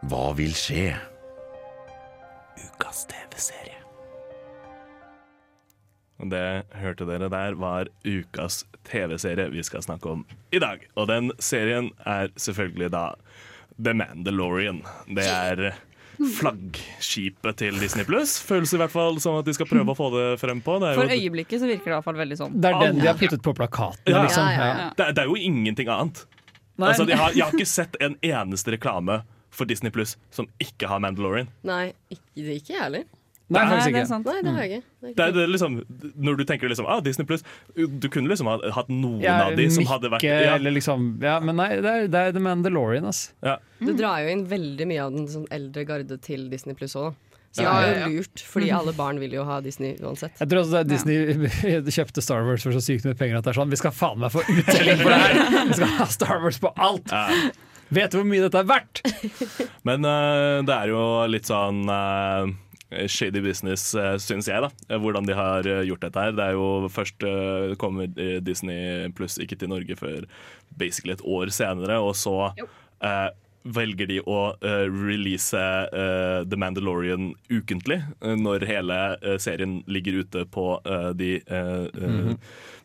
Hva 0.07 0.31
vil 0.39 0.53
skje? 0.55 0.93
Ukas 2.61 3.07
TV-serie. 3.11 3.81
Og 6.23 6.31
Det 6.33 6.45
hørte 6.81 7.09
dere 7.09 7.29
der 7.33 7.57
var 7.61 7.91
ukas 8.07 8.63
TV-serie 8.89 9.51
vi 9.53 9.65
skal 9.67 9.85
snakke 9.85 10.15
om 10.15 10.25
i 10.55 10.61
dag. 10.63 10.87
Og 10.97 11.11
den 11.11 11.33
serien 11.43 11.91
er 12.07 12.31
selvfølgelig 12.41 12.93
da 12.95 13.05
The 13.77 13.93
Mandalorian. 13.93 14.81
Det 15.11 15.27
er 15.27 15.75
flaggskipet 16.17 17.59
til 17.61 17.77
Disney 17.81 18.07
Pluss. 18.09 18.37
Føles 18.47 18.73
i 18.75 18.81
hvert 18.81 18.93
fall 18.93 19.19
som 19.23 19.39
at 19.41 19.47
de 19.49 19.55
skal 19.57 19.69
prøve 19.71 19.93
å 19.93 19.97
få 19.99 20.09
det 20.15 20.27
frem 20.41 20.63
på. 20.65 20.79
Det 20.83 20.93
er 20.93 21.01
For 21.01 21.13
jo, 21.13 21.19
øyeblikket 21.21 21.63
så 21.63 21.69
virker 21.71 21.85
det 21.91 21.93
i 21.93 21.97
hvert 21.97 22.09
fall 22.09 22.21
veldig 22.21 22.39
sånn. 22.41 22.57
Det 22.61 22.73
er 22.73 22.81
den 22.87 23.01
de 23.03 23.09
har 23.11 23.19
puttet 23.21 23.45
på 23.45 23.55
plakaten. 23.57 24.13
ja, 24.13 24.25
Liksom. 24.27 24.49
Ja, 24.51 24.57
ja, 24.57 24.67
ja. 24.87 24.89
Det, 24.97 25.09
er, 25.09 25.17
det 25.17 25.25
er 25.25 25.31
jo 25.33 25.37
ingenting 25.39 25.91
annet. 25.93 26.25
Nei. 26.77 26.91
Altså, 26.93 27.07
jeg, 27.09 27.17
har, 27.21 27.33
jeg 27.37 27.45
har 27.47 27.57
ikke 27.57 27.69
sett 27.69 27.97
en 28.05 28.19
eneste 28.25 28.75
reklame 28.75 29.23
for 29.57 29.69
Disney 29.69 29.93
Pluss 29.95 30.17
som 30.35 30.49
ikke 30.61 30.91
har 30.91 31.01
Mandalorian. 31.01 31.49
Nei, 31.65 31.95
ikke, 32.13 32.33
ikke 32.59 32.75
jeg 32.75 32.83
heller. 32.83 33.07
Nei, 33.47 33.61
Nei, 33.61 33.67
faktisk 33.71 33.93
det 33.95 34.01
er 34.01 34.07
ikke. 34.07 34.19
Nei, 34.27 34.41
det 34.43 34.53
har 34.53 34.65
jeg 34.65 34.71
ikke. 34.73 34.87
Det 35.07 35.25
er 35.25 35.35
Det 35.37 35.43
er, 35.45 35.51
liksom, 35.53 35.75
når 36.19 36.39
du 36.41 36.45
tenker 36.49 36.71
liksom, 36.73 36.89
ah, 36.91 36.99
Disney 37.05 37.27
Pluss 37.29 37.45
Du 37.77 38.09
kunne 38.11 38.27
liksom 38.27 38.49
ha 38.51 38.57
hatt 38.75 38.89
noen 38.91 39.21
Ja, 39.23 39.37
av 39.45 39.55
de 39.59 39.69
som 39.71 39.87
hadde 39.87 40.11
vært 40.11 40.27
ja. 40.27 40.57
eller 40.57 40.75
liksom 40.75 41.13
Ja, 41.23 41.37
men 41.39 41.61
nei, 41.61 41.69
det 41.79 41.93
er, 41.93 42.09
det 42.11 42.23
er 42.25 42.35
The 42.35 42.43
Mandalorian, 42.43 43.07
ass. 43.07 43.29
Ja. 43.47 43.61
Det 43.79 43.95
drar 44.01 44.25
jo 44.25 44.33
inn 44.35 44.43
veldig 44.51 44.89
mye 44.91 45.05
av 45.05 45.15
den 45.15 45.31
sånn 45.31 45.47
eldre 45.55 45.87
garde 45.87 46.19
til 46.27 46.49
Disney 46.51 46.75
pluss 46.79 46.97
òg. 46.99 47.15
Så 47.57 47.63
det 47.63 47.71
er 47.71 48.03
jo 48.03 48.19
lurt, 48.19 48.43
fordi 48.45 48.73
alle 48.75 48.93
barn 48.97 49.21
vil 49.23 49.33
jo 49.39 49.45
ha 49.49 49.61
Disney 49.65 49.95
uansett. 50.03 50.35
Jeg 50.43 50.51
tror 50.51 50.65
også 50.65 50.75
det 50.75 50.83
er 50.83 50.91
Disney 50.91 51.95
kjøpte 51.97 52.25
Star 52.25 52.45
Wars 52.45 52.67
for 52.67 52.75
så 52.77 52.83
sykt 52.85 53.07
mye 53.09 53.17
penger 53.17 53.39
at 53.39 53.47
det 53.47 53.55
er 53.55 53.61
sånn 53.63 53.73
Vi 53.73 53.79
skal 53.81 53.95
faen 53.97 54.21
meg 54.21 54.35
få 54.35 54.43
uttelling 54.43 55.01
for 55.01 55.15
det 55.15 55.23
her! 55.23 55.41
Vi 55.71 55.79
skal 55.79 55.95
ha 56.03 56.09
Star 56.19 56.43
Wars 56.43 56.61
på 56.61 56.75
alt! 56.75 57.15
Vet 57.95 58.11
du 58.11 58.19
hvor 58.19 58.27
mye 58.27 58.43
dette 58.43 58.61
er 58.61 58.67
verdt? 58.67 59.01
Men 59.87 60.05
uh, 60.05 60.59
det 60.67 60.75
er 60.75 60.91
jo 60.91 61.03
litt 61.31 61.47
sånn 61.47 61.85
eh, 61.87 62.49
shady 63.11 63.41
business, 63.43 63.89
uh, 63.95 64.15
syns 64.23 64.47
jeg, 64.49 64.63
da. 64.63 64.69
eh, 64.89 64.99
Hvordan 65.03 65.27
de 65.27 65.35
har 65.35 65.67
eh, 65.67 65.83
gjort 65.89 66.01
dette 66.07 66.21
her. 66.23 66.33
Det 66.39 66.45
er 66.45 66.53
jo 66.55 66.87
Først 66.93 67.23
eh, 67.27 67.73
kommer 67.81 68.07
eh, 68.17 68.39
Disney 68.41 69.09
pluss 69.17 69.39
ikke 69.43 69.57
til 69.59 69.69
Norge 69.73 69.97
før 69.99 70.23
basically 70.79 71.13
et 71.17 71.25
år 71.27 71.51
senere, 71.51 71.99
og 71.99 72.15
så 72.17 72.53
eh, 73.03 73.29
velger 73.67 74.07
de 74.07 74.21
å 74.23 74.53
uh, 74.63 74.85
release 74.95 75.59
uh, 75.59 76.45
The 76.47 76.55
Mandalorian 76.55 77.33
ukentlig, 77.51 77.97
uh, 78.23 78.37
når 78.39 78.63
hele 78.69 78.99
eh, 79.19 79.41
serien 79.43 79.81
ligger 79.91 80.21
ute 80.23 80.45
på 80.55 80.77
eh, 80.87 81.09
de 81.19 81.33
uh, 81.51 81.91
-hmm. 81.91 82.37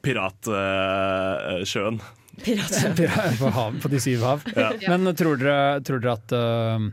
piratsjøen. 0.02 2.02
Pira- 2.42 3.38
på, 3.40 3.50
hav, 3.54 3.78
på 3.82 3.88
de 3.92 4.00
syv 4.00 4.24
hav. 4.26 4.44
Ja. 4.56 4.72
Men 4.88 5.14
tror 5.16 5.38
dere, 5.38 5.82
tror 5.86 6.00
dere 6.00 6.14
at, 6.18 6.32
uh, 6.34 6.90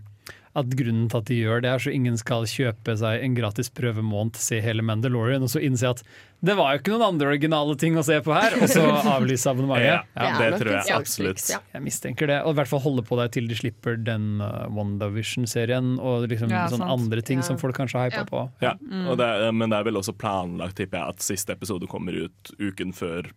at 0.58 0.72
grunnen 0.78 1.08
til 1.10 1.18
at 1.20 1.28
de 1.30 1.36
gjør 1.42 1.62
det, 1.64 1.70
er 1.70 1.78
så 1.84 1.92
ingen 1.94 2.16
skal 2.20 2.44
kjøpe 2.50 2.94
seg 3.00 3.22
en 3.24 3.34
gratis 3.38 3.70
prøvemåned, 3.70 4.36
se 4.36 4.58
hele 4.64 4.82
Mandalorian, 4.82 5.42
og 5.46 5.50
så 5.52 5.62
innse 5.64 5.88
at 5.90 6.02
det 6.42 6.54
var 6.54 6.70
jo 6.74 6.78
ikke 6.78 6.92
noen 6.94 7.02
andre 7.08 7.32
originale 7.32 7.74
ting 7.80 7.96
å 7.98 8.02
se 8.06 8.20
på 8.22 8.30
her, 8.36 8.54
og 8.62 8.68
så 8.70 8.82
avlyse 9.16 9.48
abonnementet. 9.50 10.04
Ja, 10.14 10.28
det 10.38 10.60
tror 10.60 10.70
jeg 10.76 10.94
absolutt. 10.94 11.42
Jeg 11.74 11.82
mistenker 11.82 12.30
det. 12.30 12.36
Og 12.46 12.52
i 12.54 12.58
hvert 12.60 12.70
fall 12.70 12.82
holde 12.84 13.02
på 13.08 13.18
deg 13.18 13.32
til 13.34 13.48
de 13.50 13.56
slipper 13.58 13.96
den 14.06 14.38
uh, 14.38 14.68
WandaVision-serien 14.70 15.96
og 15.98 16.28
liksom 16.30 16.52
Ja, 16.54 16.66
sånne 16.70 16.86
andre 16.94 17.22
ting 17.26 17.38
Ja. 17.42 17.46
som 17.48 17.58
folk 17.58 17.76
kanskje 17.76 17.98
har 17.98 18.10
hypa 18.10 18.22
Ja. 18.22 18.24
på. 18.30 18.44
Ja, 18.62 18.74
Mm. 18.78 19.08
og 19.10 19.18
det, 19.18 19.26
er- 19.26 19.52
men 19.52 19.70
det 19.70 19.78
er 19.78 19.84
vel 19.84 19.94
også 19.98 20.14
planlagt 20.16 20.76
tipper 20.76 20.98
jeg, 20.98 21.08
at 21.08 21.18
siste 21.22 21.50
episode 21.52 21.86
kommer 21.88 22.12
ut 22.14 22.52
uken 22.60 22.92
før 22.94 23.30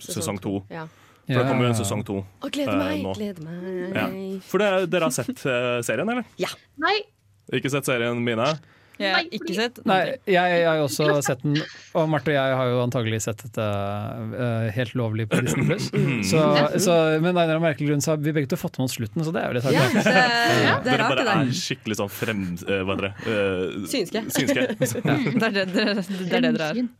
sesong 0.00 0.40
to. 0.40 0.64
Ja. 0.70 0.86
For 1.28 1.42
det 1.42 1.44
kommer 1.50 1.66
jo 1.66 1.70
en 1.74 1.76
sesong 1.76 2.02
to 2.08 2.14
Og 2.24 2.50
gleder 2.54 2.72
eh, 2.72 2.80
meg, 2.80 3.02
nå. 3.04 3.12
gleder 3.18 3.44
meg. 3.44 3.68
Ja. 3.92 4.06
For 4.48 4.62
det, 4.62 4.70
dere 4.88 5.10
har 5.10 5.12
sett 5.12 5.44
uh, 5.44 5.78
serien, 5.84 6.08
eller? 6.08 6.24
Ja. 6.40 6.48
Nei. 6.80 6.96
Ikke 7.52 7.72
sett 7.72 7.88
serien, 7.88 8.16
Mina? 8.24 8.54
Jeg 8.98 9.12
har 9.14 9.26
ikke 9.38 9.54
sett 9.54 9.78
Nei, 9.86 9.98
jeg, 10.26 10.34
jeg 10.58 10.66
har 10.66 10.80
også 10.82 11.06
sett 11.22 11.42
den, 11.44 11.56
og 11.94 12.08
Marte 12.10 12.32
og 12.32 12.36
jeg 12.36 12.56
har 12.58 12.70
jo 12.72 12.80
antagelig 12.82 13.20
sett 13.24 13.42
dette 13.44 13.62
uh, 13.62 14.66
helt 14.74 14.94
lovlig 14.98 15.28
på 15.30 15.38
Disney 15.46 15.68
Pluss. 15.68 15.86
Så, 16.28 16.40
så, 16.82 16.94
men 17.22 17.38
av 17.38 17.48
en 17.54 17.62
merkelig 17.62 17.88
grunn 17.92 18.02
så 18.04 18.12
har 18.12 18.18
vi 18.22 18.32
begge 18.34 18.50
to 18.50 18.58
fått 18.58 18.76
med 18.80 18.88
oss 18.88 18.96
slutten, 18.98 19.22
så 19.24 19.30
det 19.34 19.40
er 19.44 19.52
jo 19.52 19.56
litt 19.58 19.68
Ja, 19.72 19.84
det- 19.94 20.02
ja, 20.04 20.74
det 20.82 20.92
er 20.92 20.98
dere 20.98 20.98
rart, 20.98 21.12
bare 21.12 21.20
det 21.22 21.26
der. 21.28 21.42
er 21.46 21.52
skikkelig 21.60 21.98
sånn 22.00 22.10
frem... 22.12 22.42
Uh, 22.66 22.80
hva 22.88 22.96
heter 22.96 23.06
det? 23.06 23.14
Uh, 23.24 23.86
Synske. 23.92 24.24
synske. 24.34 24.66
Det 25.38 25.46
er 25.48 25.54
det, 25.54 25.64
det, 25.72 25.84
det, 26.08 26.26
er 26.34 26.42
det 26.42 26.52
dere 26.58 26.68
er. 26.68 26.80
En- 26.82 26.90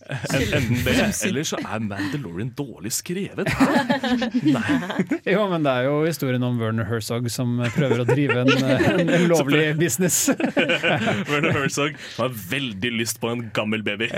Enten 0.59 0.82
det, 0.86 0.94
eller 1.28 1.46
så 1.49 1.59
er 1.61 1.82
Mandalorian 1.88 2.53
dårlig 2.59 2.92
skrevet. 2.94 3.51
Jo, 5.28 5.44
men 5.51 5.64
det 5.64 5.72
er 5.72 5.86
jo 5.88 5.99
historien 6.07 6.42
om 6.46 6.59
Werner 6.61 6.86
Herzog 6.88 7.26
som 7.32 7.59
prøver 7.74 8.03
å 8.03 8.07
drive 8.09 8.36
en, 8.44 8.51
en, 8.64 9.12
en 9.14 9.26
lovlig 9.30 9.64
business. 9.78 10.28
Werner 10.34 11.53
Herzog 11.57 11.88
som 12.14 12.24
har 12.26 12.36
veldig 12.51 12.91
lyst 12.97 13.20
på 13.22 13.30
en 13.32 13.45
gammel 13.57 13.84
baby. 13.86 14.09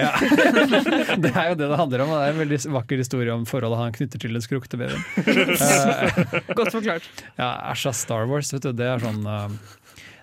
Det 1.24 1.32
er 1.34 1.50
jo 1.52 1.56
det 1.58 1.68
det 1.70 1.78
handler 1.78 2.04
om. 2.04 2.12
og 2.14 2.20
Det 2.20 2.28
er 2.28 2.34
en 2.34 2.40
veldig 2.42 2.60
vakker 2.76 3.00
historie 3.02 3.34
om 3.34 3.44
forholdet 3.48 3.80
han 3.80 3.94
knytter 3.96 4.22
til 4.22 4.36
den 4.36 4.44
skrukte 4.44 4.78
babyen. 4.80 5.02
Eh, 5.26 6.40
Godt 6.56 6.72
forklart. 6.74 7.06
Ja, 7.38 7.50
Æsj 7.72 7.90
Star 7.96 8.26
Wars, 8.30 8.52
vet 8.54 8.66
du. 8.66 8.72
Det 8.76 8.86
er 8.88 9.02
sånn 9.02 9.22
eh, 9.26 9.58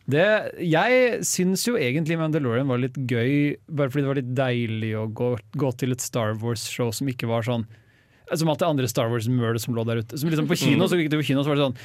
det, 0.08 0.24
jeg 0.64 1.18
syns 1.28 1.66
jo 1.68 1.74
egentlig 1.76 2.16
Mandalorian 2.20 2.70
var 2.72 2.80
litt 2.80 2.96
gøy, 2.96 3.58
bare 3.68 3.92
fordi 3.92 4.06
det 4.06 4.12
var 4.14 4.20
litt 4.22 4.30
deilig 4.38 4.92
å 4.96 5.02
gå, 5.12 5.34
gå 5.60 5.72
til 5.82 5.92
et 5.96 6.04
Star 6.04 6.32
Wars-show 6.40 6.94
som 6.96 7.10
ikke 7.12 7.28
var 7.28 7.44
sånn 7.44 7.66
som 8.36 8.50
alt 8.52 8.60
det 8.60 8.68
andre 8.68 8.90
Star 8.92 9.12
Wars-mølet 9.12 9.64
som 9.64 9.76
lå 9.78 9.86
der 9.88 10.02
ute. 10.04 10.20
Som 10.20 10.32
liksom 10.32 10.50
på 10.50 10.58
kino, 10.60 10.90
så 10.90 11.00
gikk 11.00 11.12
det 11.14 11.22
på 11.22 11.28
kino, 11.30 11.46
så 11.46 11.54
var 11.54 11.60
det 11.60 11.68
sånn 11.68 11.78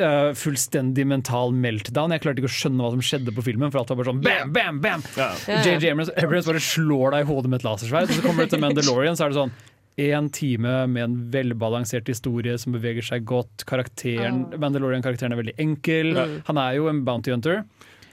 uh, 0.00 0.30
fullstendig 0.38 1.06
mental 1.06 1.54
meltdown. 1.54 2.14
Jeg 2.16 2.24
klarte 2.24 2.42
ikke 2.42 2.50
å 2.50 2.56
skjønne 2.56 2.82
hva 2.82 2.92
som 2.96 3.04
skjedde 3.06 3.34
på 3.36 3.44
filmen, 3.46 3.70
for 3.70 3.82
alt 3.82 3.92
var 3.92 4.00
bare 4.00 4.10
sånn 4.10 4.24
bam, 4.24 4.52
bam, 4.56 4.82
bam! 4.82 5.06
JJ 5.46 5.92
Abrams, 5.92 6.12
Abrams 6.18 6.50
bare 6.50 6.66
slår 6.66 7.16
deg 7.16 7.24
i 7.24 7.30
hodet 7.30 7.52
med 7.52 7.60
et 7.60 7.68
lasersverd, 7.68 8.12
så 8.12 8.24
kommer 8.24 8.46
du 8.46 8.54
til 8.54 8.62
Mandalorian, 8.64 9.18
så 9.18 9.28
er 9.28 9.34
det 9.34 9.42
sånn 9.44 9.56
Én 9.96 10.26
time 10.28 10.82
med 10.92 11.00
en 11.06 11.14
velbalansert 11.32 12.10
historie 12.10 12.58
som 12.60 12.74
beveger 12.74 13.06
seg 13.06 13.22
godt. 13.24 13.62
Karakteren, 13.64 14.42
Mandalorian-karakteren 14.60 15.32
er 15.32 15.40
veldig 15.40 15.54
enkel. 15.62 16.10
Han 16.50 16.60
er 16.60 16.74
jo 16.76 16.90
en 16.90 17.00
bounty 17.06 17.32
hunter. 17.32 17.62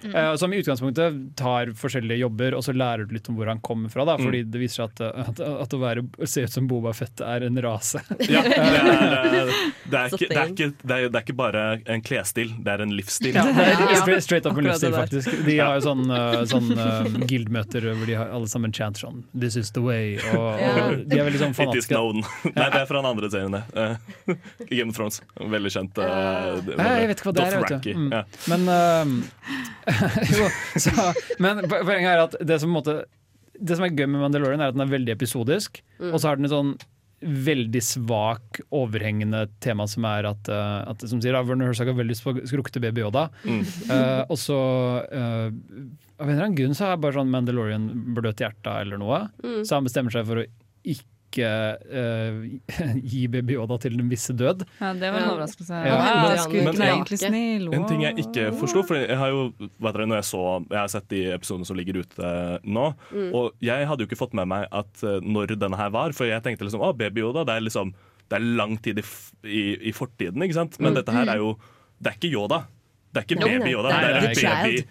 Mm. 0.04 0.16
eh, 0.16 0.36
som 0.36 0.54
i 0.54 0.58
utgangspunktet 0.62 1.20
tar 1.40 1.72
forskjellige 1.80 2.20
jobber, 2.24 2.56
og 2.58 2.64
så 2.66 2.74
lærer 2.76 3.06
du 3.08 3.14
litt 3.16 3.30
om 3.32 3.38
hvor 3.40 3.48
han 3.48 3.60
kommer 3.64 3.90
fra. 3.90 4.06
Da, 4.06 4.18
Mm. 4.18 4.26
fordi 4.26 4.44
det 4.52 4.60
viser 4.62 4.84
seg 4.84 4.92
at, 4.92 5.30
at, 5.30 5.40
at 5.64 5.74
å 5.74 5.80
være, 5.82 6.04
se 6.28 6.44
ut 6.44 6.52
som 6.52 6.68
Boba 6.68 6.94
Fett 6.94 7.22
er 7.22 7.46
en 7.48 7.58
rase. 7.64 8.02
Ja, 8.34 8.42
det 8.44 8.54
er, 8.58 10.14
eh, 10.14 11.22
ikke, 11.24 11.36
bare 11.38 11.64
en 11.90 12.02
klesstil, 12.06 12.52
det 12.64 12.72
er 12.76 12.84
en 12.86 12.94
livsstil. 12.96 13.34
Ja, 13.36 13.44
det 13.48 13.66
er 13.68 13.96
straight, 14.02 14.24
straight 14.26 14.46
up 14.50 14.58
en 14.58 14.68
livsstil, 14.68 14.94
faktisk. 14.96 15.32
De 15.46 15.58
har 15.60 15.78
jo 15.80 15.84
sånn, 15.88 16.04
uh, 16.12 16.44
sånn 16.54 16.72
uh, 16.78 17.26
guildmøter 17.30 17.90
hvor 17.94 18.06
de 18.10 18.18
har 18.20 18.32
alle 18.34 18.50
sammen 18.52 18.74
chanter 18.76 19.06
sånn 19.08 19.24
'This 19.34 19.56
is 19.60 19.72
the 19.76 19.82
way'. 19.84 20.20
Og, 20.34 20.60
og 20.60 21.04
de 21.10 21.20
er 21.20 21.28
veldig 21.28 21.42
sånn 21.42 21.56
fanatiske. 21.58 21.98
Nei, 22.54 22.68
det 22.70 22.82
er 22.84 22.88
fra 22.90 23.02
den 23.02 23.10
andre 23.10 23.30
serien, 23.34 23.52
det. 23.58 23.64
Uh, 23.74 24.36
Game 24.70 24.90
of 24.94 24.98
Thrones. 24.98 25.22
Veldig 25.40 25.72
kjent. 25.74 25.98
uh, 25.98 26.60
Nei, 26.78 26.90
jeg 27.04 27.12
vet 27.12 27.20
ikke 27.22 27.30
hva 27.32 27.36
det 27.38 27.48
er. 27.48 27.60
Vet 27.64 27.88
du. 27.88 27.94
Mm. 27.94 28.10
Ja. 28.14 28.24
Men, 28.52 28.68
uh, 28.68 29.93
jo, 30.38 30.48
så, 30.82 31.12
men 31.44 31.64
poenget 31.70 32.10
er 32.14 32.24
at 32.24 32.40
det 32.42 32.60
som, 32.62 32.72
på 32.72 32.80
måte, 32.82 33.04
det 33.60 33.78
som 33.78 33.86
er 33.86 33.94
gøy 33.94 34.08
med 34.08 34.24
Mandalorian, 34.24 34.64
er 34.64 34.74
at 34.74 34.78
den 34.78 34.86
er 34.86 34.92
veldig 34.92 35.16
episodisk. 35.16 35.82
Mm. 36.00 36.12
Og 36.12 36.20
så 36.20 36.30
har 36.30 36.40
den 36.40 36.50
et 36.50 36.54
sånn 36.54 36.76
veldig 37.24 37.80
svak, 37.84 38.60
overhengende 38.76 39.46
tema 39.64 39.86
som 39.88 40.06
er 40.10 40.28
at, 40.28 40.50
uh, 40.52 40.82
at 40.92 41.06
som 41.08 41.22
sier, 41.24 41.38
Werner 41.40 41.70
Herzog 41.70 41.92
har 41.92 41.98
veldig 41.98 42.16
lyst 42.16 42.26
på 42.26 42.36
skrukte 42.50 42.82
baby 42.84 43.04
Yoda. 43.06 43.30
Mm. 43.48 43.62
Uh, 43.88 44.24
og 44.28 44.36
så 44.42 44.60
uh, 45.08 45.48
Av 46.20 46.28
en 46.28 46.34
eller 46.34 46.46
annen 46.50 46.58
grunn 46.58 46.76
så 46.78 46.90
er 46.90 47.00
bare 47.02 47.18
sånn 47.18 47.32
Mandalorian 47.32 47.88
bløt 48.18 48.44
hjerte 48.44 48.76
eller 48.84 49.00
noe. 49.02 49.26
Mm. 49.44 49.64
Så 49.64 49.78
han 49.78 49.88
bestemmer 49.88 50.14
seg 50.14 50.28
for 50.28 50.44
å 50.44 50.48
ikke 50.84 51.08
uh, 51.42 52.94
gi 53.12 53.28
baby 53.28 53.56
Yoda 53.58 53.78
til 53.82 53.98
den 53.98 54.10
visse 54.12 54.34
død. 54.38 54.62
Ja, 54.82 54.94
det 54.94 55.10
var 55.14 55.20
en 55.24 55.30
overraskelse. 55.32 55.74
Ja, 55.74 55.86
Ja, 55.88 55.98
men- 55.98 56.52
men, 56.54 56.78
men- 56.78 56.82
er 56.82 57.74
ja. 57.74 57.80
En 57.80 57.86
ting 57.90 58.02
jeg 58.04 58.18
ikke 58.20 58.54
forsto, 58.60 58.84
for 58.86 58.96
jeg 58.96 59.18
har 59.18 59.30
jo 59.30 59.50
når 59.82 60.16
jeg, 60.16 60.24
så, 60.30 60.44
jeg 60.70 60.80
har 60.80 60.88
sett 60.88 61.08
de 61.10 61.24
episodene 61.34 61.66
som 61.66 61.76
ligger 61.78 61.98
ute 62.04 62.60
nå, 62.64 62.94
Mm. 63.14 63.34
og 63.34 63.54
jeg 63.62 63.88
hadde 63.88 64.02
jo 64.04 64.08
ikke 64.08 64.20
fått 64.20 64.34
med 64.34 64.48
meg 64.48 64.68
at 64.72 65.04
eh, 65.04 65.20
når 65.22 65.56
denne 65.58 65.78
her 65.78 65.90
var, 65.90 66.12
for 66.14 66.26
jeg 66.26 66.42
tenkte 66.44 66.64
liksom 66.66 66.82
å, 66.82 66.94
Baby 66.96 67.22
Yoda, 67.22 67.44
det 67.46 67.56
er 67.58 67.62
liksom 67.62 67.94
det 68.30 68.38
er 68.40 68.46
lang 68.56 68.78
tid 68.82 68.98
i, 68.98 69.02
f- 69.02 69.34
i, 69.44 69.90
i 69.90 69.92
fortiden, 69.92 70.42
ikke 70.42 70.54
sant? 70.54 70.80
Men 70.80 70.94
Mm. 70.94 70.96
dette 70.96 71.12
her 71.12 71.28
er 71.30 71.38
jo 71.38 71.58
Det 72.02 72.12
er 72.12 72.16
ikke 72.18 72.34
Yoda. 72.34 72.66
Det 73.14 73.22
er 73.22 73.26
ikke 73.28 73.44
Baby 73.46 73.72
Yoda, 73.72 73.90
det 73.90 74.00
det 74.00 74.04
er 74.04 74.10
er 74.10 74.18
en 74.18 74.24
en 74.24 74.28
baby 74.28 74.78
child. 74.78 74.88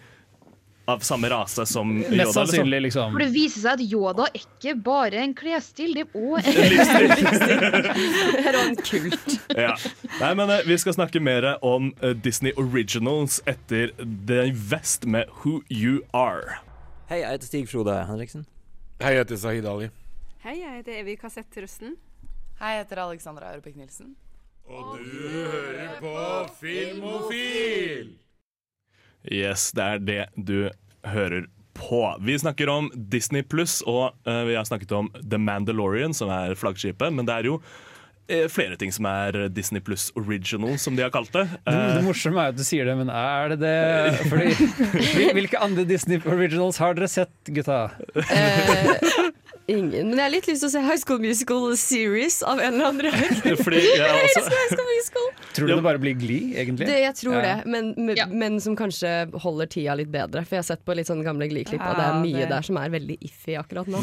Av 0.90 0.98
samme 1.06 1.28
rase 1.30 1.66
som 1.66 1.92
Mest 1.98 2.10
Yoda. 2.12 2.32
sannsynlig, 2.32 2.80
liksom. 2.88 3.12
For 3.14 3.22
det 3.22 3.28
viser 3.34 3.60
seg 3.62 3.72
at 3.78 3.82
Yoda 3.92 4.26
er 4.28 4.40
ikke 4.42 4.74
bare 4.82 5.20
en 5.22 5.34
klesstil, 5.38 5.94
det 5.94 6.02
er 6.02 6.10
òg 6.18 6.48
en 6.48 6.56
er 8.50 8.82
kult. 8.90 9.36
Ja. 9.56 9.76
Nei, 10.20 10.32
men 10.38 10.50
eh, 10.50 10.64
Vi 10.66 10.78
skal 10.82 10.96
snakke 10.96 11.20
mer 11.22 11.46
om 11.64 11.92
eh, 12.02 12.14
Disney 12.18 12.52
Originals 12.58 13.40
etter 13.46 13.92
The 14.26 14.48
Vest 14.54 15.06
med 15.06 15.30
Who 15.42 15.60
You 15.70 16.00
Are. 16.12 16.58
Hei, 17.10 17.20
jeg 17.22 17.30
heter 17.36 17.46
Stig 17.50 17.68
Frode 17.70 17.94
Henriksen. 18.08 18.46
Hei, 19.02 19.14
jeg 19.16 19.24
heter 19.24 19.36
Sahid 19.42 19.66
Ali. 19.68 19.90
Hei, 20.42 20.56
jeg 20.62 20.80
heter 20.80 20.98
Evy 21.02 21.14
Kassett 21.20 21.56
Russen. 21.62 21.96
Hei, 22.58 22.76
jeg 22.76 22.84
heter 22.84 23.02
Alexandra 23.04 23.52
Aurebekk 23.52 23.76
Nilsen. 23.78 24.14
Og 24.70 24.96
du 24.98 25.06
hører 25.28 25.96
på 26.00 26.12
Filmofil! 26.60 28.12
Yes, 29.30 29.70
det 29.76 29.82
er 29.82 30.02
det 30.02 30.22
du 30.36 30.56
hører 31.06 31.46
på. 31.74 32.02
Vi 32.20 32.38
snakker 32.38 32.68
om 32.68 32.90
Disney 32.94 33.42
Pluss, 33.42 33.80
og 33.86 34.12
uh, 34.28 34.42
vi 34.48 34.58
har 34.58 34.66
snakket 34.68 34.92
om 34.92 35.10
The 35.22 35.38
Mandalorian, 35.40 36.14
som 36.14 36.30
er 36.32 36.54
flaggskipet. 36.58 37.12
Men 37.14 37.28
det 37.28 37.38
er 37.38 37.48
jo 37.48 37.58
uh, 37.58 38.46
flere 38.52 38.76
ting 38.80 38.92
som 38.94 39.06
er 39.08 39.46
Disney 39.54 39.82
Pluss 39.84 40.10
original, 40.18 40.76
som 40.78 40.98
de 40.98 41.06
har 41.06 41.12
kalt 41.14 41.32
det. 41.34 41.46
Det, 41.64 41.72
det 41.72 41.98
Eh, 42.02 42.04
morsomme 42.06 42.42
er 42.42 42.50
jo 42.50 42.56
at 42.56 42.60
du 42.60 42.66
sier 42.66 42.88
det, 42.90 42.96
men 42.98 43.12
er 43.12 43.54
det 43.54 43.60
det? 43.62 44.28
Fordi, 44.28 45.30
hvilke 45.38 45.62
andre 45.62 45.86
Disney 45.88 46.20
Originals 46.26 46.80
har 46.82 46.98
dere 46.98 47.10
sett, 47.10 47.34
gutta? 47.48 47.86
Ingen. 49.70 50.08
Men 50.10 50.18
jeg 50.18 50.24
har 50.24 50.32
litt 50.32 50.46
lyst 50.50 50.64
til 50.64 50.68
å 50.68 50.72
se 50.72 50.80
High 50.82 50.98
School 50.98 51.20
Musical 51.22 51.68
series 51.78 52.40
av 52.42 52.58
en 52.58 52.74
eller 52.74 52.88
annen 52.88 53.04
rar 53.06 53.56
Fordi 53.62 53.78
ja, 53.78 54.08
Jeg 54.18 54.24
elsker 54.34 54.48
High 54.56 54.72
School 54.72 54.88
Musical! 54.90 55.28
Tror 55.54 55.68
du 55.68 55.74
det 55.76 55.84
bare 55.86 56.00
blir 56.02 56.16
Glee, 56.18 56.48
egentlig? 56.58 56.88
Det, 56.88 56.96
jeg 57.04 57.14
tror 57.20 57.36
Ja. 57.38 57.42
det, 57.46 57.70
men, 57.70 57.92
men, 57.96 58.18
men 58.40 58.56
som 58.64 58.74
kanskje 58.78 59.12
holder 59.44 59.70
tida 59.70 59.94
litt 60.00 60.10
bedre. 60.10 60.42
For 60.48 60.56
jeg 60.58 60.64
har 60.64 60.68
sett 60.72 60.82
på 60.88 60.96
litt 60.98 61.06
sånne 61.10 61.22
gamle 61.26 61.46
Glee-klipp, 61.52 61.82
og 61.84 61.94
det 62.00 62.06
er 62.08 62.18
mye 62.24 62.40
det- 62.42 62.50
der 62.52 62.66
som 62.66 62.80
er 62.82 62.90
veldig 62.96 63.16
iffy 63.28 63.54
akkurat 63.60 63.86
nå. 63.92 64.00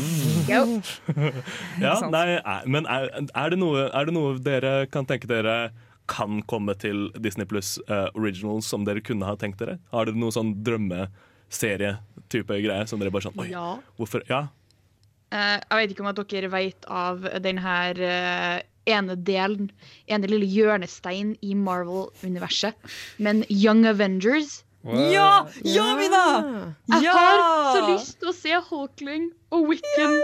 ja, 0.50 1.94
nei, 2.14 2.26
er, 2.40 2.64
men 2.70 2.88
er, 2.90 3.10
er, 3.34 3.50
det 3.54 3.60
noe, 3.60 3.88
er 3.92 4.08
det 4.10 4.16
noe 4.16 4.38
dere 4.46 4.74
kan 4.94 5.08
tenke 5.10 5.28
dere 5.30 5.58
kan 6.10 6.40
komme 6.50 6.74
til 6.82 7.10
Disney 7.22 7.46
Pluss 7.46 7.76
originals 8.18 8.66
som 8.72 8.86
dere 8.88 9.04
kunne 9.06 9.28
ha 9.28 9.36
tenkt 9.38 9.60
dere? 9.62 9.76
Har 9.94 10.08
dere 10.10 10.18
noen 10.18 10.34
sånn 10.34 10.56
drømmeserie-type 10.66 12.62
greier 12.64 12.88
som 12.90 13.02
dere 13.02 13.12
bare 13.14 13.28
sånn 13.28 13.38
Oi, 13.44 13.50
Ja. 13.52 13.76
hvorfor? 14.00 14.24
Ja. 14.30 14.48
Eh, 15.32 15.60
jeg 15.60 15.78
vet 15.78 15.92
ikke 15.94 16.02
om 16.06 16.10
at 16.12 16.22
dere 16.32 16.50
vet 16.54 16.88
av 16.90 17.28
denne 17.44 17.62
her 17.62 18.00
eh, 18.02 18.62
ene 18.90 19.14
delen, 19.22 19.68
ene 20.10 20.30
lille 20.32 20.48
hjørnestein 20.50 21.36
i 21.46 21.54
Marvel-universet, 21.54 22.74
men 23.22 23.44
Young 23.50 23.86
Avengers 23.86 24.64
Ja! 24.88 25.44
Ja, 25.68 25.90
Mina! 26.00 26.24
Jeg 26.90 27.04
Ja! 27.04 27.14
har 27.14 27.76
så 27.76 27.82
lyst 27.92 28.16
til 28.22 28.32
å 28.32 28.34
se 28.34 28.56
Hulkling 28.70 29.28
og 29.54 29.68
Wiccan 29.70 30.16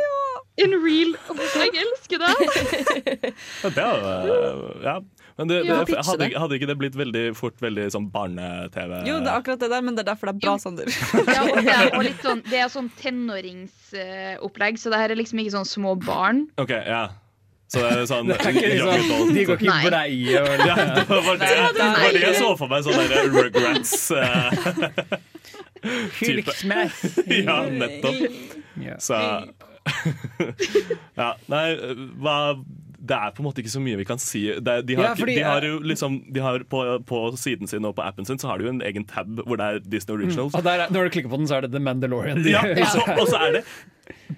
in 0.64 0.74
real. 0.82 1.12
Jeg 1.60 1.76
elsker 1.84 2.24
det! 2.24 3.34
Ja, 3.62 3.70
det 3.76 3.84
er, 3.84 4.30
jo, 4.30 4.40
ja. 4.86 4.96
Men 5.38 5.50
det, 5.52 5.56
det, 5.68 5.98
hadde, 6.08 6.30
hadde 6.40 6.56
ikke 6.56 6.68
det 6.70 6.78
blitt 6.80 6.94
veldig 6.96 7.24
fort 7.36 7.58
veldig 7.60 7.90
sånn 7.92 8.06
barne-TV? 8.14 8.94
Jo, 9.04 9.18
det 9.20 9.28
er 9.28 9.36
akkurat 9.42 9.60
det 9.60 9.68
der, 9.74 9.82
men 9.84 9.98
det 9.98 10.06
er 10.06 10.10
derfor 10.14 10.30
det 10.32 10.38
er 10.38 10.40
bra, 10.46 10.54
Sander. 10.64 10.88
Ja, 11.36 11.42
og 11.50 11.60
det 11.60 11.74
er, 11.74 11.90
og 11.98 12.06
litt 12.08 12.24
sånn, 12.24 12.40
det 12.48 12.62
er 12.64 12.72
sånn 12.72 12.88
tenåringsopplegg, 13.02 14.80
så 14.80 14.94
det 14.94 15.02
her 15.02 15.12
er 15.12 15.20
liksom 15.20 15.42
ikke 15.44 15.56
sånn 15.58 15.68
små 15.68 15.98
barn. 16.00 16.46
OK, 16.62 16.72
ja. 16.72 17.04
Så 17.68 17.82
det 17.84 17.92
er 17.98 18.08
sånn 18.08 18.28
Det 18.32 18.38
er 18.40 18.56
ikke 18.56 18.72
liksom- 18.78 19.34
de 19.36 19.46
går 19.50 19.60
ikke 19.60 19.76
i 19.76 19.90
breie 19.90 20.40
og 20.40 20.66
ja, 20.70 20.76
det 21.02 21.06
var 21.10 21.40
det, 21.42 21.52
det 21.52 21.90
var 21.90 22.16
det 22.16 22.24
jeg 22.24 22.40
så 22.40 22.52
for 22.62 22.72
meg. 22.72 22.88
Sånn 22.88 23.12
der 23.12 23.28
regrets. 23.36 23.96
Fylksmed. 26.16 26.96
ja, 27.44 27.58
nettopp. 27.76 28.24
Så 29.04 29.20
Ja, 31.20 31.30
nei, 31.52 31.66
hva 32.24 32.38
det 33.06 33.16
er 33.18 33.32
på 33.38 33.44
en 33.44 33.48
måte 33.50 33.62
ikke 33.64 33.72
så 33.74 33.82
mye 33.84 33.98
vi 34.00 34.06
kan 34.10 34.20
si. 34.22 34.42
Det, 34.60 34.76
de, 34.90 34.96
har, 34.98 35.12
Ja, 35.12 35.14
fordi 35.20 35.36
de 35.38 35.44
har 35.46 35.66
jo 35.68 35.80
liksom 35.86 36.20
de 36.34 36.42
har 36.44 36.64
på, 36.72 36.84
på 37.06 37.20
siden 37.38 37.68
sin 37.70 37.86
og 37.86 37.96
på 37.98 38.04
appen 38.06 38.26
sin 38.26 38.40
Så 38.42 38.48
har 38.50 38.58
de 38.62 38.66
jo 38.68 38.72
en 38.74 38.82
egen 38.82 39.06
tab 39.10 39.28
hvor 39.46 39.60
det 39.62 39.66
er 39.66 39.80
Disney 39.86 40.16
Originals. 40.18 40.56
Og 40.58 40.64
der, 40.66 40.86
er- 40.86 40.94
når 40.94 41.08
du 41.10 41.16
klikker 41.18 41.30
på 41.30 41.38
den, 41.42 41.48
så 41.48 41.60
er 41.60 41.68
det 41.68 41.72
The 41.76 41.80
Mandalorian. 41.86 42.42
De, 42.44 42.52
Ja, 42.56 42.64
og 42.82 42.88
så, 42.94 43.04
og 43.20 43.28
så 43.30 43.42
er 43.48 43.60
det 43.60 43.64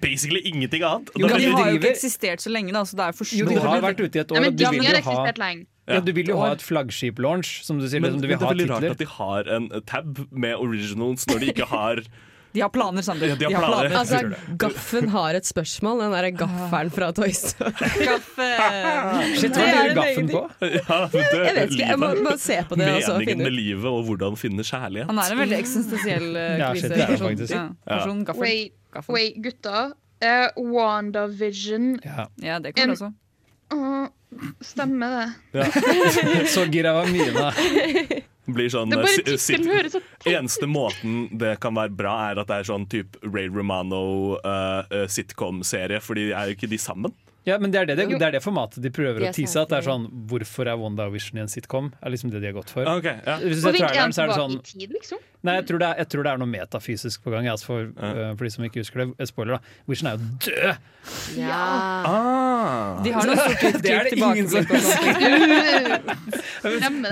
basically 0.00 0.40
ingenting 0.44 0.82
annet. 0.84 1.10
Jo, 1.18 1.28
de 1.28 1.50
har 1.52 1.70
jo 1.72 1.80
ikke 1.80 1.90
eksistert 1.96 2.40
så 2.44 2.52
lenge, 2.52 2.72
da, 2.76 2.84
så 2.88 2.96
det 2.96 3.08
er 3.08 3.16
for 3.18 3.34
Jo, 3.36 3.48
de 3.48 3.58
har 3.60 3.82
vært 3.84 4.00
ute 4.00 4.16
i 4.18 4.22
et 4.22 4.30
år. 4.32 4.38
Ja, 4.38 4.44
men 4.46 4.52
og 4.54 4.60
du 4.60 4.64
vil 4.70 4.86
har 4.88 5.02
jo 5.02 5.18
ha, 5.18 5.32
lenge. 5.42 5.66
ja, 5.88 6.00
du 6.04 6.12
vil 6.16 6.28
jo 6.32 6.38
ha 6.40 6.52
et 6.56 6.64
flaggskip-launch, 6.64 7.50
som 7.66 7.80
du 7.80 7.88
sier. 7.88 8.00
men, 8.04 8.16
liksom, 8.16 8.22
du 8.22 8.28
men 8.28 8.38
det 8.38 8.44
er 8.44 8.54
veldig 8.54 8.68
rart 8.70 8.88
at 8.92 9.02
de 9.02 9.08
har 9.16 9.52
en 9.58 9.68
tab 9.88 10.22
med 10.32 10.54
originals 10.56 11.26
når 11.28 11.44
de 11.44 11.52
ikke 11.54 11.68
har 11.72 12.02
De 12.54 12.60
har 12.64 12.70
planer, 12.72 13.02
Sander. 13.04 13.28
Ja, 13.28 13.34
de 13.36 13.44
har 13.52 13.64
planer. 13.66 13.96
Altså, 13.98 14.18
Gaffen 14.58 15.08
har 15.12 15.36
et 15.36 15.44
spørsmål, 15.46 16.00
den 16.04 16.14
derre 16.16 16.30
gaffelen 16.32 16.90
fra 16.94 17.10
Toy 17.12 17.30
Story. 17.36 17.72
Shit, 19.36 19.52
hva 19.52 19.66
er 19.66 19.76
lurer 19.76 19.94
Gaffen 19.98 20.30
på? 20.32 20.42
Ja, 20.78 20.98
det, 21.12 21.22
Jeg 21.28 21.54
vet 21.58 21.74
ikke, 21.76 21.86
jeg 21.92 21.98
må- 22.00 22.10
må 22.24 22.34
se 22.40 22.56
på 22.68 22.78
det 22.80 22.88
og 22.94 23.02
så 23.04 23.12
Meningen 23.18 23.28
finne 23.28 23.42
ut. 23.42 23.44
med 23.50 23.52
livet 23.58 23.88
og 23.92 24.04
hvordan 24.08 24.36
finne 24.40 24.64
kjærlighet. 24.64 25.06
Han 25.12 25.18
er 25.22 25.32
en 25.36 25.38
veldig 25.44 25.58
eksistensiell 25.58 26.28
Ja, 26.34 26.72
det 26.72 26.92
er 26.92 27.06
han 27.06 27.18
faktisk. 27.18 27.54
Ja. 27.54 28.34
Wait, 28.40 28.72
wait, 29.08 29.34
gutta. 29.44 29.84
Uh, 30.18 30.48
WandaVision. 30.56 32.00
Ja, 32.42 32.58
det 32.58 32.74
kommer 32.74 32.96
også. 32.96 33.12
Uh, 33.70 34.08
stemmer 34.64 35.28
det. 35.52 35.68
Så 36.54 36.64
gira 36.72 36.92
var 36.96 37.06
Mina. 37.12 37.52
Blir 38.48 38.70
sånn, 38.72 38.92
så 38.92 40.00
Eneste 40.24 40.68
måten 40.70 41.26
det 41.36 41.58
kan 41.60 41.76
være 41.76 41.92
bra, 41.92 42.14
er 42.30 42.40
at 42.40 42.48
det 42.48 42.62
er 42.62 42.68
sånn 42.70 42.86
type 42.88 43.20
Ray 43.26 43.50
Romano 43.52 44.38
eh, 44.40 44.94
eh, 45.02 45.08
sitcom-serie, 45.12 46.00
for 46.04 46.16
de 46.16 46.30
er 46.32 46.48
jo 46.48 46.56
ikke 46.56 46.70
de 46.70 46.80
sammen. 46.80 47.12
Ja, 47.48 47.56
men 47.60 47.72
det 47.72 47.80
er 47.80 47.88
det, 47.88 47.96
det, 47.96 48.06
det 48.18 48.26
er 48.26 48.34
det 48.36 48.42
formatet 48.44 48.82
de 48.84 48.90
prøver 48.92 49.24
yes, 49.24 49.32
å 49.32 49.38
tease. 49.38 49.62
At 49.62 49.70
det 49.72 49.78
er 49.78 49.86
sånn, 49.86 50.08
Hvorfor 50.28 50.68
er 50.68 50.76
WandaVision 50.80 51.38
i 51.40 51.44
en 51.44 51.50
sitcom? 51.52 51.90
Er 52.02 52.12
liksom 52.12 52.32
det 52.32 52.42
de 52.42 52.50
har 52.50 52.56
gått 52.58 52.72
for. 52.74 52.88
Okay, 52.98 53.22
ja. 53.24 53.38
Hvis 53.40 53.62
du 53.62 53.64
ser 53.64 53.78
traileren, 53.78 54.14
så 54.16 54.24
er 54.24 54.32
det 54.32 54.38
sånn 54.40 54.56
i 54.58 54.60
tid, 54.68 54.92
liksom? 54.96 55.22
Nei, 55.46 55.52
jeg 55.60 55.68
tror, 55.68 55.78
det 55.78 55.86
er, 55.86 55.94
jeg 56.02 56.08
tror 56.10 56.24
det 56.26 56.30
er 56.32 56.38
noe 56.42 56.50
metafysisk 56.50 57.22
på 57.22 57.30
gang. 57.30 57.46
Altså 57.46 57.68
for, 57.68 57.86
uh, 57.94 58.34
for 58.34 58.42
de 58.42 58.50
som 58.50 58.64
ikke 58.66 58.82
husker 58.82 59.04
det. 59.04 59.14
Eh, 59.22 59.26
Spoiler, 59.30 59.54
da. 59.58 59.62
Vision 59.86 60.08
er 60.10 60.16
jo 60.16 60.20
død! 60.48 60.74
Ah. 61.46 62.98
De 63.04 63.12
har 63.14 63.22
noe 63.28 63.36
sort-hvitt 63.38 63.78
Det 63.84 63.92
er 63.94 64.08
det 64.10 64.18
ingen 64.18 64.48
som 64.50 64.66
Stemmer 64.66 65.30
det. 66.02 66.10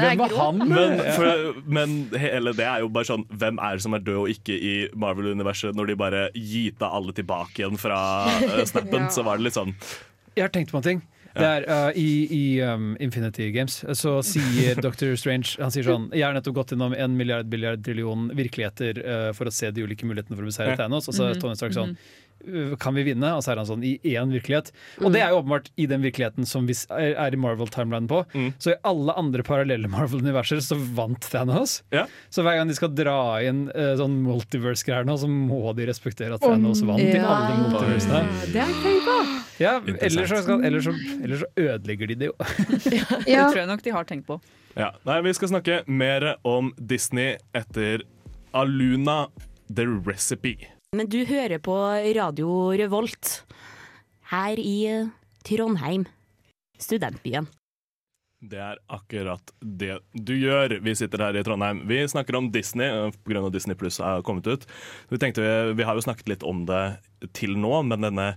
Hvem 0.02 0.18
var 0.24 0.34
han? 0.40 0.56
Men, 0.66 0.98
for, 1.14 1.30
men 1.78 1.88
hele 2.18 2.50
det 2.58 2.66
er 2.66 2.82
jo 2.82 2.90
bare 2.92 3.06
sånn 3.08 3.22
Hvem 3.30 3.56
er 3.62 3.78
det 3.78 3.82
som 3.86 3.94
er 3.96 4.02
død 4.04 4.18
og 4.24 4.28
ikke 4.34 4.54
i 4.58 4.74
Marvel-universet, 4.98 5.70
når 5.78 5.84
de 5.92 5.96
bare 6.02 6.22
gita 6.34 6.86
alle 6.98 7.14
tilbake 7.16 7.62
igjen 7.62 7.78
fra 7.80 8.00
uh, 8.26 8.64
snappen? 8.68 9.00
Ja. 9.06 9.12
Så 9.12 9.20
var 9.26 9.34
det 9.38 9.44
litt 9.46 9.56
sånn 9.56 9.72
Jeg 10.34 10.42
har 10.48 10.52
tenkt 10.52 10.70
på 10.74 10.78
en 10.80 10.84
ting. 10.84 11.00
Det 11.36 11.46
er, 11.46 11.66
uh, 11.68 11.90
I 11.98 12.10
i 12.32 12.44
um, 12.64 12.92
Infinity 13.02 13.50
Games 13.54 13.78
så 13.98 14.18
sier 14.24 14.78
Dr. 14.86 15.14
Strange 15.20 15.56
Han 15.60 15.72
sier 15.74 15.86
sånn 15.86 16.08
Jeg 16.16 16.24
har 16.24 16.36
nettopp 16.36 16.56
gått 16.62 16.72
gjennom 16.74 16.94
en 16.96 17.16
milliard, 17.18 17.48
billiard, 17.52 17.82
trillion 17.84 18.30
virkeligheter 18.36 19.02
uh, 19.04 19.32
for 19.36 19.50
å 19.50 19.54
se 19.54 19.70
de 19.74 19.84
ulike 19.84 20.08
mulighetene 20.08 20.38
for 20.38 20.46
å 20.46 20.52
beseire 20.52 20.78
Thanos. 20.78 21.10
Og 21.10 21.16
så 21.16 21.28
er 21.28 21.34
Mhm, 21.36 21.42
Tony 21.42 21.58
Stark 21.58 21.76
sånn 21.76 21.92
mhm. 21.92 22.14
«Uh, 22.46 22.76
Kan 22.80 22.94
vi 22.94 23.02
vinne? 23.06 23.30
Og 23.36 23.42
så 23.42 23.52
er 23.52 23.60
han 23.60 23.66
sånn 23.68 23.84
i 23.84 23.94
én 24.12 24.30
virkelighet. 24.32 24.68
Og 25.00 25.12
det 25.12 25.22
er 25.24 25.32
jo 25.32 25.40
åpenbart 25.40 25.70
i 25.80 25.86
den 25.88 26.04
virkeligheten 26.04 26.46
som 26.46 26.68
vi 26.68 26.76
er 26.92 27.16
er 27.16 27.34
i 27.34 27.40
Marvel-timelinen 27.40 28.08
på. 28.10 28.20
Så 28.62 28.74
i 28.74 28.78
alle 28.86 29.14
andre 29.16 29.42
parallelle 29.46 29.88
Marvel-universer 29.90 30.60
så 30.64 30.76
vant 30.76 31.20
Thanos. 31.32 31.80
Så 32.30 32.44
hver 32.44 32.60
gang 32.60 32.68
de 32.68 32.76
skal 32.76 32.92
dra 32.94 33.40
inn 33.42 33.66
uh, 33.72 33.96
sånn 33.98 34.20
multiverse-greier 34.24 35.08
nå, 35.08 35.16
så 35.20 35.28
må 35.32 35.72
de 35.76 35.88
respektere 35.88 36.36
at 36.36 36.44
Thanos 36.44 36.84
vant 36.86 37.02
i 37.02 37.18
alle 37.18 37.60
multiversene. 37.66 38.24
Det 38.52 38.60
har 38.62 38.72
jeg 38.72 38.82
tenkt 38.84 39.08
på. 39.08 39.45
Ja, 39.62 39.78
ellers 39.80 40.28
så, 40.28 40.42
skal, 40.44 40.64
ellers, 40.64 40.84
så, 40.84 40.92
ellers 41.24 41.42
så 41.44 41.48
ødelegger 41.56 42.12
de 42.12 42.18
det 42.20 42.30
jo. 42.30 42.36
Det 43.26 43.40
tror 43.40 43.60
jeg 43.62 43.70
nok 43.70 43.84
de 43.84 43.94
har 43.94 44.08
tenkt 44.08 44.28
på. 44.28 44.38
Ja. 44.76 44.90
Nei, 45.08 45.20
vi 45.24 45.32
skal 45.36 45.54
snakke 45.54 45.80
mer 45.88 46.34
om 46.44 46.74
Disney 46.76 47.38
etter 47.56 48.04
Aluna 48.56 49.26
The 49.72 49.86
Recipe. 50.04 50.56
Men 50.96 51.08
du 51.12 51.22
hører 51.28 51.60
på 51.64 51.76
Radio 52.16 52.72
Revolt 52.76 53.40
her 54.30 54.60
i 54.60 54.78
eh, 54.90 55.08
Trondheim, 55.46 56.04
studentbyen. 56.80 57.48
Det 58.46 58.60
er 58.60 58.78
akkurat 58.92 59.52
det 59.60 59.96
du 60.12 60.34
gjør. 60.36 60.76
Vi 60.84 60.94
sitter 60.98 61.24
her 61.24 61.38
i 61.38 61.42
Trondheim. 61.46 61.80
Vi 61.88 62.02
snakker 62.08 62.36
om 62.36 62.50
Disney 62.52 63.10
pga. 63.24 63.48
Disney 63.50 63.78
Pluss 63.78 63.98
er 63.98 64.22
kommet 64.26 64.46
ut. 64.46 64.66
Vi, 65.08 65.18
tenkte 65.18 65.42
vi, 65.42 65.72
vi 65.80 65.86
har 65.88 65.96
jo 65.96 66.04
snakket 66.04 66.28
litt 66.34 66.44
om 66.46 66.66
det 66.68 66.84
til 67.34 67.56
nå, 67.58 67.80
men 67.88 68.04
denne 68.04 68.34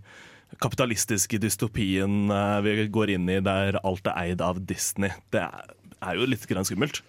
kapitalistiske 0.58 1.40
dystopien 1.42 2.32
eh, 2.34 2.56
vi 2.66 2.88
går 2.92 3.14
inn 3.16 3.30
i 3.30 3.40
der 3.46 3.80
alt 3.84 4.08
er 4.10 4.18
eid 4.24 4.42
av 4.44 4.62
Disney, 4.70 5.14
det 5.34 5.46
er, 5.46 6.16
jo 6.18 6.26
litt 6.30 6.48
grann 6.50 6.68
skummelt. 6.68 7.04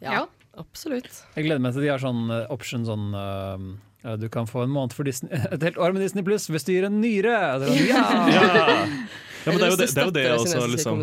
Ja, 0.00 0.24
absolutt. 0.56 1.22
Jeg 1.36 1.48
gleder 1.48 1.62
meg 1.62 1.76
til 1.76 1.86
de 1.86 1.92
har 1.92 2.02
sånn 2.02 2.30
eh, 2.32 2.46
option 2.52 2.86
sånn 2.88 3.10
uh, 3.12 4.16
Du 4.16 4.28
kan 4.32 4.48
få 4.48 4.64
en 4.64 4.72
måned 4.72 4.96
for 4.96 5.08
Disney, 5.08 5.34
et 5.54 5.66
helt 5.66 5.78
år 5.78 5.96
med 5.96 6.06
Disney 6.06 6.26
pluss 6.26 6.48
hvis 6.48 6.66
du 6.66 6.72
gir 6.76 6.88
en 6.88 7.00
nyre! 7.02 7.36
Sånn, 7.62 7.80
ja! 7.90 8.04
Ja. 8.32 8.66
Ja, 9.46 9.52
men 9.52 9.58
det 9.60 9.66
er 9.66 9.70
jo 9.70 9.76
det, 9.78 9.86
det, 9.94 10.00
er 10.02 10.06
jo 10.06 10.10
det 10.16 10.24
også, 10.34 10.66
liksom. 10.74 10.94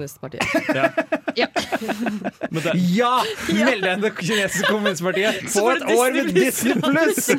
Ja. 0.76 0.88
Ja. 1.34 1.48
Men 2.52 2.62
det, 2.62 2.74
Ja! 2.94 3.24
Meld 3.50 3.82
deg 3.82 3.92
inn 3.96 4.04
i 4.04 4.04
det 4.04 4.12
kinesiske 4.20 4.68
kommunistpartiet! 4.70 5.34
Få 5.50 5.72
et 5.74 5.82
år 5.90 6.12
med 6.14 6.30
Disney 6.36 6.54
Disney 6.54 6.82
pluss! 6.82 7.30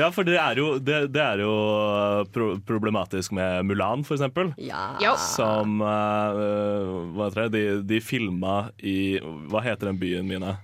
ja, 0.00 0.10
for 0.14 0.22
det 0.26 0.36
er 0.40 0.58
jo, 0.60 0.68
det, 0.78 1.00
det 1.14 1.22
er 1.22 1.42
jo 1.44 1.52
pro 2.34 2.46
problematisk 2.66 3.32
med 3.36 3.64
Mulan, 3.66 4.04
for 4.06 4.14
eksempel. 4.18 4.52
Ja. 5.02 5.14
Som 5.20 5.80
uh, 5.82 5.86
Hva 7.16 7.28
heter 7.30 7.46
det? 7.46 7.50
De, 7.56 7.64
de 7.94 8.00
filma 8.04 8.56
i 8.78 9.18
Hva 9.50 9.60
heter 9.64 9.86
den 9.90 10.00
byen, 10.00 10.26
Mina? 10.28 10.56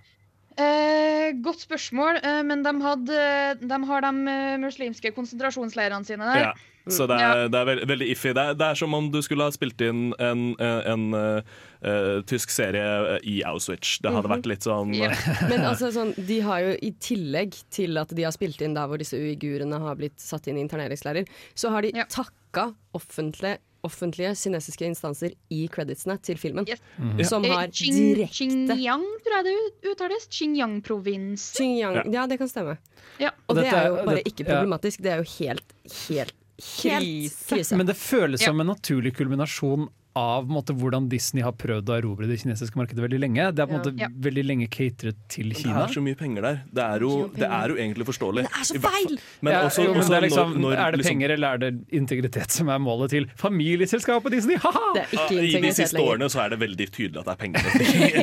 Eh, 0.60 1.30
godt 1.44 1.64
spørsmål, 1.64 2.20
eh, 2.20 2.42
men 2.44 2.64
de, 2.64 2.74
hadde, 2.84 3.22
de 3.62 3.78
har 3.88 4.04
de 4.04 4.12
eh, 4.34 4.58
muslimske 4.60 5.14
konsentrasjonsleirene 5.16 6.08
sine 6.08 6.28
der. 6.28 6.46
Ja. 6.50 6.52
Så 6.90 7.06
det 7.06 7.14
er, 7.22 7.44
det 7.46 7.58
er 7.60 7.66
veld, 7.68 7.82
veldig 7.86 8.06
iffy. 8.10 8.32
Det 8.34 8.42
er, 8.42 8.56
det 8.58 8.68
er 8.72 8.78
som 8.78 8.94
om 8.96 9.06
du 9.12 9.20
skulle 9.22 9.46
ha 9.46 9.54
spilt 9.54 9.80
inn 9.86 10.10
en, 10.18 10.40
en, 10.58 11.04
eh, 11.14 11.52
uh, 11.86 12.16
tysk 12.26 12.50
serie 12.50 13.20
i 13.22 13.36
Auschwitz. 13.46 14.00
Det 14.02 14.10
hadde 14.10 14.30
vært 14.32 14.48
litt 14.50 14.66
sånn 14.66 14.90
Men 15.52 15.62
altså, 15.68 15.92
sånn, 15.94 16.10
de 16.18 16.40
har 16.42 16.64
jo 16.64 16.72
i 16.82 16.90
tillegg 17.02 17.54
til 17.74 18.00
at 18.02 18.10
de 18.10 18.26
har 18.26 18.34
spilt 18.34 18.62
inn 18.66 18.74
der 18.74 18.90
hvor 18.90 18.98
disse 18.98 19.18
uigurene 19.18 19.78
har 19.82 19.98
blitt 20.00 20.18
satt 20.22 20.50
inn 20.50 20.58
i 20.58 20.64
interneringsleirer, 20.66 21.30
så 21.54 21.70
har 21.74 21.86
de 21.86 21.94
takka 22.10 22.72
offentlige, 22.98 23.60
offentlige 23.82 24.34
kinesiske 24.38 24.86
instanser 24.86 25.32
i 25.50 25.64
creditsene 25.68 26.14
til 26.22 26.36
filmen. 26.38 26.66
Mhm. 26.98 27.24
Som 27.26 27.44
Eh, 27.44 27.50
har 27.50 27.66
direkte 27.66 28.28
Xinjiang, 28.32 29.02
tror 29.24 29.34
jeg 29.40 29.44
det 29.48 29.90
uttales. 29.90 30.28
Xinjiang-provins. 30.30 31.60
Ja. 31.60 32.02
ja. 32.06 32.26
det 32.26 32.38
kan 32.38 32.48
stemme. 32.48 32.76
Ja. 33.18 33.30
Og 33.48 33.56
det 33.56 33.64
Dette 33.64 33.76
er 33.76 33.84
er- 33.84 33.88
jo 33.98 34.04
bare 34.06 34.16
det, 34.16 34.24
ikke 34.32 34.46
ja. 34.46 34.50
problematisk, 34.54 35.02
det 35.02 35.12
er 35.12 35.16
jo 35.22 35.26
helt, 35.38 35.74
helt, 36.08 36.34
helt 36.82 37.32
krise. 37.48 37.76
Men 37.76 37.86
det 37.86 37.96
føles 37.96 38.40
Ja. 38.40 38.46
som 38.46 38.60
en 38.60 38.66
naturlig 38.66 39.14
kulminasjon 39.16 39.88
av 40.18 40.44
måte, 40.52 40.74
hvordan 40.76 41.06
Disney 41.08 41.42
har 41.42 41.52
prøvd 41.56 41.88
å 41.88 41.94
erobre 41.96 42.26
det 42.28 42.36
kinesiske 42.42 42.76
markedet 42.76 43.00
veldig 43.00 43.18
lenge. 43.22 43.46
Det 43.56 43.62
er 43.62 43.66
på 43.70 43.72
en 43.72 43.80
måte 43.80 43.92
Ja. 43.98 44.08
veldig 44.12 44.44
lenge 44.44 44.66
cateret 44.68 45.16
til 45.32 45.52
Kina 45.56 45.86
Det 45.86 45.90
er 45.90 45.94
så 45.94 46.02
mye 46.04 46.18
penger 46.20 46.42
der. 46.42 46.58
Det 46.72 46.82
er 46.84 46.98
jo, 47.00 47.28
det 47.34 47.48
er 47.48 47.68
jo 47.68 47.76
egentlig 47.80 48.04
forståelig. 48.10 48.42
Det 48.44 48.52
er 48.52 48.64
så 48.68 48.74
I 48.74 48.78
hvert 48.78 48.92
fall- 48.92 49.08
feil! 49.08 49.18
Men 49.40 49.52
Ja, 49.52 49.62
også, 49.68 49.84
jo, 49.86 49.92
men 49.94 50.00
også 50.02 50.08
det 50.12 50.16
er, 50.18 50.26
liksom, 50.28 50.52
når, 50.52 50.60
når, 50.60 50.72
er 50.76 50.90
det 50.92 50.98
liksom- 51.00 51.12
penger 51.12 51.30
eller 51.30 51.48
er 51.48 51.58
det 51.58 51.72
integritet 51.92 52.50
som 52.50 52.68
er 52.68 52.78
målet 52.78 53.10
til 53.10 53.26
familieselskapet 53.36 54.30
Disney? 54.30 54.56
Ha-ha! 54.56 54.92
Det 54.94 55.02
er 55.02 55.16
ikke 55.16 55.40
I 55.40 55.60
de 55.60 55.72
siste 55.72 55.96
lenger. 55.96 56.12
årene 56.12 56.28
så 56.30 56.44
er 56.44 56.48
det 56.50 56.58
veldig 56.60 56.90
tydelig 56.92 57.18
at 57.18 57.24
det 57.24 57.32
er 57.32 57.40
penger. 57.40 57.62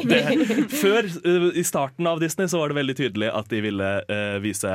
det, 0.13 0.69
før, 0.69 1.03
uh, 1.25 1.51
i 1.57 1.63
starten 1.63 2.05
av 2.07 2.19
Disney, 2.19 2.45
så 2.47 2.59
var 2.61 2.69
det 2.69 2.77
veldig 2.77 2.95
tydelig 3.01 3.33
at 3.33 3.49
de 3.49 3.61
ville 3.61 3.89
uh, 4.09 4.39
vise 4.39 4.69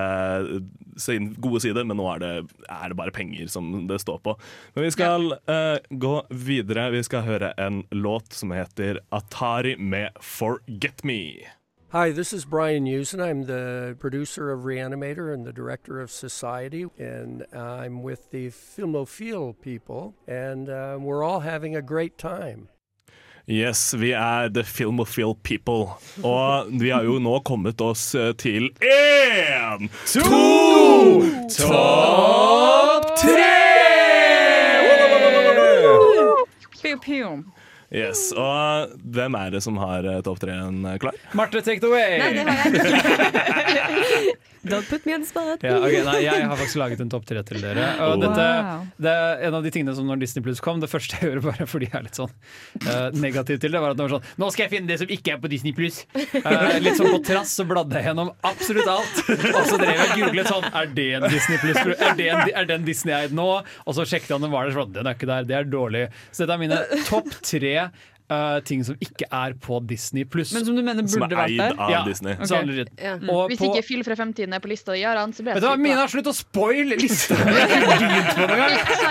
sin 0.96 1.32
gode 1.38 1.60
side, 1.64 1.84
men 1.84 1.98
nå 1.98 2.06
er 2.14 2.22
det, 2.22 2.32
er 2.68 2.88
det 2.88 2.98
bare 2.98 3.14
penger 3.14 3.50
som 3.52 3.72
det 3.88 4.00
står 4.02 4.20
på. 4.24 4.36
Men 4.74 4.86
vi 4.86 4.94
skal 4.94 5.36
uh, 5.50 5.78
gå 5.90 6.14
videre. 6.30 6.90
Vi 6.94 7.02
skal 7.06 7.26
høre 7.26 7.52
en 7.60 7.84
låt 7.90 8.32
som 8.32 8.54
heter 8.54 9.00
Atari 9.10 9.76
med 9.76 10.10
'Forget 10.20 11.02
Me'. 11.04 11.46
Hi, 11.94 12.10
this 12.10 12.32
is 12.32 12.44
Brian 12.44 12.88
Usen. 12.88 13.20
I'm 13.20 13.44
the 13.46 13.94
producer 14.00 14.50
of 14.50 14.64
Reanimator 14.64 15.32
and 15.32 15.46
the 15.46 15.52
director 15.52 16.00
of 16.00 16.10
Society, 16.10 16.86
and 16.98 17.46
I'm 17.52 18.02
with 18.02 18.32
the 18.32 18.50
Filmophile 18.50 19.54
people, 19.60 20.16
and 20.26 20.68
uh, 20.68 20.98
we're 21.00 21.22
all 21.22 21.38
having 21.38 21.76
a 21.76 21.82
great 21.82 22.18
time. 22.18 22.66
Yes, 23.46 23.94
vi 23.94 24.12
er 24.12 24.48
The 24.48 24.62
Filmophile 24.64 25.34
People. 25.42 25.92
Og 26.24 26.70
vi 26.80 26.88
har 26.90 27.04
jo 27.04 27.18
nå 27.20 27.40
kommet 27.44 27.80
oss 27.84 28.14
eh, 28.16 28.30
til 28.40 28.70
én, 28.80 29.90
to, 30.08 31.20
topp 31.52 33.10
tre! 33.20 33.50
Yes, 37.94 38.32
Og 38.32 38.96
hvem 39.14 39.36
er 39.38 39.52
det 39.52 39.60
som 39.62 39.76
har 39.78 40.08
eh, 40.08 40.22
topp 40.24 40.40
tre-en 40.40 40.80
klar? 41.02 41.14
Marte, 41.36 41.60
take 41.60 41.82
it 41.82 41.84
away! 41.84 42.16
Nei, 42.24 42.32
det 42.32 42.48
har 42.48 42.64
jeg 42.64 42.80
ikke. 44.24 44.50
Don't 44.64 44.86
put 44.88 45.04
me 45.06 45.14
on 45.14 45.24
spot. 45.28 45.60
Ja, 45.62 45.76
okay, 45.78 46.00
nei, 46.06 46.18
jeg 46.24 46.44
har 46.48 46.56
faktisk 46.56 46.78
laget 46.80 47.00
en 47.04 47.10
topp 47.12 47.26
tre 47.28 47.42
til 47.46 47.60
dere. 47.60 47.84
Og 48.06 48.14
Oh. 48.14 48.20
dette, 48.22 48.44
det 49.04 49.10
er 49.12 49.42
en 49.48 49.54
av 49.58 49.64
de 49.66 49.70
tingene 49.74 49.94
som 49.96 50.06
når 50.08 50.20
Disney 50.22 50.42
Plus 50.44 50.60
kom, 50.64 50.78
det 50.80 50.88
første 50.88 51.18
jeg 51.20 51.28
gjorde 51.32 51.42
bare 51.44 51.66
fordi 51.68 51.88
jeg 51.90 51.98
er 51.98 52.04
litt 52.06 52.18
sånn 52.18 52.30
uh, 52.86 53.08
negativ 53.20 53.58
til 53.60 53.74
det, 53.74 53.80
var 53.82 53.92
at 53.92 53.98
det 53.98 54.06
var 54.06 54.14
sånn 54.16 54.28
Nå 54.40 54.48
skal 54.54 54.64
jeg 54.66 54.72
finne 54.76 54.88
det 54.88 54.98
som 55.02 55.10
ikke 55.12 55.34
er 55.34 55.40
på 55.42 55.50
Disney 55.52 55.74
Plus! 55.76 55.98
Uh, 56.14 56.78
litt 56.84 56.96
sånn 56.98 57.10
på 57.12 57.20
trass 57.26 57.52
så 57.58 57.66
bladde 57.68 57.98
jeg 57.98 58.08
gjennom 58.08 58.30
absolutt 58.46 58.88
alt. 58.94 59.20
Og 59.28 59.60
så 59.68 59.80
drev 59.80 59.92
jeg 59.98 60.06
og 60.08 60.16
googlet 60.22 60.50
sånn 60.50 60.68
Er 60.70 60.90
det 60.96 61.08
en 61.18 61.28
Disney 61.32 61.60
Plus? 61.62 61.76
Er, 61.94 62.16
det 62.18 62.30
en, 62.32 62.42
er 62.62 62.70
den 62.70 62.86
Disney 62.88 63.14
eid 63.16 63.34
nå? 63.36 63.48
Og 63.84 63.96
så 63.98 64.06
sjekket 64.08 64.32
jeg 64.32 64.38
om 64.38 64.46
den 64.46 64.54
var 64.54 64.68
der. 64.70 64.76
Sånn, 64.78 64.94
den 64.96 65.10
er 65.10 65.18
ikke 65.18 65.28
der, 65.30 65.46
det 65.48 65.58
er 65.60 65.68
dårlig. 65.68 66.06
Så 66.30 66.44
dette 66.44 66.56
er 66.56 66.62
mine 66.64 66.80
topp 67.10 67.28
tre. 67.44 67.74
Eh, 68.30 68.60
ting 68.64 68.84
som 68.84 68.96
ikke 69.00 69.26
er 69.30 69.52
på 69.60 69.80
Disney 69.86 70.24
pluss. 70.24 70.52
Men 70.54 70.64
som 70.64 70.76
du 70.76 70.82
mener 70.82 71.06
Som 71.06 71.22
er 71.22 71.28
burde 71.28 71.36
vært 71.36 71.50
eid 71.50 71.58
der? 71.60 71.74
av 71.78 71.90
Ja, 71.90 72.04
Disney. 72.04 72.32
Okay. 72.34 72.84
Ja. 73.02 73.14
Og 73.28 73.50
Hvis 73.50 73.58
på- 73.60 73.70
ikke 73.74 73.84
Fyll 73.84 74.04
fra 74.04 74.14
fremtiden 74.16 74.54
er 74.54 74.60
på 74.64 74.68
lista 74.72 74.92
di, 74.92 75.04
Aran, 75.04 75.32
så 75.32 75.42
blir 75.44 75.54
jeg 75.54 75.62
på 75.62 75.76
Mina, 75.78 76.06
slutt 76.08 76.26
å 76.26 76.34
spoile 76.34 76.96
lista! 76.96 77.36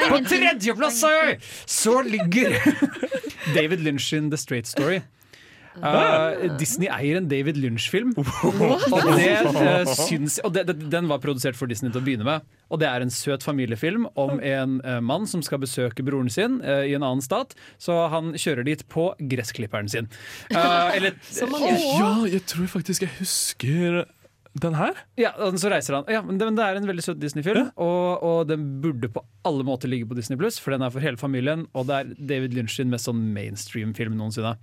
På 0.09 0.19
tredjeplass 0.27 1.03
så 1.65 2.01
ligger 2.05 2.57
David 3.55 3.79
Lynch 3.83 4.09
sin 4.09 4.29
The 4.31 4.37
Straight 4.37 4.67
Story. 4.67 5.01
Uh, 5.81 6.57
Disney 6.59 6.89
eier 6.91 7.17
en 7.17 7.27
David 7.31 7.57
Lynch-film. 7.57 8.13
Og, 8.19 9.09
det, 9.17 9.29
uh, 9.47 9.89
syns, 10.07 10.39
og 10.43 10.53
det, 10.55 10.67
det, 10.69 10.77
den 10.93 11.09
var 11.09 11.21
produsert 11.23 11.57
for 11.57 11.71
Disney 11.71 11.91
til 11.91 12.01
å 12.01 12.05
begynne 12.05 12.27
med. 12.27 12.47
Og 12.73 12.81
det 12.81 12.89
er 12.89 13.05
en 13.05 13.13
søt 13.13 13.45
familiefilm 13.45 14.07
om 14.19 14.39
en 14.39 14.79
uh, 14.85 14.97
mann 15.03 15.27
som 15.29 15.43
skal 15.45 15.61
besøke 15.63 16.05
broren 16.05 16.31
sin 16.33 16.59
uh, 16.65 16.83
i 16.85 16.95
en 16.97 17.05
annen 17.05 17.23
stat. 17.25 17.55
Så 17.81 17.95
han 18.13 18.33
kjører 18.37 18.67
dit 18.67 18.83
på 18.91 19.11
gressklipperen 19.33 19.91
sin. 19.91 20.09
Uh, 20.53 20.91
eller 20.97 21.17
Ja, 21.41 22.11
jeg 22.29 22.43
tror 22.49 22.69
faktisk 22.79 23.07
jeg 23.07 23.15
husker 23.19 24.03
den 24.61 24.75
her. 24.77 24.99
Ja, 25.17 25.31
og 25.41 25.57
så 25.61 25.71
reiser 25.73 25.97
han. 25.97 26.09
Ja, 26.11 26.21
men 26.25 26.37
det, 26.37 26.45
men 26.45 26.57
det 26.57 26.65
er 26.65 26.77
en 26.77 26.85
veldig 26.85 27.05
søt 27.05 27.21
Disney-film, 27.21 27.71
og, 27.81 28.21
og 28.21 28.49
den 28.51 28.67
burde 28.83 29.09
på 29.09 29.23
alle 29.47 29.65
måter 29.65 29.89
ligge 29.89 30.05
på 30.09 30.17
Disney 30.17 30.37
Pluss, 30.37 30.59
for 30.61 30.75
den 30.75 30.85
er 30.85 30.93
for 30.93 31.03
hele 31.03 31.17
familien, 31.17 31.65
og 31.73 31.89
det 31.89 31.97
er 31.97 32.11
David 32.33 32.53
Lynch 32.53 32.77
sin 32.77 32.93
mest 32.93 33.09
sånn 33.09 33.23
mainstream-film 33.33 34.13
noensinne. 34.19 34.53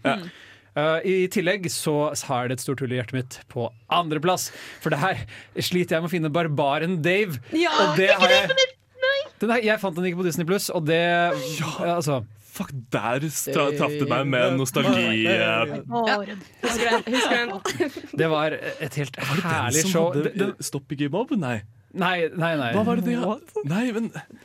Uh, 0.77 0.99
I 1.03 1.15
tillegg 1.33 1.67
så 1.73 2.13
har 2.29 2.49
det 2.49 2.59
et 2.59 2.63
stort 2.65 2.81
hull 2.85 2.93
i 2.95 2.99
hjertet 3.01 3.17
mitt 3.17 3.39
på 3.51 3.69
andreplass, 3.91 4.51
for 4.81 4.95
det 4.95 5.01
her 5.03 5.25
sliter 5.59 5.97
jeg 5.97 6.05
med 6.05 6.11
å 6.11 6.13
finne 6.13 6.31
Barbaren 6.31 7.01
Dave. 7.03 7.41
Ja, 7.57 7.73
og 7.83 7.97
det 7.99 8.11
ikke 8.13 8.21
har 8.23 8.35
det 8.35 8.43
jeg, 8.45 8.69
den 9.41 9.51
her, 9.55 9.63
jeg 9.65 9.81
fant 9.81 9.97
den 9.97 10.05
ikke 10.11 10.21
på 10.21 10.27
Disney 10.29 10.47
Pluss, 10.47 10.69
og 10.71 10.85
det 10.87 11.01
ja. 11.01 11.71
altså, 11.97 12.21
Fuck, 12.51 12.73
der 12.93 13.23
traff 13.23 13.93
du 13.95 14.03
meg 14.11 14.27
med 14.27 14.57
nostalgi. 14.59 15.23
eh, 15.31 15.71
Husker 16.61 17.31
den. 17.31 17.53
Den. 17.79 17.93
Det 18.19 18.29
var 18.29 18.57
et 18.59 18.97
helt 18.99 19.15
det 19.17 19.29
herlig 19.45 19.85
show. 19.87 20.11
Det- 20.13 20.35
det- 20.37 20.67
Stopp 20.67 20.91
ikke 20.93 21.07
i 21.07 21.13
Bob? 21.15 21.31
Nei. 21.39 21.61
Nei, 21.93 22.29
nei, 22.31 22.53
nei. 22.55 22.69
Hva 22.77 22.85
var 22.87 23.01
det 23.01 23.05
de 23.09 23.17
hadde? 23.19 23.63
Nei, 23.67 23.89
men 23.97 24.05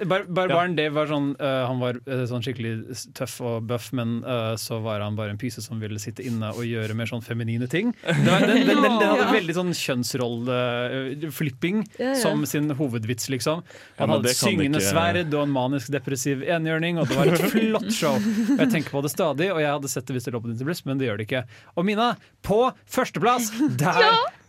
Bar 0.10 0.24
Barbaren 0.26 0.74
Dave 0.78 0.96
var 0.96 1.06
sånn 1.12 1.28
uh, 1.38 1.68
Han 1.70 1.78
var 1.80 2.00
uh, 2.10 2.24
sånn 2.26 2.42
skikkelig 2.42 2.72
tøff 3.14 3.36
og 3.46 3.68
buff, 3.70 3.92
men 3.94 4.16
uh, 4.26 4.56
så 4.58 4.80
var 4.82 5.04
han 5.06 5.14
bare 5.20 5.30
en 5.36 5.42
pyse 5.42 5.62
som 5.62 5.78
ville 5.84 6.00
sitte 6.02 6.26
inne 6.26 6.50
og 6.56 6.66
gjøre 6.66 6.96
mer 6.98 7.06
sånn 7.12 7.22
feminine 7.26 7.68
ting. 7.70 7.94
Det 8.06 8.32
var, 8.32 8.40
den, 8.50 8.66
den, 8.66 8.82
den, 8.82 8.98
den 8.98 9.10
hadde 9.12 9.28
Ja. 9.28 9.32
veldig 9.36 9.56
sånn 9.60 9.74
kjønnsrolleflipping 9.78 11.84
Ja, 12.00 12.10
ja. 12.10 12.16
som 12.22 12.46
sin 12.50 12.70
hovedvits, 12.76 13.30
liksom. 13.30 13.62
Han 14.00 14.10
hadde 14.16 14.30
et 14.32 14.38
syngende 14.40 14.80
ikke- 14.82 14.92
sverd 14.92 15.34
og 15.38 15.44
en 15.46 15.54
manisk 15.56 15.92
depressiv 15.94 16.42
enhjørning, 16.44 17.00
og 17.02 17.08
det 17.10 17.18
var 17.20 17.32
et 17.34 17.46
flott 17.54 17.92
show. 17.94 18.16
Og 18.18 18.60
jeg 18.66 18.72
tenker 18.74 18.92
på 18.96 19.04
det 19.06 19.12
stadig, 19.14 19.52
og 19.54 19.62
jeg 19.62 19.72
hadde 19.72 19.92
sett 19.92 20.08
det 20.10 20.18
hvis 20.18 20.28
det 20.30 20.34
lå 20.36 20.42
på 20.44 20.52
Disney 20.52 20.68
Plus, 20.72 20.82
men 20.90 20.96
det 21.02 21.08
gjør 21.10 21.22
det 21.22 21.28
ikke. 21.30 21.44
Og 21.78 21.88
Mina, 21.88 22.08
på 22.46 22.60
førsteplass, 22.90 23.52
der 23.82 24.02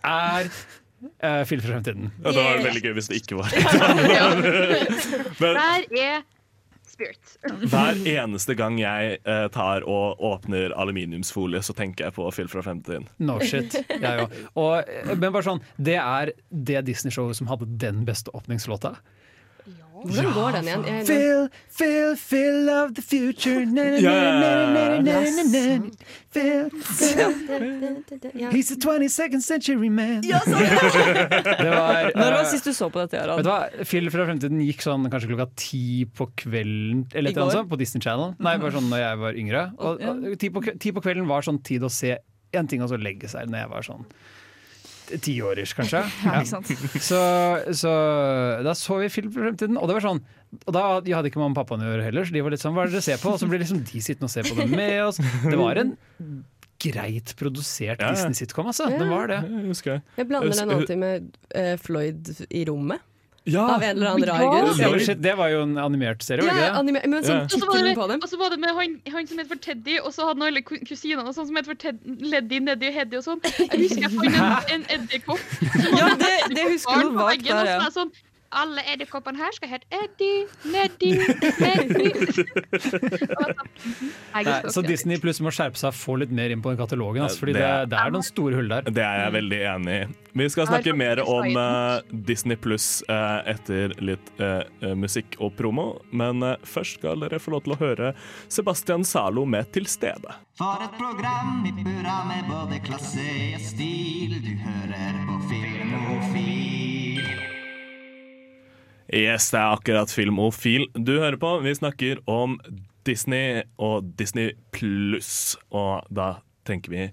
er 0.07 0.51
uh, 1.23 1.43
Film 1.49 1.63
fra 1.63 1.75
fremtiden. 1.77 2.11
Ja, 2.25 2.33
det 2.33 2.45
var 2.47 2.63
veldig 2.65 2.83
gøy 2.87 2.95
hvis 2.99 3.11
det 3.13 3.21
ikke 3.23 3.39
var 3.41 3.53
Men 5.43 5.61
Der 5.61 5.87
er 6.01 6.25
Spirit. 6.97 7.33
hver 7.69 7.99
eneste 8.09 8.55
gang 8.57 8.79
jeg 8.81 9.19
eh, 9.21 9.47
tar 9.53 9.85
og 9.85 10.21
åpner 10.25 10.73
aluminiumsfolie, 10.81 11.61
så 11.61 11.75
tenker 11.77 12.07
jeg 12.07 12.15
på 12.17 12.25
Phil 12.33 12.49
fra 12.49 12.63
fremtiden. 12.65 13.05
No 13.21 13.37
shit. 13.43 13.75
Jeg 13.91 14.29
òg. 14.55 14.79
Eh, 14.89 15.11
Men 15.19 15.29
bare 15.35 15.45
sånn, 15.45 15.61
det 15.77 15.99
er 16.01 16.33
det 16.49 16.85
Disney-showet 16.89 17.37
som 17.37 17.51
hadde 17.51 17.69
den 17.83 18.05
beste 18.09 18.33
åpningslåta. 18.33 18.95
Hvordan 20.07 20.33
går 20.35 20.57
den 20.57 20.69
igjen? 20.71 20.85
Jeg, 20.87 21.07
Phil, 21.09 21.49
Phil, 21.79 22.17
Phil 22.21 22.71
of 22.73 22.95
the 22.97 23.03
future 23.03 23.65
na, 23.67 23.85
na, 23.95 23.99
Ja, 24.03 24.13
na, 24.13 24.21
ja, 24.21 24.51
ja, 24.51 24.67
na, 24.73 24.85
na, 24.87 25.03
na, 25.03 25.21
na, 25.45 25.77
na. 25.79 25.91
Phil, 26.33 26.71
Ja. 28.37 28.51
He's 28.51 28.71
a 28.73 28.77
22nd 28.77 29.41
century 29.41 29.89
man. 29.89 30.21
Ja, 30.27 30.41
sånn. 30.45 30.61
det 31.65 31.71
var, 31.73 32.11
Når 32.13 32.35
var 32.37 32.39
eh, 32.43 32.51
sist 32.51 32.69
du 32.69 32.73
så 32.77 32.89
på 32.93 33.01
dette? 33.03 33.21
Aron? 33.23 33.41
Vet 33.41 33.49
du 33.49 33.53
hva? 33.53 33.87
Phil 33.89 34.11
fra 34.13 34.27
fremtiden 34.29 34.63
gikk 34.67 34.85
sånn 34.85 35.09
kanskje 35.13 35.31
klokka 35.33 35.49
ti 35.59 36.05
på 36.17 36.29
kvelden 36.45 37.07
Eller 37.13 37.33
et 37.33 37.37
eller 37.37 37.47
annet 37.47 37.61
sånt, 37.63 37.73
på 37.73 37.81
Disney 37.81 38.05
Channel. 38.05 38.35
Nei, 38.43 38.57
bare 38.63 38.77
sånn 38.77 38.91
når 38.93 39.03
jeg 39.03 39.21
var 39.25 39.43
yngre. 39.43 39.67
Og, 39.79 40.03
og, 40.11 40.27
ti, 40.43 40.53
på, 40.53 40.65
ti 40.83 40.93
på 40.97 41.05
kvelden 41.05 41.29
var 41.31 41.47
sånn 41.47 41.63
tid 41.67 41.87
å 41.87 41.93
se 41.93 42.17
én 42.57 42.69
ting 42.71 42.85
og 42.85 42.93
så 42.93 42.99
legge 43.01 43.31
seg 43.31 43.49
når 43.51 43.65
jeg 43.65 43.73
var 43.73 43.87
sånn 43.89 44.05
tiårish, 45.23 45.75
kanskje. 45.79 46.03
Ja, 46.27 46.41
ikke 46.41 46.51
sant. 46.51 46.73
Så, 47.03 47.21
så 47.79 47.93
da 48.67 48.75
så 48.79 48.99
vi 49.03 49.13
film 49.13 49.31
for 49.35 49.47
fremtiden, 49.47 49.79
og 49.81 49.89
det 49.91 49.99
var 49.99 50.05
sånn 50.05 50.23
Og 50.67 50.75
da 50.75 50.83
de 51.05 51.15
hadde 51.15 51.31
ikke 51.31 51.41
mamma 51.41 51.55
og 51.55 51.61
pappaen 51.61 51.85
å 51.85 51.89
gjøre 51.91 52.07
heller, 52.09 52.27
så 52.27 52.37
de 52.37 52.45
var 52.45 52.55
litt 52.55 52.63
sånn 52.65 52.77
Hva 52.77 52.85
er 52.85 52.93
det 52.93 52.99
dere 52.99 53.07
ser 53.07 53.23
på? 53.23 53.33
Og 53.35 53.41
så 53.43 53.49
ble 53.51 53.61
liksom 53.63 53.83
de 53.87 54.03
sittende 54.05 54.31
og 54.31 54.35
se 54.35 54.45
på 54.47 54.59
det 54.59 54.69
med 54.73 54.99
oss. 55.05 55.21
Det 55.47 55.59
var 55.61 55.83
en 55.83 55.97
greit 56.83 57.33
produsert 57.39 58.01
Ja, 58.01 58.11
ja. 58.11 58.15
Disney-sitcom, 58.15 58.69
altså. 58.73 58.89
Det 58.93 59.09
var 59.09 59.31
det. 59.33 59.41
Jeg 59.49 60.01
jeg 60.19 60.29
blander 60.29 60.59
den 60.61 60.75
alltid 60.77 61.01
med 61.01 61.31
uh, 61.57 61.75
Floyd 61.81 62.33
i 62.51 62.65
rommet. 62.69 63.05
Ja. 63.47 63.63
Av 63.77 63.83
en 63.83 63.97
eller 63.97 64.09
annen 64.11 64.27
rar 64.27 64.41
grunn. 64.43 64.79
Ja, 64.83 64.89
shit, 64.99 65.21
det 65.23 65.33
var 65.39 65.49
jo 65.53 65.61
en 65.63 65.77
animert 65.79 66.25
serie, 66.27 66.43
var 66.43 66.49
Ja, 66.51 66.55
det 66.55 66.65
ikke 66.65 66.73
det? 66.73 66.79
anime, 66.81 67.03
men 67.13 67.23
sånn 67.23 67.39
var 67.39 67.47
tittelen 67.53 67.85
det, 67.87 67.95
på 68.01 68.07
dem. 68.11 68.21
og 68.27 68.29
så 68.33 68.39
var 68.41 68.51
det 68.51 68.59
med 68.59 68.75
han, 68.75 68.97
han 69.15 69.27
som 69.31 69.39
het 69.39 69.49
for 69.53 69.61
Teddy, 69.63 69.99
og 70.03 70.11
så 70.17 70.27
hadde 70.27 70.43
han 70.43 70.49
alle 70.51 70.63
kusinene 70.67 71.33
sånn 71.37 71.47
som 71.47 71.57
het 71.61 71.69
for 71.71 71.79
Ted, 71.79 72.01
Leddy, 72.05 72.59
Neddy 72.67 72.89
og 72.91 72.97
Heddy 72.99 73.21
og 73.21 73.25
sånn. 73.29 73.41
Jeg 73.47 73.83
husker 73.85 74.03
jeg 74.03 74.11
fant 74.17 74.73
en, 74.75 74.83
en 74.83 74.87
edderkopp. 74.99 75.45
Ja, 75.95 76.09
det- 76.19 76.55
det 76.59 76.65
husker 76.73 77.07
du 77.07 77.15
veggen, 77.23 77.53
der, 77.55 77.71
ja. 77.71 77.79
var 77.87 77.95
sånn 77.95 78.11
alle 78.53 78.83
edderkoppene 78.93 79.39
her 79.41 79.53
skal 79.57 79.69
hete 79.69 79.87
Eddie, 79.91 80.47
Neddy, 80.71 81.13
Neddy. 81.61 82.11
Så 84.75 84.83
Disney 84.87 85.19
pluss 85.23 85.41
må 85.45 85.51
skjerpe 85.55 85.79
seg 85.81 85.89
og 85.93 85.97
få 85.99 86.17
litt 86.23 86.33
mer 86.35 86.53
inn 86.55 86.63
på 86.65 86.71
den 86.73 86.79
katalogen. 86.81 87.23
Altså, 87.27 87.41
fordi 87.43 87.53
Det 87.57 87.61
det, 87.63 87.69
er- 87.71 87.87
det 87.93 87.99
er 88.03 88.11
noen 88.15 88.27
store 88.27 88.55
hull 88.59 88.69
der. 88.73 88.83
Det 88.91 89.03
er 89.05 89.23
jeg 89.25 89.33
veldig 89.37 89.61
enig 89.73 89.97
i. 89.97 90.07
Vi 90.37 90.49
skal 90.53 90.67
snakke 90.69 90.93
mer 90.93 91.23
om 91.25 91.57
uh, 91.57 92.01
Disney 92.29 92.57
pluss 92.61 93.01
etter 93.09 93.95
litt 94.05 94.27
uh, 94.43 94.63
musikk 94.95 95.39
og 95.41 95.55
promo, 95.57 95.87
men 96.13 96.43
eh, 96.45 96.57
først 96.69 96.99
skal 97.01 97.23
dere 97.25 97.39
få 97.41 97.55
lov 97.55 97.63
til 97.65 97.73
å 97.73 97.79
høre 97.81 98.11
Sebastian 98.53 99.05
Zalo 99.09 99.47
med 99.49 99.73
'Til 99.73 99.87
stede'. 99.89 100.35
For 100.61 100.77
et 100.85 100.93
program 101.01 101.65
i 101.65 101.73
burra 101.81 102.19
med 102.29 102.45
både 102.53 102.81
klasse 102.85 103.25
og 103.57 103.61
stil. 103.65 104.37
Du 104.45 104.53
hører 104.67 105.15
på 105.29 105.41
Filmofil. 105.49 106.56
Yes, 109.15 109.53
det 109.55 109.61
er 109.61 109.77
akkurat 109.77 110.11
Filmofil 110.11 110.89
du 110.99 111.19
hører 111.21 111.39
på. 111.39 111.53
Vi 111.63 111.75
snakker 111.79 112.23
om 112.27 112.59
Disney 113.07 113.63
og 113.79 114.09
Disney 114.19 114.57
pluss, 114.75 115.55
og 115.71 116.09
da 116.11 116.41
tenker 116.67 116.91
vi 116.91 117.05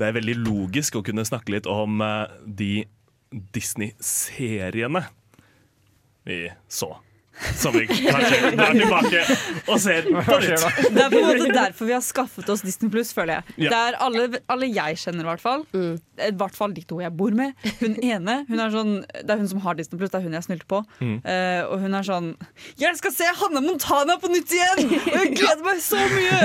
det 0.00 0.08
er 0.08 0.16
veldig 0.16 0.34
logisk 0.42 0.96
å 0.98 1.04
kunne 1.06 1.24
snakke 1.24 1.54
litt 1.54 1.68
om 1.70 2.00
eh, 2.04 2.32
de 2.44 2.72
Disney-seriene 3.54 5.04
vi 6.26 6.38
så. 6.68 6.90
Som 7.56 7.74
vi 7.74 7.86
kanskje 7.88 8.50
drar 8.58 8.74
tilbake 8.76 9.22
og 9.66 9.80
ser 9.80 10.06
på 10.06 10.38
nytt. 10.42 10.66
Det 10.92 11.04
er 11.04 11.12
på 11.12 11.20
en 11.20 11.26
måte 11.26 11.54
derfor 11.54 11.88
vi 11.88 11.94
har 11.96 12.04
skaffet 12.04 12.50
oss 12.52 12.62
Disney 12.66 12.92
Pluss, 12.92 13.12
føler 13.16 13.40
jeg. 13.40 13.56
Ja. 13.66 13.72
Det 13.72 13.78
er 13.78 13.98
alle, 14.06 14.26
alle 14.52 14.68
jeg 14.70 15.00
kjenner, 15.00 15.24
i 15.24 15.30
hvert 15.30 15.42
fall. 15.42 15.64
I 15.72 16.30
hvert 16.38 16.58
fall 16.58 16.76
de 16.76 16.84
to 16.86 17.00
jeg 17.02 17.14
bor 17.18 17.34
med. 17.36 17.56
Hun 17.80 17.96
ene 18.04 18.42
hun 18.48 18.60
er 18.62 18.72
sånn, 18.74 18.92
Det 19.22 19.34
er 19.34 19.40
hun 19.40 19.50
som 19.50 19.62
har 19.64 19.78
Disney 19.78 20.00
Pluss, 20.00 20.12
det 20.12 20.20
er 20.20 20.26
hun 20.26 20.36
jeg 20.36 20.46
snylte 20.48 20.68
på. 20.70 20.82
Mm. 21.00 21.16
Uh, 21.24 21.62
og 21.72 21.86
hun 21.86 21.98
er 21.98 22.06
sånn 22.06 22.32
Jeg 22.80 22.98
skal 23.00 23.14
se 23.14 23.30
Hanne 23.42 23.62
Montana 23.64 24.18
på 24.22 24.30
nytt 24.32 24.52
igjen! 24.52 24.92
Og 24.92 25.18
jeg 25.18 25.32
gleder 25.38 25.64
meg 25.66 25.82
så 25.84 26.00
mye! 26.12 26.40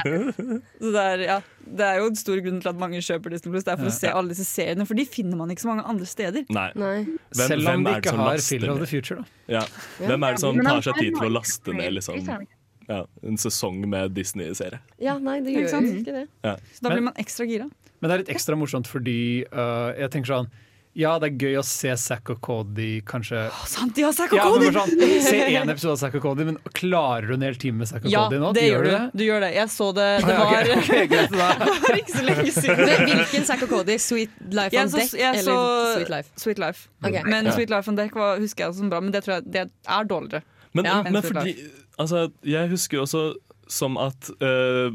Så 0.80 0.92
det 0.94 1.02
er, 1.02 1.22
ja, 1.26 1.38
det 1.66 1.86
er 1.86 1.98
jo 2.00 2.06
en 2.10 2.16
stor 2.18 2.40
grunn 2.44 2.60
til 2.62 2.70
at 2.70 2.78
mange 2.80 3.00
kjøper 3.04 3.34
Disney 3.34 3.52
Pluss. 3.52 3.66
Det 3.66 3.74
er 3.74 3.80
for 3.80 3.90
å 3.90 3.94
se 3.94 4.12
alle 4.20 4.32
disse 4.32 4.46
seriene, 4.48 4.86
for 4.88 4.98
de 4.98 5.04
finner 5.08 5.38
man 5.38 5.52
ikke 5.52 5.64
så 5.64 5.70
mange 5.72 5.84
andre 5.92 6.08
steder. 6.08 6.46
Nei. 6.54 6.70
Hvem, 6.74 7.18
Selv 7.40 7.72
om 7.72 7.84
de 7.86 7.96
ikke 8.00 8.14
har 8.20 8.44
Filler 8.46 8.72
of 8.74 8.80
the 8.82 8.88
Future, 8.90 9.20
da. 9.20 9.58
Ja. 9.58 9.66
Hvem 10.00 10.26
er 10.26 10.38
det 10.38 10.42
som 10.44 10.62
tar 10.64 10.82
seg 10.86 11.02
tid 11.02 11.18
til 11.18 11.28
å 11.28 11.34
laste 11.34 11.76
ned 11.76 11.94
liksom, 11.98 12.48
ja, 12.90 13.02
en 13.26 13.38
sesong 13.40 13.84
med 13.90 14.16
Disney-serie? 14.16 14.80
Ja, 15.02 15.18
nei, 15.22 15.38
det 15.44 15.54
gjør 15.54 15.70
sant? 15.76 15.92
ikke 16.00 16.16
det. 16.16 16.24
Ja. 16.46 16.56
Så 16.74 16.86
da 16.86 16.94
blir 16.94 17.06
man 17.10 17.20
ekstra 17.20 17.46
gira. 17.50 17.68
Men 18.00 18.08
det 18.08 18.14
er 18.14 18.24
litt 18.24 18.32
ekstra 18.32 18.56
morsomt 18.56 18.88
fordi 18.88 19.20
uh, 19.52 19.92
jeg 19.98 20.12
tenker 20.14 20.32
sånn 20.32 20.50
Ja, 20.98 21.12
det 21.22 21.28
er 21.30 21.36
gøy 21.38 21.52
å 21.60 21.62
se 21.62 21.92
Zack 22.02 22.32
og 22.32 22.40
Cody 22.42 23.00
kanskje 23.06 23.44
Sant, 23.70 23.94
ja, 24.00 24.08
Zack 24.12 24.32
og 24.34 24.40
ja, 24.40 24.46
Cody! 24.48 24.70
sånn, 24.74 24.94
Se 25.22 25.36
én 25.54 25.70
episode 25.70 25.92
av 25.94 26.00
Zack 26.00 26.16
og 26.18 26.22
Cody, 26.24 26.46
men 26.48 26.56
klarer 26.74 27.28
du 27.30 27.34
en 27.36 27.44
hel 27.46 27.54
time 27.62 27.78
med 27.84 27.86
Zack 27.92 28.02
og 28.04 28.10
Ja, 28.10 28.24
Cody 28.26 28.40
nå? 28.42 28.48
det 28.56 28.64
gjør 28.66 28.82
du. 28.82 28.90
det? 28.90 29.02
Du 29.14 29.22
gjør 29.24 29.44
det. 29.46 29.50
Jeg 29.54 29.70
så 29.70 29.86
det. 29.94 30.08
Det 30.26 30.34
Ah, 30.34 30.40
ja, 30.40 30.48
var, 30.50 30.70
okay, 30.80 31.04
ok, 31.04 31.12
greit, 31.12 31.30
det 31.36 31.38
var 31.38 32.00
ikke 32.00 32.16
så 32.16 32.24
lenge 32.26 32.54
siden. 32.58 32.82
Men 32.90 33.12
Hvilken 33.20 33.46
Zack 33.52 33.62
og 33.68 33.70
Cody? 33.76 33.96
Sweet 34.02 34.34
Life 34.50 34.74
Jeg 34.74 34.82
on 34.88 34.90
så- 34.90 34.98
Deck 35.04 35.14
jeg 35.20 35.38
eller 35.44 35.52
så- 35.52 35.92
Sweet 35.94 36.10
Life? 36.16 36.32
Sweet 36.44 36.58
Life. 36.64 36.88
Okay. 37.04 37.22
Men 37.30 37.46
Ja. 37.46 37.54
Sweet 37.54 37.70
Life 37.76 37.88
on 37.94 38.00
Deck 38.02 38.18
var, 38.18 38.42
husker 38.42 38.66
jeg 38.66 38.74
som 38.80 38.90
bra, 38.90 39.00
men 39.00 39.12
det 39.14 39.22
tror 39.28 39.36
jeg 39.38 39.46
det 39.60 39.64
er 39.70 40.04
dårligere. 40.10 40.42
Men, 40.74 40.84
Ja. 40.90 41.02
men 41.06 41.22
fordi 41.22 41.54
Altså, 42.00 42.32
jeg 42.42 42.68
husker 42.70 42.98
også 43.02 43.34
som 43.68 43.96
at 43.98 44.30
eh, 44.40 44.90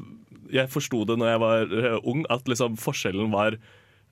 Jeg 0.51 0.67
forsto 0.69 1.05
det 1.07 1.17
når 1.19 1.27
jeg 1.31 1.39
var 1.39 1.61
eh, 1.79 1.99
ung, 2.03 2.25
at 2.29 2.43
liksom 2.51 2.75
forskjellen 2.77 3.31
var 3.31 3.55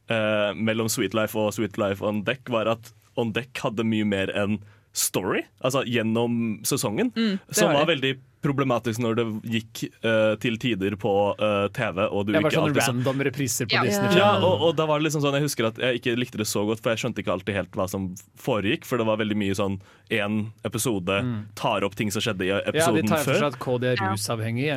eh, 0.10 0.52
mellom 0.56 0.90
Sweet 0.90 1.14
Life 1.14 1.38
og 1.40 1.54
Sweet 1.54 1.78
Life 1.78 2.04
On 2.06 2.24
Deck, 2.24 2.50
var 2.50 2.68
at 2.68 2.94
On 3.16 3.32
Deck 3.32 3.58
hadde 3.64 3.86
mye 3.86 4.06
mer 4.06 4.32
enn 4.36 4.60
story, 4.94 5.44
altså 5.64 5.84
gjennom 5.90 6.60
sesongen, 6.66 7.12
Mm, 7.16 7.40
som 7.52 7.74
var 7.74 7.86
veldig 7.90 8.20
problematisk 8.44 9.00
når 9.04 9.16
det 9.20 9.26
gikk 9.56 9.84
uh, 10.04 10.36
til 10.44 10.58
tider 10.62 10.98
på 11.00 11.14
uh, 11.40 11.68
TV. 11.74 12.04
Og 12.10 12.28
du 12.28 12.34
Det 12.34 12.42
var 12.44 12.52
ikke 12.52 12.60
sånne 12.60 12.70
alltid 12.74 12.84
så- 12.84 12.92
random 12.94 13.24
repriser 13.30 13.70
på 13.72 13.78
ja. 13.78 13.84
Disney 13.88 14.10
Ja, 14.12 14.14
Channel. 14.18 14.44
og, 14.50 14.66
og 14.68 14.76
da 14.78 14.88
var 14.90 15.00
det 15.00 15.08
liksom 15.08 15.24
sånn 15.24 15.38
Jeg 15.40 15.48
husker 15.48 15.70
at 15.72 15.80
jeg 15.82 16.02
ikke 16.02 16.16
likte 16.20 16.42
det 16.42 16.48
så 16.50 16.66
godt, 16.68 16.84
for 16.84 16.94
jeg 16.94 17.04
skjønte 17.04 17.24
ikke 17.24 17.34
alltid 17.38 17.58
helt 17.58 17.78
hva 17.80 17.88
som 17.90 18.10
foregikk. 18.40 18.86
For 18.90 19.02
det 19.02 19.08
var 19.10 19.22
veldig 19.24 19.38
mye 19.40 19.56
sånn 19.58 19.80
én 20.14 20.40
episode 20.68 21.20
tar 21.58 21.86
opp 21.88 21.96
ting 21.98 22.12
som 22.14 22.22
skjedde 22.22 22.46
i 22.46 22.52
episoden 22.54 22.76
før. 22.76 22.84
Ja, 22.84 23.02
de 23.02 23.08
tar 23.10 23.24
for 23.26 23.40
seg 23.40 23.48
at 23.48 23.60
KD 23.64 23.84
er 23.94 24.04
rusavhengig. 24.04 24.68
ja. 24.68 24.76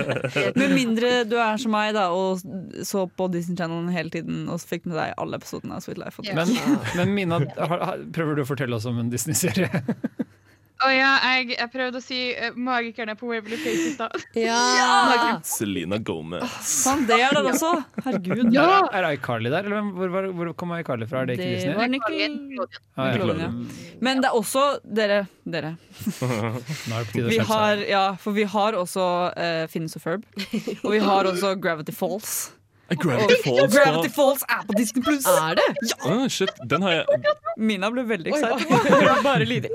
Med 0.60 0.74
mindre 0.74 1.12
du 1.28 1.36
er 1.40 1.58
som 1.60 1.74
meg 1.74 1.92
da 1.96 2.08
og 2.14 2.40
så 2.86 3.04
på 3.16 3.28
Disney 3.34 3.58
Channel 3.58 3.90
hele 3.94 4.12
tiden 4.14 4.46
og 4.50 4.62
fikk 4.62 4.86
med 4.88 4.96
deg 4.98 5.14
alle 5.20 5.38
episodene 5.40 5.76
av 5.78 5.84
Sweet 5.84 6.00
Life. 6.00 6.22
Men, 6.34 6.54
men 6.96 7.14
Mina, 7.16 7.40
har, 7.58 7.84
har, 7.90 8.02
prøver 8.14 8.38
du 8.38 8.44
å 8.44 8.48
fortelle 8.48 8.76
oss 8.78 8.86
om 8.88 8.98
en 9.02 9.10
Disney-serie? 9.12 9.82
Å 10.80 10.88
ja, 10.88 11.10
jeg, 11.36 11.50
jeg 11.58 11.68
prøvde 11.74 12.00
å 12.00 12.04
si 12.04 12.18
uh, 12.32 12.54
magikerne 12.56 13.12
på 13.18 13.28
Waverly 13.28 13.58
Place 13.60 13.82
i 13.84 13.92
stad. 13.92 14.14
Ja! 14.40 15.38
Selena 15.44 15.98
Gomez. 16.00 16.44
Sånn, 16.64 17.04
det 17.08 17.18
er 17.20 17.36
den 17.36 17.50
også! 17.50 17.72
Herregud. 18.06 18.46
Er, 18.54 18.86
er 18.96 19.08
iCarly 19.10 19.52
der, 19.52 19.68
eller 19.68 19.90
hvor, 19.96 20.12
hvor, 20.14 20.28
hvor 20.38 20.52
kom 20.62 20.72
iCarly 20.78 21.08
fra? 21.10 21.24
Er 21.24 21.30
det 21.30 21.36
ikke 21.36 21.48
Det 21.48 21.58
Disney? 21.58 21.76
var 21.76 21.92
Nickel... 21.92 22.38
Ah, 22.96 23.10
ja. 23.12 23.36
Ja. 23.40 23.50
Men 24.04 24.22
det 24.24 24.30
er 24.30 24.36
også 24.36 24.64
Dere, 24.84 25.20
dere. 25.48 25.74
Er 26.20 27.12
Vi 27.16 27.40
har, 27.50 27.84
ja, 27.88 28.04
for 28.20 28.36
vi 28.36 28.46
har 28.48 28.78
også 28.78 29.04
uh, 29.34 29.66
Finnes 29.72 29.96
og 30.00 30.04
Ferb. 30.04 30.24
Og 30.80 30.90
vi 30.94 31.02
har 31.04 31.28
også 31.28 31.54
Gravity 31.60 31.94
Falls. 31.96 32.50
Gravity 32.98 33.34
Falls 33.44 33.74
Gravity 33.74 34.08
Falls 34.14 34.42
er 34.48 34.64
på 34.66 34.74
Disney 34.78 35.04
Pluss! 35.04 35.26
Er 35.30 35.54
det? 35.58 35.66
Ah, 36.02 36.24
shit, 36.28 36.50
den 36.66 36.82
har 36.82 36.96
jeg 36.96 37.34
Mina 37.56 37.90
ble 37.94 38.02
veldig 38.08 38.32
excited. 38.32 39.22
Bare 39.22 39.46
lyder. 39.46 39.70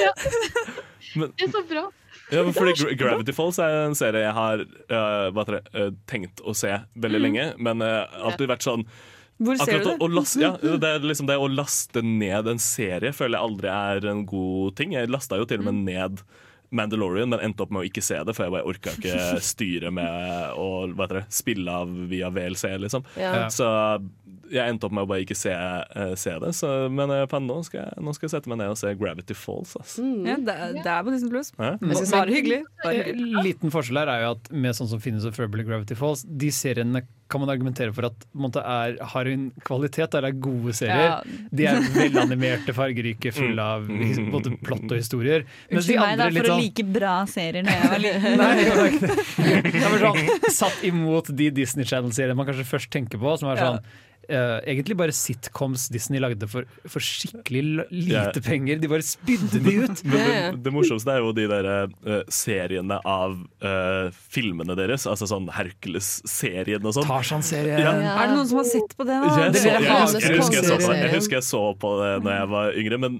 men, 1.16 1.32
Det 1.38 1.46
er 1.46 1.52
så 1.54 1.62
bra. 1.70 1.86
ja, 2.30 2.42
men 2.42 2.52
fordi 2.56 2.74
Gra- 2.82 2.96
Gravity 2.98 3.34
Falls 3.36 3.60
er 3.62 3.78
en 3.86 3.96
serie 3.98 4.26
jeg 4.26 4.34
har 4.36 4.64
uh, 4.66 5.44
det, 5.48 5.62
eh, 5.72 5.88
tenkt 6.10 6.42
å 6.44 6.54
se 6.56 6.74
veldig 7.00 7.22
lenge, 7.22 7.46
men 7.58 7.80
uh, 7.84 8.04
alltid 8.28 8.52
vært 8.52 8.66
sånn 8.66 8.84
Hvor 9.40 9.56
ser 9.56 9.80
Akkurat 9.80 9.86
du 9.86 9.90
å, 9.90 9.96
det? 9.96 10.04
å 10.04 10.12
laste, 10.20 10.44
ja, 10.44 10.52
det, 10.60 10.92
er 10.92 11.08
liksom 11.08 11.30
det 11.30 11.40
å 11.40 11.48
laste 11.48 12.04
ned 12.04 12.52
en 12.52 12.60
serie 12.60 13.14
føler 13.16 13.38
jeg 13.38 13.48
aldri 13.48 13.72
er 13.72 14.10
en 14.12 14.26
god 14.28 14.76
ting. 14.76 14.92
Jeg 14.98 15.08
lasta 15.08 15.40
jo 15.40 15.48
til 15.48 15.64
og 15.64 15.70
med 15.70 15.84
ned 15.88 16.20
Mandalorian, 16.70 17.32
men 17.32 17.42
endte 17.42 17.64
opp 17.64 17.72
med 17.74 17.82
å 17.82 17.88
ikke 17.88 18.02
se 18.04 18.18
det, 18.22 18.34
for 18.36 18.46
jeg 18.46 18.54
bare 18.54 18.68
orka 18.70 18.94
ikke 18.94 19.40
styre 19.52 19.90
med 19.94 20.58
å 20.58 20.68
hva 20.92 21.06
heter 21.06 21.20
det, 21.20 21.26
spille 21.34 21.76
av 21.82 21.90
via 22.10 22.30
VLC, 22.34 22.66
liksom. 22.84 23.06
Ja. 23.18 23.48
Så 23.50 23.66
jeg 24.50 24.72
endte 24.74 24.88
opp 24.88 24.94
med 24.96 25.06
å 25.06 25.10
bare 25.10 25.22
ikke 25.24 25.36
se, 25.38 25.52
uh, 25.54 26.14
se 26.18 26.34
det. 26.42 26.50
Så, 26.58 26.70
men 26.90 27.12
uh, 27.14 27.38
nå, 27.46 27.60
skal 27.66 27.84
jeg, 27.84 28.02
nå 28.02 28.14
skal 28.16 28.28
jeg 28.28 28.34
sette 28.36 28.50
meg 28.52 28.58
ned 28.62 28.72
og 28.74 28.80
se 28.80 28.90
Gravity 28.98 29.36
Falls. 29.38 29.76
ass. 29.80 29.96
Ja, 30.00 30.36
det, 30.42 30.56
er- 30.56 30.74
det 30.80 30.90
er 30.90 31.06
på 31.06 31.14
Disney 31.14 31.30
Plus. 31.32 31.52
Ja. 31.58 31.76
Bare 31.80 32.34
hyggelig. 32.34 32.60
Bare 32.82 32.98
hyggelig. 32.98 33.30
En 33.38 33.46
liten 33.46 33.72
forskjell 33.74 34.02
her 34.02 34.12
er 34.16 34.26
jo 34.26 34.34
at 34.36 34.50
med 34.52 34.76
sånn 34.78 34.90
som 34.90 35.00
Finnes 35.02 35.26
og 35.28 35.36
Ferb 35.38 35.54
eller 35.54 35.68
Gravity 35.70 35.96
Falls, 35.98 36.26
de 36.26 36.50
seriene 36.54 37.04
kan 37.30 37.38
man 37.44 37.52
argumentere 37.52 37.92
for 37.94 38.08
at 38.08 38.24
måte 38.34 38.58
er, 38.66 38.96
har 39.12 39.28
en 39.30 39.44
kvalitet, 39.62 40.16
eller 40.18 40.32
er 40.32 40.38
gode 40.42 40.72
serier. 40.74 41.12
Ja. 41.12 41.44
De 41.54 41.68
er 41.70 41.84
velanimerte, 41.94 42.74
fargerike, 42.74 43.30
fulle 43.36 43.62
av 43.76 43.84
både 43.86 44.56
plott 44.66 44.82
og 44.90 44.96
historier. 44.98 45.44
Mens 45.70 45.86
de 45.86 45.94
Unnskyld 45.94 46.02
meg 46.02 46.18
det 46.18 46.26
litt 46.34 46.40
for 46.42 46.50
å 46.50 46.56
sånn 46.56 46.64
like 46.64 46.86
bra 46.98 47.14
serier 47.30 47.62
når 47.68 47.78
jeg 47.78 47.92
var 47.94 48.02
liten. 48.08 48.36
Nei, 48.42 48.50
det 48.58 48.74
var 48.74 48.90
det. 48.90 49.72
Det 49.78 50.02
sånn, 50.02 50.52
satt 50.58 50.82
imot 50.90 51.30
de 51.38 51.50
Disney 51.62 51.86
Channel-seriene 51.86 52.34
man 52.42 52.50
kanskje 52.50 52.66
først 52.66 52.90
tenker 52.98 53.22
på, 53.22 53.36
som 53.38 53.52
er 53.54 53.62
Ja. 53.62 53.70
Eh, 54.30 54.56
egentlig 54.70 54.96
bare 54.98 55.14
sitcoms 55.14 55.88
Disney 55.92 56.20
lagde 56.22 56.48
for, 56.50 56.68
for 56.88 57.04
skikkelig 57.04 57.62
lite 57.90 58.14
yeah. 58.14 58.40
penger. 58.44 58.80
De 58.82 58.90
bare 58.90 59.04
spydde 59.06 59.60
de 59.64 59.74
ut. 59.84 60.02
Men 60.08 60.16
det, 60.16 60.62
det 60.66 60.74
morsomste 60.74 61.14
er 61.14 61.24
jo 61.24 61.32
de 61.36 61.46
der 61.50 61.68
uh, 61.90 62.20
seriene 62.32 63.00
av 63.08 63.36
uh, 63.64 64.10
filmene 64.32 64.76
deres. 64.78 65.06
Altså 65.10 65.28
sånn 65.30 65.50
Hercules-serien 65.54 66.84
og 66.84 66.96
sånn. 66.96 67.08
Tarzan-serien. 67.08 67.82
Ja. 67.82 67.94
Er 68.14 68.30
det 68.30 68.38
noen 68.38 68.50
som 68.50 68.62
har 68.62 68.68
sett 68.70 68.96
på 68.96 69.06
det? 69.08 69.18
nå? 69.20 69.30
Jeg, 69.30 69.54
Det 69.56 69.64
så, 69.64 69.74
jeg, 69.74 69.86
jeg 69.86 69.90
jeg, 69.90 70.38
husker 70.40 70.60
jeg, 70.60 70.68
så 70.70 70.78
på, 70.80 70.96
jeg 71.00 71.14
husker 71.16 71.38
jeg 71.40 71.48
så 71.48 71.62
på 71.80 71.92
det 72.00 72.10
når 72.24 72.36
jeg 72.36 72.50
var 72.54 72.80
yngre, 72.82 73.00
men 73.06 73.18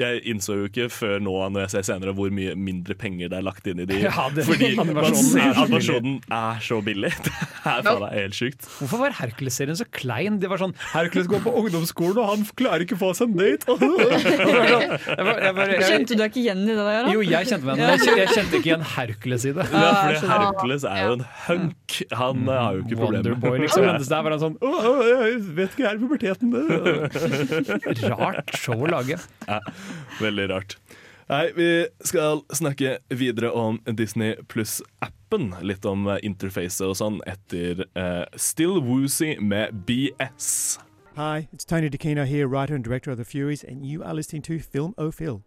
jeg 0.00 0.22
innså 0.32 0.58
jo 0.62 0.68
ikke 0.70 0.88
før 0.92 1.18
nå 1.22 1.36
når 1.54 1.66
jeg 1.66 1.74
ser 1.76 1.88
senere 1.92 2.14
hvor 2.16 2.32
mye 2.34 2.54
mindre 2.58 2.96
penger 2.98 3.30
det 3.32 3.38
er 3.40 3.46
lagt 3.46 3.68
inn 3.70 3.82
i 3.84 3.88
de. 3.88 4.02
Ja, 4.06 4.28
det- 4.34 4.46
fordi 4.48 4.72
animasjonen 4.80 6.18
er 6.28 6.58
så 6.58 6.58
er 6.58 6.64
så 6.64 6.80
billig. 6.84 7.12
Det 7.68 7.74
er 7.74 7.84
faen 7.84 8.04
helt 8.14 8.36
sjukt. 8.36 8.66
Hvorfor 8.78 9.02
var 9.02 9.16
Hercules-serien 9.18 9.76
så 9.78 9.86
klein? 9.92 10.38
Det 10.48 10.52
var 10.54 10.60
sånn 10.64 10.72
Hercules 10.94 11.26
går 11.28 11.40
på 11.44 11.52
ungdomsskolen, 11.60 12.18
og 12.22 12.26
han 12.32 12.44
klarer 12.56 12.80
ikke 12.86 12.96
å 12.96 13.00
få 13.02 13.10
seg 13.18 13.28
en 13.28 13.36
date! 13.36 13.68
Jeg 13.68 13.76
var 13.84 14.88
jeg 15.08 15.26
var- 15.28 15.40
jeg 15.44 15.54
bare- 15.58 15.72
jeg- 15.74 15.84
Kjente 15.88 16.08
du 16.08 16.20
deg 16.22 16.30
ikke 16.32 16.40
igjen 16.42 16.62
i 16.64 16.74
det 16.78 16.84
der? 16.88 17.08
Jo, 17.12 17.20
jeg 17.28 17.46
kjente 17.50 17.66
meg 17.68 17.76
igjen, 17.76 17.88
men 17.92 17.98
jeg- 18.08 18.18
jeg 18.22 18.28
kjente 18.32 18.54
ikke 18.58 18.70
igjen 18.72 18.84
Hercules 18.94 19.44
i 19.44 19.52
det. 19.58 19.64
Ja, 19.72 19.90
fordi. 19.98 20.30
Hercules 20.32 20.84
er 20.88 20.98
jo 21.04 21.12
en 21.18 21.24
hunk. 21.44 21.98
Han 22.22 22.36
eh, 22.48 22.60
har 22.64 22.72
jo 22.78 22.80
ikke 22.86 22.96
problemer. 23.02 23.28
Wonderboy, 23.34 23.58
liksom. 23.66 23.84
Mens 23.88 24.08
der 24.08 24.22
var 24.24 24.30
han 24.36 24.40
sånn 24.42 24.56
Å, 24.58 24.72
å, 24.72 24.92
jeg 25.08 25.40
vet 25.58 25.70
ikke, 25.76 25.84
jeg 25.84 25.90
er 25.92 25.96
i 25.96 26.02
puberteten. 26.08 26.48
Rart 28.14 28.54
show 28.56 28.78
å 28.78 28.88
lage. 28.90 29.18
Ja, 29.48 29.60
veldig 30.22 30.48
rart. 30.54 30.78
Nei, 31.28 31.52
vi 31.56 31.86
skal 32.00 32.40
snakke 32.52 32.98
videre 33.08 33.50
om 33.50 33.82
Disney 33.84 34.36
pluss-appen. 34.48 35.50
Litt 35.60 35.84
om 35.84 36.06
eh, 36.08 36.16
interfacet 36.24 36.86
og 36.86 36.94
sånn 36.96 37.18
etter 37.28 37.82
uh, 37.92 38.24
Still 38.32 38.80
Woozy 38.80 39.34
med 39.36 39.82
BS. 39.84 40.78
Hi, 41.20 41.44
it's 41.52 41.68
Tony 41.68 41.90
DeCino 41.92 42.24
here, 42.24 42.48
writer 42.48 42.74
and 42.74 42.84
director 42.84 43.12
of 43.12 43.18
The 43.20 43.28
Furies, 43.28 43.60
and 43.62 43.84
you 43.84 44.00
are 44.02 44.14
listening 44.16 44.40
to 44.48 44.56
Film 44.58 44.94
O'Phil. 44.96 45.42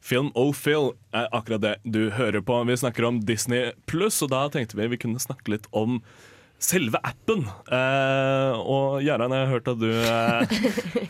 Film 0.00 0.32
O'Phil 0.32 0.94
er 1.12 1.28
akkurat 1.28 1.60
det 1.60 1.76
du 1.84 2.08
hører 2.16 2.40
på. 2.40 2.64
Vi 2.64 2.80
snakker 2.80 3.04
om 3.04 3.20
Disney 3.20 3.74
pluss, 3.84 4.22
og 4.24 4.32
da 4.32 4.46
tenkte 4.48 4.80
vi 4.80 4.88
vi 4.94 5.02
kunne 5.04 5.20
snakke 5.20 5.58
litt 5.58 5.68
om 5.76 6.00
selve 6.62 6.98
appen. 7.02 7.42
Eh, 7.74 8.60
og 8.62 9.02
Gjerand, 9.04 9.34
jeg 9.34 9.44
har 9.44 9.50
hørt 9.50 9.70
at 9.72 9.80
du, 9.82 9.88
eh, 9.90 10.54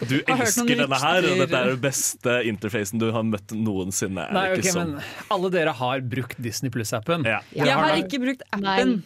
du 0.08 0.16
elsker 0.34 0.72
denne 0.82 1.00
her. 1.04 1.28
Og 1.28 1.42
dette 1.44 1.60
er 1.60 1.72
den 1.74 1.80
beste 1.82 2.36
interfacen 2.48 3.02
du 3.02 3.08
har 3.14 3.26
møtt 3.28 3.54
noensinne. 3.56 4.26
Er 4.30 4.36
Nei, 4.36 4.44
det 4.56 4.62
ok, 4.64 4.70
sånn? 4.74 4.94
men 4.96 5.32
alle 5.36 5.52
dere 5.54 5.76
har 5.82 6.04
brukt 6.16 6.40
Disney 6.42 6.72
Pluss-appen. 6.74 7.26
Ja. 7.28 7.42
Jeg 7.56 7.76
har 7.78 7.96
ikke 8.00 8.22
brukt 8.22 8.44
appen. 8.50 9.02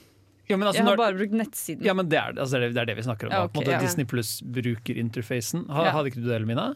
Ja, 0.47 0.55
men 0.55 0.69
altså, 0.69 0.79
Jeg 0.79 0.87
har 0.87 0.99
bare 1.01 1.17
brukt 1.19 1.35
nettsiden. 1.35 1.83
Ja, 1.83 1.95
men 1.99 2.07
det 2.11 2.21
er, 2.21 2.37
altså, 2.39 2.61
det, 2.63 2.71
er 2.79 2.87
det, 2.87 2.95
vi 3.01 3.03
snakker 3.03 3.27
om. 3.27 3.35
Ja, 3.35 3.47
okay, 3.49 3.59
måte, 3.59 3.73
ja. 3.75 3.81
Disney 3.83 4.07
Pluss 4.07 4.37
bruker 4.43 4.99
interfacen. 5.03 5.67
Ha, 5.75 5.89
Ja. 5.89 5.95
Hadde 5.97 6.13
ikke 6.13 6.23
du 6.23 6.29
det, 6.31 6.37
Elmina? 6.39 6.69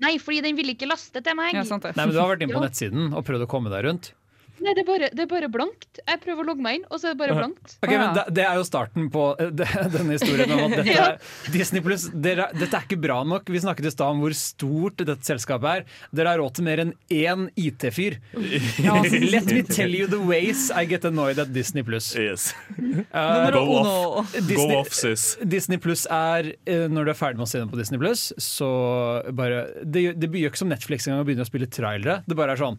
Nei, 0.00 0.14
fordi 0.22 0.40
den 0.44 0.56
ville 0.56 0.76
ikke 0.76 0.86
laste 0.88 1.18
til 1.24 1.34
meg. 1.36 1.56
Ja, 1.56 1.64
sant 1.66 1.82
det. 1.84 1.96
Nei, 1.98 2.06
men 2.06 2.14
Du 2.14 2.20
har 2.22 2.30
vært 2.30 2.44
inne 2.46 2.54
på 2.54 2.62
nettsiden 2.62 3.10
og 3.10 3.24
prøvd 3.26 3.44
å 3.48 3.50
komme 3.50 3.72
deg 3.72 3.82
rundt. 3.88 4.12
Nei, 4.60 4.74
det 4.76 4.82
er, 4.82 4.86
bare, 4.88 5.08
det 5.16 5.22
er 5.24 5.28
bare 5.30 5.48
blankt. 5.52 6.00
Jeg 6.04 6.20
prøver 6.20 6.44
å 6.44 6.46
logge 6.50 6.64
meg 6.64 6.78
inn, 6.80 6.82
og 6.92 7.00
så 7.00 7.08
er 7.10 7.14
det 7.14 7.20
bare 7.22 7.36
blankt. 7.38 7.76
Ok, 7.80 7.92
men 7.94 8.10
det, 8.16 8.24
det 8.36 8.44
er 8.44 8.58
jo 8.60 8.64
starten 8.68 9.06
på 9.14 9.22
eh, 9.40 9.48
det, 9.56 9.68
denne 9.94 10.16
historien 10.18 10.52
om 10.56 10.64
at 10.66 10.74
dette 10.80 10.94
Ja. 10.96 11.06
er 11.14 11.54
Disney 11.54 11.80
Plus, 11.84 12.04
dere, 12.12 12.50
dette 12.58 12.76
er 12.76 12.84
ikke 12.84 12.98
bra 13.00 13.20
nok. 13.24 13.48
Vi 13.48 13.62
snakket 13.64 13.88
i 13.88 13.92
stad 13.94 14.12
om 14.14 14.20
hvor 14.24 14.34
stort 14.36 15.00
dette 15.00 15.16
selskapet 15.26 15.70
er. 15.80 15.86
Dere 16.12 16.34
har 16.34 16.42
råd 16.42 16.58
til 16.58 16.66
mer 16.68 16.82
enn 16.84 16.92
én 17.08 17.46
IT-fyr. 17.56 18.18
Let 19.32 19.48
me 19.50 19.62
tell 19.66 19.94
you 19.96 20.06
the 20.10 20.20
ways 20.20 20.68
I 20.70 20.84
get 20.84 21.04
annoyed 21.08 21.38
at 21.40 21.52
Disney 21.56 21.82
Plus. 21.86 22.12
Yes. 22.16 22.50
Uh, 23.12 23.50
Go 23.54 23.64
off. 23.80 24.34
Go 24.52 24.68
off, 24.78 24.92
sis. 24.94 25.36
Disney 25.42 25.78
Plus 25.80 26.06
er, 26.12 26.52
eh, 26.68 26.86
når 26.90 27.08
du 27.08 27.14
er 27.14 27.18
ferdig 27.18 27.40
med 27.40 27.48
å 27.48 27.50
se 27.50 27.60
den 27.62 27.70
på 27.72 27.80
Disney 27.80 28.00
Plus, 28.00 28.28
så 28.40 28.70
bare 29.36 29.64
Det, 29.84 30.10
det 30.20 30.28
gjør 30.32 30.52
ikke 30.52 30.60
som 30.64 30.70
Netflix 30.72 31.06
engang 31.08 31.24
å 31.24 31.28
begynne 31.28 31.44
å 31.46 31.48
spille 31.48 31.68
trailere. 31.70 32.20
Det 32.28 32.36
bare 32.38 32.54
er 32.56 32.60
sånn 32.60 32.78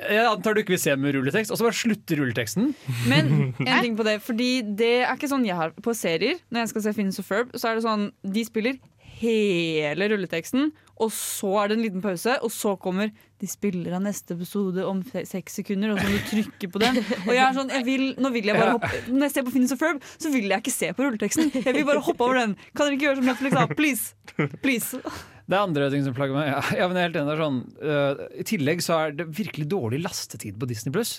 Jeg 0.00 0.26
antar 0.26 0.56
du 0.56 0.62
ikke 0.62 0.74
vil 0.76 0.82
se 0.82 0.94
med 0.96 1.16
rulletekst, 1.16 1.52
og 1.52 1.60
så 1.60 1.66
bare 1.66 1.76
slutter 1.76 2.22
rulleteksten. 2.22 2.70
Men 3.10 3.32
en 3.66 3.82
ting 3.84 3.98
på 3.98 4.06
det, 4.06 4.20
fordi 4.24 4.52
det 4.64 4.94
er 5.02 5.12
ikke 5.12 5.30
sånn 5.30 5.44
jeg 5.48 5.58
har 5.58 5.74
på 5.76 5.94
serier. 5.96 6.40
Når 6.50 6.64
jeg 6.64 6.72
skal 6.74 6.86
se 6.86 6.96
Finnes 6.96 7.20
og 7.20 7.28
Ferb, 7.28 7.52
så 7.56 7.70
er 7.70 7.78
det 7.78 7.86
sånn 7.86 8.08
de 8.24 8.46
spiller 8.48 8.80
hele 9.20 10.06
rulleteksten, 10.08 10.70
og 11.00 11.10
så 11.12 11.50
er 11.60 11.70
det 11.70 11.76
en 11.76 11.82
liten 11.84 12.04
pause, 12.04 12.36
og 12.44 12.52
så 12.52 12.74
kommer 12.80 13.10
de 13.40 13.48
spiller 13.48 13.96
av 13.96 14.04
neste 14.04 14.32
episode 14.36 14.84
om 14.84 15.02
seks 15.04 15.58
sekunder, 15.60 15.92
og 15.92 16.00
så 16.00 16.06
må 16.08 16.16
du 16.16 16.28
trykke 16.30 16.70
på 16.72 16.82
den. 16.82 17.00
Og 17.26 17.32
jeg 17.34 17.42
er 17.44 17.56
sånn, 17.56 17.72
jeg 17.72 17.86
vil, 17.88 18.06
nå 18.20 18.32
vil 18.34 18.50
jeg 18.50 18.60
bare 18.60 18.76
hoppe 18.76 18.92
Når 19.08 19.26
jeg 19.26 19.34
ser 19.34 19.46
på 19.46 19.54
Phineas 19.54 19.74
og 19.76 19.80
Ferb, 19.80 20.06
så 20.20 20.32
vil 20.32 20.48
jeg 20.48 20.64
ikke 20.64 20.74
se 20.76 20.92
på 20.96 21.06
rulleteksten. 21.06 21.52
Jeg 21.60 21.76
vil 21.76 21.88
bare 21.88 22.04
hoppe 22.04 22.26
over 22.26 22.40
den. 22.40 22.56
Kan 22.72 22.86
dere 22.86 22.96
ikke 22.96 23.08
gjøre 23.10 23.20
som 23.20 23.30
Netflix 23.32 23.56
da? 23.56 23.66
Please. 23.76 24.48
Please. 24.64 25.02
Det 25.50 25.58
er 25.58 25.64
andre 25.66 25.90
ting 25.90 26.04
som 26.06 26.14
plager 26.14 26.36
meg. 26.36 26.46
Ja, 26.54 26.62
ja, 26.78 26.86
men 26.86 26.96
jeg 26.98 27.02
er 27.02 27.08
helt 27.10 27.18
enig. 27.18 27.32
Det 27.32 27.34
er 27.34 27.42
sånn, 27.42 27.60
uh, 27.82 28.22
I 28.38 28.46
tillegg 28.46 28.84
så 28.86 29.00
er 29.02 29.18
det 29.18 29.26
virkelig 29.34 29.66
dårlig 29.72 30.02
lastetid 30.04 30.60
på 30.60 30.68
Disney 30.70 30.94
Pluss. 30.94 31.18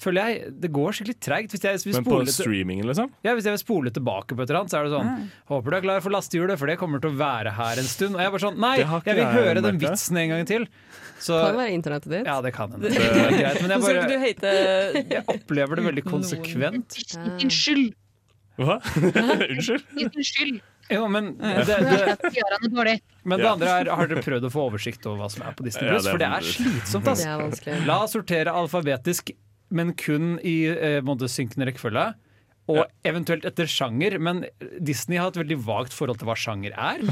Føler 0.00 0.30
jeg, 0.30 0.52
Det 0.62 0.70
går 0.72 0.94
skikkelig 0.96 1.16
treigt. 1.20 1.52
Hvis 1.52 1.64
jeg 1.66 1.80
vil 1.84 1.98
Men 1.98 2.06
på 2.06 2.18
streamingen, 2.32 2.86
liksom? 2.88 3.10
Ja, 3.26 3.34
Hvis 3.36 3.44
jeg 3.44 3.52
vil 3.52 3.60
spole 3.60 3.92
tilbake 3.92 4.32
på 4.32 4.42
et 4.42 4.48
eller 4.48 4.62
annet, 4.62 4.72
så 4.72 4.80
er 4.80 4.88
det 4.88 4.94
sånn 4.94 5.10
Mm. 5.10 5.26
Håper 5.50 5.70
du 5.70 5.76
er 5.76 5.84
klar 5.84 6.00
for 6.00 6.14
lastehjulet, 6.14 6.58
for 6.58 6.70
det 6.70 6.78
kommer 6.80 7.02
til 7.04 7.12
å 7.12 7.18
være 7.20 7.52
her 7.52 7.80
en 7.82 7.88
stund. 7.88 8.16
Og 8.16 8.22
jeg 8.22 8.30
er 8.30 8.34
bare 8.34 8.44
sånn 8.46 8.58
Nei, 8.60 8.76
jeg 8.80 9.14
vil 9.14 9.22
jeg 9.22 9.34
høre 9.36 9.62
den 9.66 9.80
vitsen 9.82 10.16
en 10.16 10.28
gang 10.32 10.46
til. 10.48 10.66
Så, 11.20 11.36
Kan 11.36 11.52
det 11.52 11.60
være 11.60 11.74
internettet 11.76 12.10
ditt? 12.14 12.26
Ja, 12.26 12.40
det 12.40 12.54
kan 12.56 12.72
hende. 12.72 12.88
Det 12.90 12.96
er 12.96 13.36
greit, 13.36 13.60
men 13.60 13.70
jeg 13.70 13.80
bare 13.84 14.54
jeg 15.20 15.24
opplever 15.28 15.76
det 15.76 15.84
veldig 15.90 16.04
konsekvent. 16.08 16.96
Din 17.36 17.52
skyld. 17.52 17.92
Hva? 18.60 18.76
Unnskyld? 19.50 19.86
Uten 19.96 20.26
skyld. 20.26 20.60
Jo, 20.90 21.04
men 21.06 21.36
det, 21.38 21.64
det, 21.66 21.74
det 22.18 22.96
men 23.22 23.38
det 23.38 23.46
andre 23.46 23.74
er, 23.78 23.90
har 23.94 24.08
dere 24.10 24.24
prøvd 24.24 24.48
å 24.48 24.50
få 24.50 24.64
oversikt 24.66 25.04
over 25.06 25.22
hva 25.22 25.28
som 25.30 25.44
er 25.46 25.54
på 25.54 25.62
Disney+? 25.66 25.86
Plus? 25.86 26.08
For 26.08 26.18
det 26.18 26.26
er 26.26 26.48
slitsomt. 26.48 27.10
ass. 27.12 27.62
La 27.86 28.00
oss 28.02 28.16
sortere 28.16 28.50
alfabetisk, 28.58 29.30
men 29.70 29.94
kun 29.94 30.34
i 30.42 30.56
eh, 30.72 31.12
synkende 31.30 31.70
rekkefølge. 31.70 32.08
Og 32.70 33.08
eventuelt 33.08 33.46
etter 33.48 33.68
sjanger, 33.70 34.16
men 34.22 34.44
Disney 34.78 35.18
har 35.20 35.32
et 35.32 35.40
veldig 35.40 35.58
vagt 35.66 35.94
forhold 35.96 36.20
til 36.20 36.28
hva 36.28 36.36
sjanger 36.38 36.74
er. 36.74 37.02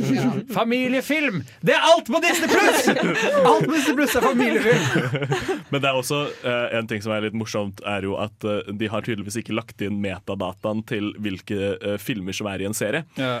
Familiefilm! 0.58 1.42
Det 1.64 1.76
er 1.76 1.86
alt 1.90 2.10
på 2.10 2.20
Disney 2.24 2.50
Pluss! 2.52 2.88
Alt 2.90 3.66
på 3.66 3.72
Disney 3.72 3.98
Pluss 3.98 4.16
er 4.18 4.26
familiefilm! 4.26 5.24
Men 5.72 5.82
det 5.82 5.90
er 5.90 5.98
også 5.98 6.20
uh, 6.44 6.76
en 6.78 6.88
ting 6.90 7.02
som 7.04 7.14
er 7.14 7.26
litt 7.26 7.36
morsomt, 7.38 7.80
er 7.88 8.06
jo 8.06 8.16
at 8.20 8.46
uh, 8.46 8.60
de 8.68 8.90
har 8.90 9.04
tydeligvis 9.06 9.40
ikke 9.40 9.56
lagt 9.56 9.82
inn 9.84 10.00
metadataen 10.02 10.84
til 10.88 11.12
hvilke 11.22 11.74
uh, 11.80 11.96
filmer 12.02 12.36
som 12.36 12.50
er 12.50 12.62
i 12.62 12.68
en 12.68 12.76
serie. 12.76 13.04
Ja. 13.18 13.40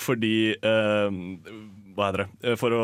Fordi 0.00 0.56
Hva 0.62 2.08
heter 2.08 2.24
det? 2.24 2.54
For 2.60 2.74
å 2.74 2.80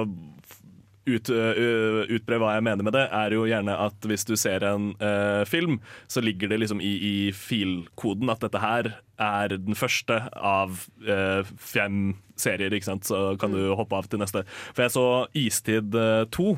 ut, 1.08 1.30
uh, 1.34 2.02
utbre 2.12 2.38
hva 2.38 2.54
jeg 2.56 2.64
mener 2.66 2.86
med 2.86 2.94
det, 2.94 3.06
er 3.10 3.34
jo 3.34 3.46
gjerne 3.48 3.74
at 3.86 4.08
hvis 4.08 4.26
du 4.28 4.34
ser 4.38 4.64
en 4.66 4.92
uh, 5.02 5.42
film, 5.48 5.80
så 6.10 6.22
ligger 6.22 6.52
det 6.52 6.60
liksom 6.62 6.82
i, 6.84 6.92
i 6.92 7.14
filkoden 7.34 8.30
at 8.32 8.42
dette 8.44 8.62
her 8.62 8.92
er 9.22 9.54
den 9.54 9.78
første 9.78 10.18
av 10.38 10.84
uh, 11.08 11.54
fem 11.58 12.14
serier, 12.38 12.74
ikke 12.74 12.90
sant? 12.92 13.06
så 13.06 13.32
kan 13.40 13.54
du 13.54 13.72
hoppe 13.78 13.98
av 13.98 14.10
til 14.10 14.22
neste. 14.22 14.44
For 14.74 14.86
jeg 14.86 14.94
så 14.94 15.06
Istid 15.38 15.94
eh, 15.94 16.24
2. 16.34 16.54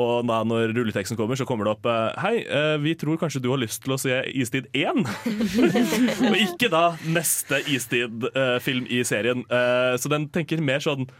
Og 0.00 0.22
da 0.24 0.38
når 0.46 0.70
rulleteksten 0.76 1.18
kommer, 1.18 1.36
så 1.36 1.44
kommer 1.44 1.66
det 1.66 1.72
opp 1.74 1.88
Hei, 2.22 2.44
vi 2.80 2.94
tror 2.96 3.18
kanskje 3.20 3.42
du 3.42 3.50
har 3.50 3.60
lyst 3.60 3.82
til 3.84 3.96
å 3.96 3.98
se 4.00 4.20
Istid 4.30 4.70
1. 4.70 5.02
og 6.30 6.38
ikke 6.38 6.70
da 6.72 6.84
neste 7.10 7.58
Istid-film 7.68 8.86
i 8.88 9.02
serien. 9.04 9.42
Så 10.00 10.12
den 10.14 10.30
tenker 10.32 10.62
mer 10.64 10.80
sånn 10.84 11.10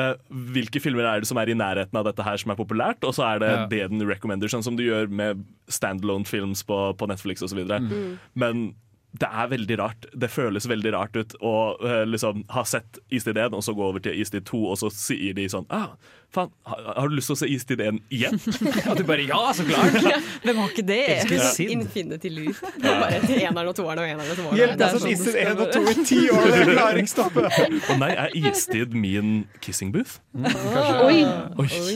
eh, 0.00 0.14
hvilke 0.54 0.82
filmer 0.82 1.06
er 1.08 1.22
det 1.22 1.28
som 1.30 1.38
er 1.40 1.50
i 1.50 1.58
nærheten 1.58 1.98
av 1.98 2.06
dette 2.08 2.24
her 2.26 2.40
som 2.40 2.52
er 2.54 2.58
populært, 2.60 3.04
og 3.06 3.14
så 3.16 3.26
er 3.34 3.42
det 3.42 3.50
Ja. 3.50 3.66
det 3.66 3.82
den 3.90 4.06
recommender, 4.08 4.48
sånn 4.48 4.64
som 4.64 4.76
du 4.76 4.84
gjør 4.84 5.10
med 5.10 5.44
standalone 5.68 6.26
films 6.26 6.62
på, 6.62 6.96
på 6.98 7.08
Netflix 7.10 7.42
osv. 7.42 7.62
Mm. 7.64 8.18
Men 8.34 8.74
det 9.14 9.28
er 9.30 9.50
veldig 9.52 9.78
rart. 9.78 10.06
Det 10.10 10.30
føles 10.30 10.66
veldig 10.66 10.92
rart 10.92 11.14
ut 11.16 11.36
å 11.38 11.54
uh, 11.78 12.02
liksom 12.08 12.44
ha 12.50 12.64
sett 12.66 12.98
Istid 13.14 13.38
1, 13.38 13.54
og 13.54 13.62
så 13.62 13.74
gå 13.76 13.84
over 13.86 14.02
til 14.02 14.18
Istid 14.18 14.46
2, 14.50 14.62
og 14.72 14.78
så 14.80 14.90
sier 14.90 15.36
de 15.38 15.46
sånn 15.50 15.68
ah, 15.70 15.94
faen, 16.34 16.50
har, 16.68 16.82
har 16.98 17.10
du 17.10 17.14
lyst 17.16 17.30
til 17.30 17.36
å 17.36 17.40
se 17.40 17.48
Istid 17.54 17.82
1 17.84 18.00
igjen? 18.14 18.38
Og 18.90 18.98
du 18.98 19.04
bare 19.08 19.24
ja, 19.26 19.40
så 19.56 19.66
klart! 19.68 19.96
Hvem 20.44 20.60
har 20.60 20.72
ikke 20.72 20.86
det? 20.88 21.00
Elsker 21.16 21.36
Ja. 21.38 21.50
Sid. 21.54 21.70
Infinity 21.74 22.30
loop. 22.34 22.60
Bare 22.84 23.20
til 23.24 23.38
eneren 23.40 23.70
og 23.70 23.76
toeren 23.78 24.02
og 24.02 24.08
eneren 24.08 24.32
og 24.32 24.38
toeren. 24.40 24.58
Hjelp, 24.58 24.76
Det 24.80 24.86
er 24.86 24.98
sånn 24.98 25.10
Istid 25.12 25.38
1 25.44 25.62
og 25.64 25.72
2 25.74 25.82
i 25.92 26.06
ti 26.08 26.20
år, 26.32 26.48
det 26.50 26.60
er 26.64 26.72
klaringsstoppe! 26.72 27.44
Og 27.46 27.98
nei, 28.02 28.10
er 28.24 28.36
Istid 28.50 28.96
min 28.98 29.32
kissing 29.64 29.92
booth? 29.94 30.18
Oi. 30.34 31.20
Oi. 31.62 31.94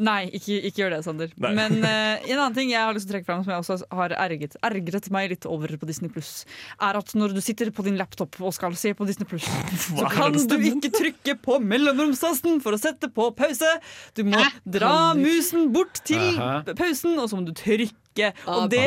Nei, 0.00 0.20
ikke, 0.36 0.58
ikke 0.70 0.84
gjør 0.84 0.94
det, 0.96 1.00
Sander. 1.06 1.32
Nei. 1.44 1.52
Men 1.58 1.78
uh, 1.84 2.24
en 2.24 2.38
annen 2.38 2.56
ting 2.56 2.72
jeg 2.72 2.80
har 2.80 2.96
lyst 2.96 3.08
til 3.08 3.14
å 3.14 3.18
trekke 3.18 3.28
fram, 3.28 3.44
som 3.44 3.54
jeg 3.54 3.64
også 3.64 3.90
har 4.00 4.14
erget, 4.24 4.56
ergret 4.64 5.10
meg 5.14 5.30
litt 5.34 5.48
over 5.50 5.74
på 5.80 5.88
Disney 5.90 6.12
Pluss, 6.12 6.44
er 6.82 6.98
at 7.00 7.14
når 7.18 7.36
du 7.36 7.42
sitter 7.44 7.72
på 7.74 7.84
din 7.86 7.98
laptop 8.00 8.38
og 8.40 8.54
skal 8.56 8.76
se 8.78 8.94
på 8.96 9.06
Disney 9.08 9.28
Pluss, 9.28 9.46
så 9.84 10.08
kan 10.12 10.34
du 10.34 10.56
ikke 10.70 10.92
trykke 10.94 11.36
på 11.44 11.58
mellomromstasten 11.64 12.60
for 12.64 12.76
å 12.76 12.80
sette 12.80 13.10
på 13.12 13.28
pause. 13.36 13.73
Du 14.16 14.24
må 14.28 14.40
dra 14.64 15.12
musen 15.18 15.70
bort 15.74 16.00
til 16.06 16.40
pausen, 16.76 17.18
og 17.18 17.28
så 17.30 17.38
må 17.38 17.46
du 17.48 17.54
trykke. 17.56 18.00
Og 18.46 18.68
det 18.70 18.84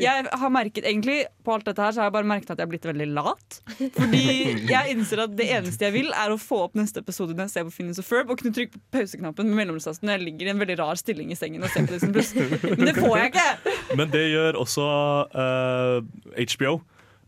jeg 0.00 0.24
har 0.40 0.48
merket 0.48 0.86
egentlig 0.88 1.26
På 1.44 1.52
alt 1.52 1.66
dette 1.68 1.82
her 1.84 1.92
så 1.92 2.00
har 2.00 2.06
jeg 2.08 2.14
bare 2.14 2.28
merket 2.30 2.54
at 2.54 2.62
jeg 2.62 2.64
har 2.64 2.70
blitt 2.70 2.86
veldig 2.88 3.08
lat. 3.12 3.58
Fordi 3.98 4.22
jeg 4.70 4.94
innser 4.94 5.20
at 5.26 5.34
det 5.36 5.50
eneste 5.52 5.84
jeg 5.84 5.92
vil, 5.98 6.08
er 6.16 6.32
å 6.32 6.38
få 6.40 6.62
opp 6.70 6.78
neste 6.78 7.02
episode 7.04 7.36
når 7.36 7.50
jeg 7.50 7.54
ser 7.58 7.66
på 7.68 7.74
Finnes 7.74 8.00
og 8.00 8.08
Ferb, 8.08 8.32
og 8.32 8.40
kunne 8.40 8.56
trykke 8.56 8.78
på 8.78 8.82
pauseknappen 8.96 9.50
med 9.50 9.60
mellomstasten 9.60 10.08
når 10.08 10.16
jeg 10.16 10.26
ligger 10.30 10.48
i 10.48 10.54
en 10.54 10.64
veldig 10.64 10.78
rar 10.80 11.00
stilling 11.00 11.34
i 11.34 11.38
sengen 11.38 11.66
og 11.66 11.74
ser 11.74 11.84
på 11.84 11.92
Disney 11.92 12.16
Pluss. 12.16 12.32
Men 12.78 12.88
det 12.88 12.96
får 12.96 13.18
jeg 13.20 13.34
ikke! 13.34 13.76
Men 14.00 14.16
det 14.16 14.24
gjør 14.30 14.60
også 14.64 14.88
uh, 15.36 16.40
HBO. 16.40 16.78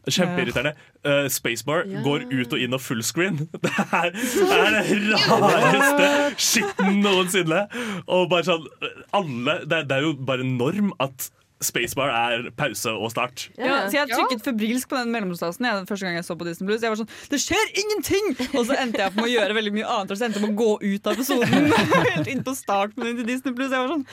Kjempeirriterende. 0.07 0.75
Uh, 1.07 1.27
Spacebar 1.33 1.87
går 2.05 2.27
ut 2.31 2.53
og 2.55 2.63
inn 2.63 2.77
og 2.77 2.83
fullscreen. 2.83 3.41
Det 3.67 3.73
er, 3.77 4.13
det 4.13 4.59
er 4.67 4.77
det 4.77 5.23
rareste 5.31 6.11
skitten 6.41 7.01
noensinne. 7.03 7.65
Og 8.07 8.29
bare 8.31 8.47
sånn 8.47 8.69
alle, 9.17 9.61
det, 9.67 9.87
det 9.91 9.99
er 9.99 10.07
jo 10.07 10.15
bare 10.27 10.47
norm 10.47 10.93
at 11.03 11.31
Spacebar 11.65 12.11
er 12.13 12.51
pause 12.53 12.93
og 12.93 13.11
start. 13.11 13.47
Ja, 13.57 13.87
så 13.89 13.97
jeg 13.97 14.11
trykket 14.11 14.45
febrilsk 14.45 14.91
på 14.91 14.99
den 14.99 15.09
mellomstasen 15.15 15.65
jeg, 15.65 15.87
første 15.89 16.05
gang 16.05 16.19
jeg 16.19 16.27
så 16.27 16.37
på 16.37 16.45
Disney 16.45 16.69
Plus. 16.69 16.83
Jeg 16.85 16.93
var 16.93 17.01
sånn 17.01 17.09
Det 17.33 17.41
skjer 17.41 17.71
ingenting! 17.81 18.29
Og 18.51 18.67
så 18.69 18.77
endte 18.77 19.01
jeg 19.01 19.15
på 19.15 19.23
med 19.23 19.31
å 19.31 19.33
gjøre 19.33 19.57
veldig 19.57 19.73
mye 19.79 19.95
annet. 19.95 20.13
Og 20.13 20.21
så 20.21 20.27
endte 20.29 20.43
jeg 20.43 20.45
på 20.45 20.53
å 20.53 20.59
gå 20.61 20.75
ut 20.85 21.09
av 21.09 21.17
episoden. 21.17 21.73
Helt 22.13 22.29
inn 22.35 22.45
på 22.45 22.53
starten 22.59 23.09
til 23.09 23.25
Disney 23.25 23.57
Plus. 23.57 23.73
Jeg 23.73 23.81
var 23.81 23.95
sånn 23.95 24.05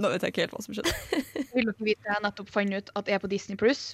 Nå 0.00 0.14
vet 0.14 0.24
jeg 0.24 0.32
ikke 0.32 0.44
helt 0.44 0.52
hva 0.54 0.60
som 0.62 0.76
skjedde. 0.76 0.92
Vil 1.50 1.66
dere 1.66 1.84
vite 1.84 2.12
jeg 2.12 2.22
nettopp 2.22 2.50
fant 2.54 2.76
ut 2.78 2.92
at 2.94 3.08
jeg 3.10 3.18
er 3.18 3.22
på 3.24 3.30
Disney 3.32 3.58
Pluss? 3.60 3.88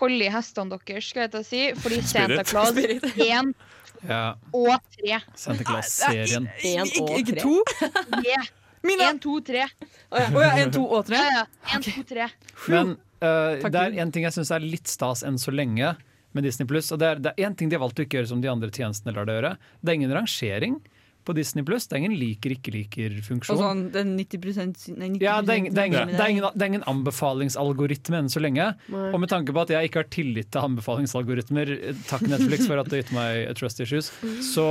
Hold 0.00 0.24
i 0.24 0.30
hestene 0.32 0.74
deres, 0.74 1.06
skal 1.10 1.26
jeg 1.26 1.32
til 1.34 1.40
å 1.40 1.46
si, 1.46 1.62
fordi 1.78 2.00
Santa 2.02 2.42
Claus 2.48 2.74
1 2.78 3.54
Ja, 4.08 4.34
og 4.52 4.74
3. 4.98 5.20
Santa 5.38 5.64
Claus-serien. 5.64 6.48
Ikke, 6.60 7.00
og 7.00 7.14
ikke 7.22 7.36
to? 7.40 7.54
Yeah. 8.20 8.50
Mina! 8.84 9.06
1, 9.14 9.20
2, 9.24 9.38
3. 9.46 9.62
Å 10.12 10.24
ja, 10.44 10.48
en, 10.60 10.72
to 10.74 10.82
og 10.84 11.06
3? 11.08 11.16
Ja, 11.16 11.38
ja. 11.38 11.78
1, 11.78 11.86
2, 11.86 12.02
3. 12.10 12.26
Men 12.74 12.90
uh, 13.24 13.62
det 13.64 13.80
er 13.80 13.96
en 14.04 14.12
ting 14.12 14.26
jeg 14.26 14.36
syns 14.36 14.52
er 14.52 14.64
litt 14.64 14.90
stas 14.92 15.24
enn 15.24 15.40
så 15.40 15.54
lenge 15.54 15.94
med 16.36 16.44
Disney 16.44 16.68
Pluss. 16.68 16.90
Og 16.92 17.00
det 17.00 17.14
er, 17.14 17.22
en 17.46 17.56
ting 17.56 17.72
de 17.72 17.78
har 17.78 17.84
valgt 17.84 18.02
å 18.02 18.04
ikke 18.04 18.20
gjøre 18.20 18.32
som 18.34 18.42
de 18.44 18.50
andre 18.52 18.68
tjenestene 18.74 19.14
lar 19.16 19.30
det 19.30 19.38
gjøre. 19.38 19.54
Det 19.80 19.92
er 19.92 19.98
ingen 20.02 20.12
rangering 20.18 20.76
på 21.24 21.34
Disney 21.36 21.64
Pluss. 21.66 21.86
Det 21.88 21.96
er 21.96 22.02
ingen 22.04 22.16
liker-ikke-liker-funksjon. 22.20 23.60
Sånn 23.60 23.82
det 23.94 24.02
er 24.02 24.08
90% 24.10 24.86
nei, 24.98 25.10
90 25.16 25.24
Ja, 25.24 25.36
det 25.40 25.56
er, 25.56 25.68
det, 25.68 25.82
er 25.82 25.90
ingen, 25.90 26.12
det, 26.12 26.20
er 26.20 26.32
ingen, 26.34 26.48
det 26.52 26.66
er 26.66 26.72
ingen 26.72 26.86
anbefalingsalgoritme 26.90 28.22
enn 28.22 28.32
så 28.32 28.42
lenge. 28.44 28.70
Nei. 28.92 29.04
Og 29.10 29.22
med 29.22 29.32
tanke 29.32 29.54
på 29.56 29.64
at 29.64 29.74
jeg 29.74 29.90
ikke 29.90 30.02
har 30.04 30.10
tillit 30.14 30.50
til 30.54 30.68
anbefalingsalgoritmer, 30.70 31.74
takk 32.10 32.26
Netflix 32.30 32.68
for 32.70 32.82
at 32.82 32.90
du 32.90 32.98
gitt 33.00 33.14
meg 33.16 33.54
trust 33.58 33.80
issues, 33.84 34.12
så, 34.52 34.68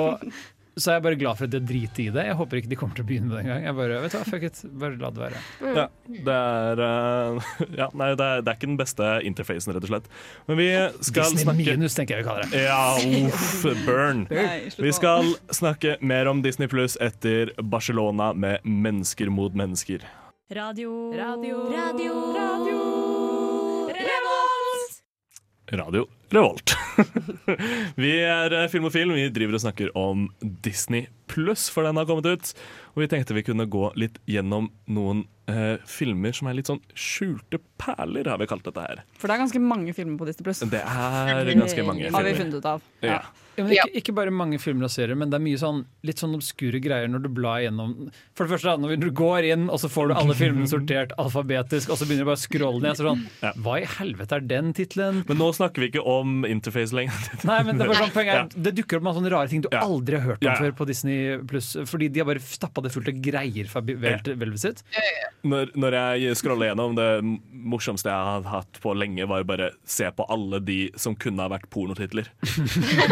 så 0.74 0.90
er 0.90 0.96
jeg 0.98 1.04
bare 1.06 1.18
glad 1.22 1.38
for 1.38 1.46
at 1.46 1.54
jeg 1.54 1.66
driter 1.70 2.02
i 2.02 2.08
det. 2.16 2.24
Jeg 2.26 2.38
håper 2.40 2.60
ikke 2.60 2.72
de 2.72 2.78
kommer 2.80 2.98
til 2.98 3.06
å 3.06 3.10
begynne 3.10 3.30
med 3.30 3.38
det 3.38 3.44
engang. 3.44 3.66
Jeg 3.68 3.78
bare, 3.78 4.00
vet 4.02 4.16
du 4.16 4.30
fuck 4.32 4.46
it, 4.48 4.62
bare 4.82 4.98
la 4.98 5.12
det 5.14 5.22
være. 5.22 5.42
Ja, 5.78 5.86
det 6.30 6.38
er, 6.38 6.82
uh, 6.82 7.52
ja, 7.82 7.90
nei, 7.94 8.10
det 8.18 8.26
er, 8.30 8.42
det 8.42 8.54
er 8.54 8.58
ikke 8.58 8.72
den 8.72 8.80
beste 8.82 9.12
interfacen, 9.30 9.76
rett 9.78 9.86
og 9.86 9.94
slett. 9.94 10.10
Men 10.50 10.60
vi 10.62 10.68
skal 11.06 11.30
Disney 11.30 11.46
snakke 11.46 11.78
minus, 11.78 12.00
tenker 12.00 12.18
jeg 12.18 12.26
vi 12.26 12.30
kaller 12.32 12.50
det. 12.50 12.66
Ja, 12.66 12.82
uff, 13.30 13.86
burn. 13.86 14.26
Nei, 14.34 14.74
Vi 14.74 14.96
skal 14.98 15.36
snakke 15.54 15.98
mer 16.02 16.32
om 16.32 16.42
Disney 16.46 16.72
Pluss 16.72 16.98
etter 17.02 17.54
Barcelona 17.62 18.34
med 18.34 18.66
'Mennesker 18.66 19.30
mot 19.30 19.54
mennesker'. 19.54 20.02
Radio. 20.54 21.14
Radio. 21.14 21.70
Radio. 21.70 22.14
Radio. 22.34 23.13
Radio 25.72 26.08
Revolt. 26.34 26.74
vi 27.96 28.12
er 28.26 28.54
Filmofil. 28.68 28.72
Film 28.74 28.88
og 28.88 28.94
Film. 28.94 29.14
Vi 29.16 29.28
driver 29.34 29.58
og 29.58 29.62
snakker 29.64 29.92
om 29.98 30.26
Disney 30.66 31.06
Pluss, 31.30 31.70
for 31.72 31.86
den 31.88 32.00
har 32.00 32.08
kommet 32.10 32.26
ut. 32.28 32.52
Og 32.96 33.04
vi 33.04 33.08
tenkte 33.12 33.38
vi 33.38 33.46
kunne 33.46 33.68
gå 33.70 33.92
litt 34.00 34.18
gjennom 34.30 34.72
noen 34.92 35.24
eh, 35.52 35.78
filmer 35.90 36.36
som 36.36 36.50
er 36.50 36.58
litt 36.58 36.72
sånn 36.72 36.82
skjulte 36.98 37.62
perler, 37.82 38.28
har 38.30 38.42
vi 38.42 38.50
kalt 38.50 38.66
dette 38.68 38.84
her. 38.84 39.04
For 39.18 39.30
det 39.30 39.38
er 39.38 39.44
ganske 39.46 39.64
mange 39.64 39.96
filmer 39.96 40.20
på 40.20 40.28
Disney 40.30 40.50
Plus. 40.50 40.66
Det 40.74 40.84
er 40.84 41.54
ganske 41.54 41.88
mange 41.88 42.04
filmer. 42.08 42.18
Har 42.18 42.28
vi 42.28 42.36
funnet 42.42 42.60
ut 42.60 42.70
av. 42.74 42.92
Ja. 43.06 43.22
Ja, 43.22 43.22
men 43.58 43.72
ikke, 43.76 43.90
ikke 44.02 44.14
bare 44.18 44.32
mange 44.34 44.58
filmer 44.62 44.88
og 44.88 44.92
serier, 44.94 45.16
men 45.20 45.30
det 45.30 45.38
er 45.40 45.44
mye 45.46 45.60
sånn 45.62 45.84
litt 46.08 46.20
sånn 46.22 46.34
obskure 46.38 46.80
greier 46.84 47.08
når 47.12 47.24
du 47.26 47.30
blar 47.38 47.60
gjennom 47.64 47.94
For 48.36 48.46
det 48.48 48.54
første, 48.56 48.72
da, 48.74 48.78
når 48.82 48.98
du 49.02 49.10
går 49.16 49.48
inn, 49.54 49.68
og 49.70 49.80
så 49.82 49.90
får 49.94 50.10
du 50.10 50.14
alle 50.18 50.36
filmene 50.38 50.68
sortert 50.72 51.14
alfabetisk, 51.22 51.92
og 51.94 52.00
så 52.00 52.08
begynner 52.10 52.26
du 52.26 52.30
bare 52.32 52.40
å 52.40 52.44
scrolle 52.44 52.82
ned. 52.84 52.98
Så 52.98 53.06
sånn, 53.08 53.24
Hva 53.64 53.78
i 53.82 53.86
helvete 54.00 54.40
er 54.40 54.48
den 54.50 54.72
tittelen? 54.78 55.22
Men 55.30 55.38
nå 55.42 55.52
snakker 55.56 55.84
vi 55.86 55.92
ikke 55.94 56.06
om 56.10 56.44
interface 56.50 56.96
lenger. 56.98 57.14
Nei, 57.50 57.60
men 57.68 57.78
det, 57.82 57.90
sånn, 57.94 58.14
poenget 58.16 58.34
Ja. 58.34 58.42
er, 58.48 58.64
det 58.70 58.76
dukker 58.80 58.98
opp 59.02 59.08
masse 59.10 59.20
sånne 59.22 59.34
rare 59.36 59.52
ting 59.52 59.62
du 59.66 59.70
aldri 59.78 60.18
har 60.20 60.26
hørt 60.32 60.42
om 60.42 60.48
Ja, 60.50 60.56
ja. 60.56 60.60
før 60.64 60.76
på 60.82 60.88
Disney 60.90 61.38
Pluss. 61.50 61.74
Fordi 61.90 62.10
de 62.14 62.24
har 62.24 62.30
bare 62.32 62.42
stappa 62.44 62.82
det 62.86 62.92
fullt 62.96 63.12
av 63.14 63.22
greier 63.24 63.70
fra 63.70 63.82
hvelvet 63.86 64.34
Vel- 64.40 64.58
sitt. 64.64 64.84
Når, 65.44 65.74
når 65.76 65.98
jeg 66.00 66.38
scroller 66.40 66.70
gjennom, 66.72 66.94
det 66.96 67.08
morsomste 67.52 68.08
jeg 68.12 68.28
har 68.30 68.46
hatt 68.48 68.80
på 68.84 68.94
lenge, 68.96 69.26
var 69.28 69.44
bare 69.48 69.72
se 69.86 70.08
på 70.16 70.26
alle 70.32 70.60
de 70.64 70.78
som 71.00 71.16
kunne 71.20 71.44
ha 71.44 71.50
vært 71.52 71.68
pornotitler. 71.74 72.30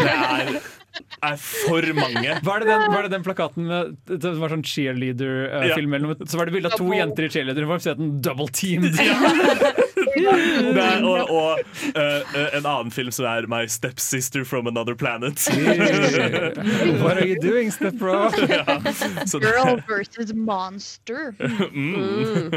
Det 0.02 0.08
er, 0.08 0.31
er 0.32 1.36
for 1.40 1.86
mange. 1.96 2.38
Var 2.44 2.62
det 2.62 2.68
den, 2.68 2.84
var 2.92 3.06
det 3.06 3.12
den 3.14 3.24
plakaten 3.26 3.68
med 3.68 4.18
som 4.22 4.40
var 4.42 4.52
sånn 4.52 4.64
cheerleader-film? 4.66 5.96
Uh, 5.96 6.10
ja. 6.12 6.28
Så 6.28 6.40
var 6.40 6.48
det 6.48 6.56
bilde 6.56 6.72
av 6.72 6.78
to 6.80 6.90
jenter 6.92 7.28
i 7.28 7.32
cheerleader-uniform, 7.32 7.82
så 7.84 7.94
het 7.94 8.04
'Double 8.24 8.48
Team. 8.52 8.88
Det 8.92 9.08
er, 10.16 11.04
og 11.04 11.30
og 11.32 11.60
uh, 11.96 12.56
en 12.56 12.66
annen 12.66 12.90
film 12.94 13.10
som 13.14 13.26
er 13.28 13.46
My 13.50 13.64
Stepsister 13.70 14.44
from 14.44 14.66
Another 14.70 14.94
Planet. 14.98 15.38
What 17.02 17.18
are 17.18 17.26
you 17.26 17.38
doing, 17.40 17.70
stepbro? 17.72 18.30
ja, 18.48 18.78
Girl 19.42 19.80
versus 19.88 20.32
monster. 20.34 21.32
Mm. 21.72 22.52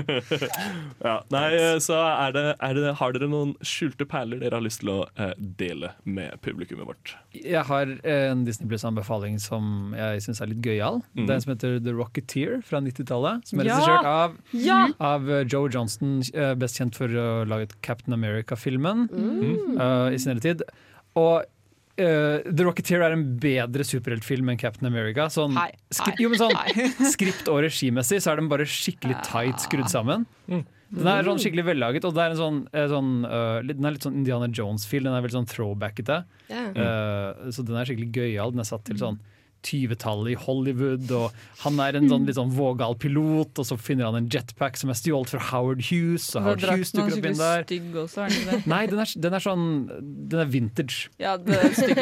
ja, 1.03 1.16
nei, 1.34 1.45
eh, 1.56 1.78
så 1.84 1.97
er 2.03 2.36
det, 2.36 2.45
er 2.64 2.78
det, 2.78 2.93
har 2.99 3.16
dere 3.16 3.30
noen 3.32 3.53
skjulte 3.66 4.08
perler 4.10 4.41
dere 4.43 4.58
har 4.60 4.66
lyst 4.66 4.82
til 4.84 4.91
å 4.93 4.97
uh, 5.20 5.32
dele 5.38 5.93
med 6.03 6.36
publikummet 6.45 6.88
vårt? 6.89 7.16
Jeg 7.36 7.64
har 7.68 7.91
en 8.08 8.45
Disney 8.47 8.70
Plus-anbefaling 8.72 9.38
som 9.43 9.93
jeg 9.97 10.24
syns 10.26 10.41
er 10.43 10.51
litt 10.51 10.64
gøyal. 10.66 11.01
Mm. 11.16 11.26
Det 11.26 11.30
er 11.30 11.36
en 11.39 11.45
som 11.45 11.53
heter 11.56 11.78
The 11.86 11.95
Rocketeer 11.95 12.60
fra 12.66 12.82
90-tallet. 12.84 13.45
Som 13.49 13.62
er 13.64 13.70
Ja! 13.70 13.76
regissert 13.80 14.10
av, 14.12 14.38
Ja! 14.56 14.80
av 15.03 15.30
Joe 15.51 15.70
Johnston, 15.72 16.20
best 16.62 16.80
kjent 16.80 16.95
for 16.97 17.12
å 17.46 17.54
lage 17.56 17.76
Captain 17.86 18.14
America-filmen 18.18 19.08
Mm. 19.10 19.76
uh, 19.80 20.10
i 20.14 20.18
senere 20.22 20.41
tid. 20.41 20.66
Og 21.16 21.43
Uh, 21.96 22.43
The 22.43 22.66
Rocketeer 22.66 23.00
er 23.06 23.14
en 23.16 23.22
bedre 23.39 23.86
superheltfilm 23.88 24.50
enn 24.52 24.58
Captain 24.60 24.84
America. 24.89 25.30
Sånn, 25.32 25.54
Hei. 25.56 25.70
skri 25.96 26.12
Hei. 26.12 26.26
jo, 26.26 26.28
men 26.34 26.41
sånn 26.41 26.52
skript 27.14 27.48
og 27.48 27.62
regimessig 27.64 28.18
så 28.20 28.34
er 28.34 28.41
den 28.41 28.50
bare 28.52 28.66
skikkelig 28.68 29.22
tight 29.24 29.64
skrudd 29.64 29.88
sammen. 29.88 30.26
Den 30.50 31.08
er 31.08 31.24
sånn 31.24 31.39
skikkelig 31.39 31.64
vellaget, 31.70 32.04
og 32.04 32.18
det 32.18 32.26
er 32.26 32.36
en 32.36 32.41
sånn, 32.41 32.58
eh, 32.76 32.89
sånn 32.91 33.14
uh, 33.24 33.62
Den 33.64 33.88
er 33.88 33.96
litt 33.96 34.04
sånn 34.04 34.20
Indiana 34.20 34.50
Jones-film 34.52 35.08
Den 35.08 35.16
er 35.16 35.24
veldig 35.24 35.38
sånn 35.39 35.48
throwbackete. 35.48 36.20
Yeah. 36.52 36.76
Uh, 36.76 37.48
så 37.56 37.64
den 37.64 37.80
er 37.80 37.88
skikkelig 37.88 38.12
gøyal. 38.12 38.52
Den 38.52 38.60
er 38.66 38.68
satt 38.68 38.84
til 38.91 39.00
sånn 39.00 39.22
20-tallet 39.66 40.34
i 40.34 40.38
Hollywood, 40.38 41.12
og 41.16 41.34
han 41.64 41.80
er 41.82 41.97
en 41.97 42.10
sånn 42.12 42.26
litt 42.28 42.38
sånn 42.38 42.51
vågal 42.53 42.97
pilot, 43.01 43.62
og 43.62 43.66
så 43.66 43.78
finner 43.80 44.10
han 44.10 44.18
en 44.20 44.28
jetpack 44.30 44.78
som 44.78 44.91
er 44.93 44.97
stjålet 44.99 45.32
fra 45.34 45.41
Howard 45.51 45.82
Hughes, 45.88 46.28
og 46.36 46.45
Howard 46.45 46.66
Hughes 46.66 46.91
er 46.93 46.99
dukker 46.99 47.18
opp 47.18 47.30
inn 47.32 47.39
der. 47.39 47.66
stygg 47.66 47.97
også, 48.03 48.26
er 48.26 48.36
det? 48.51 48.60
Nei, 48.70 48.82
den 48.91 49.01
er, 49.01 49.14
den 49.26 49.38
er 49.38 49.45
sånn 49.45 49.66
Den 50.30 50.43
er 50.43 50.51
vintage. 50.53 51.10
Ja, 51.22 51.36
det 51.41 51.58
er 51.58 51.74
stygg. 51.78 52.01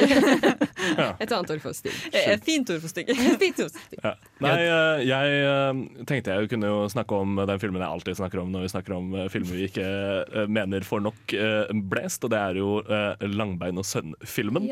Et 1.23 1.31
annet 1.31 1.53
ord 1.55 1.63
for 1.63 1.77
stygg. 1.77 1.95
Et 2.13 2.43
fint 2.43 2.69
ord 2.73 2.81
for 2.83 2.91
stygg. 2.91 3.13
Ja. 4.03 4.15
Nei, 4.43 4.55
jeg 5.07 6.05
tenkte 6.09 6.35
jeg 6.35 6.51
kunne 6.51 6.71
jo 6.71 6.83
snakke 6.91 7.15
om 7.23 7.37
den 7.39 7.61
filmen 7.61 7.83
jeg 7.83 7.89
alltid 7.95 8.19
snakker 8.19 8.43
om 8.43 8.51
når 8.53 8.65
vi 8.65 8.73
snakker 8.73 8.97
om 8.97 9.13
filmer 9.31 9.55
vi 9.59 9.69
ikke 9.69 9.87
mener 10.51 10.83
får 10.87 11.03
nok 11.07 11.35
blest, 11.91 12.23
og 12.27 12.33
det 12.33 12.41
er 12.41 12.59
jo 12.59 12.75
Langbein 13.33 13.79
og 13.79 13.87
sønn-filmen. 13.87 14.67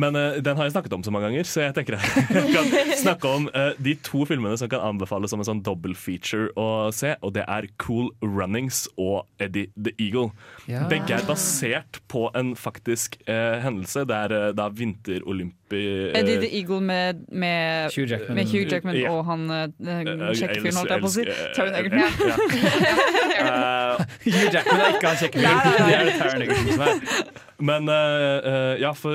Men 0.00 0.16
eh, 0.18 0.38
den 0.44 0.58
har 0.58 0.68
jeg 0.68 0.74
snakket 0.74 0.96
om 0.96 1.04
så 1.06 1.12
mange 1.14 1.30
ganger, 1.30 1.48
så 1.48 1.64
jeg 1.66 1.76
tenker 1.76 1.96
jeg 1.96 2.05
kan 2.56 2.70
snakke 3.00 3.28
om 3.28 3.48
uh, 3.54 3.72
de 3.82 3.96
to 4.06 4.24
filmene 4.28 4.58
som 4.58 4.70
kan 4.72 4.84
anbefales 4.84 5.32
som 5.32 5.42
en 5.42 5.48
sånn 5.48 5.62
double 5.66 5.96
feature 5.98 6.50
å 6.58 6.90
se, 6.94 7.14
og 7.22 7.34
det 7.36 7.46
er 7.48 7.68
Cool 7.82 8.10
Runnings 8.24 8.84
og 8.96 9.26
Eddie 9.42 9.70
the 9.76 9.94
Eagle. 9.98 10.30
Ja. 10.70 10.86
Begge 10.90 11.18
er 11.18 11.26
basert 11.28 12.00
på 12.12 12.26
en 12.36 12.54
faktisk 12.58 13.18
uh, 13.28 13.58
hendelse. 13.64 14.06
Det 14.08 14.22
er 14.26 14.36
uh, 14.36 14.48
da 14.56 14.68
vinterolympi... 14.72 15.82
Uh, 16.12 16.18
Eddie 16.18 16.38
the 16.42 16.50
Eagle 16.54 16.80
med, 16.80 17.26
med, 17.32 17.90
Hugh 17.94 18.06
Jackman. 18.10 18.38
med 18.38 18.52
Hugh 18.52 18.66
Jackman 18.70 18.96
yeah. 18.96 19.14
og 19.14 19.24
han 19.26 19.48
uh, 19.50 19.66
Eh, 20.26 20.34
kjekke 20.38 20.60
fyren, 20.62 20.78
holdt 20.80 20.92
jeg 20.92 21.02
på 21.02 21.08
å 21.08 21.14
si. 21.14 21.24
Taron 21.56 21.74
eh, 21.74 21.80
Egerton. 21.80 22.02
Hugh 24.26 24.48
Jackman 24.54 24.82
er 24.82 24.94
ikke 24.96 25.10
han 25.10 25.18
kjekke 25.22 25.42
fyren. 25.42 25.58
Det 25.76 25.96
er 25.96 26.08
det 26.08 26.14
Taron 26.20 26.46
Egerton 26.46 26.68
som 26.70 26.86
er. 26.86 26.94
Men 27.70 27.90
ja, 28.82 28.92
for 28.96 29.12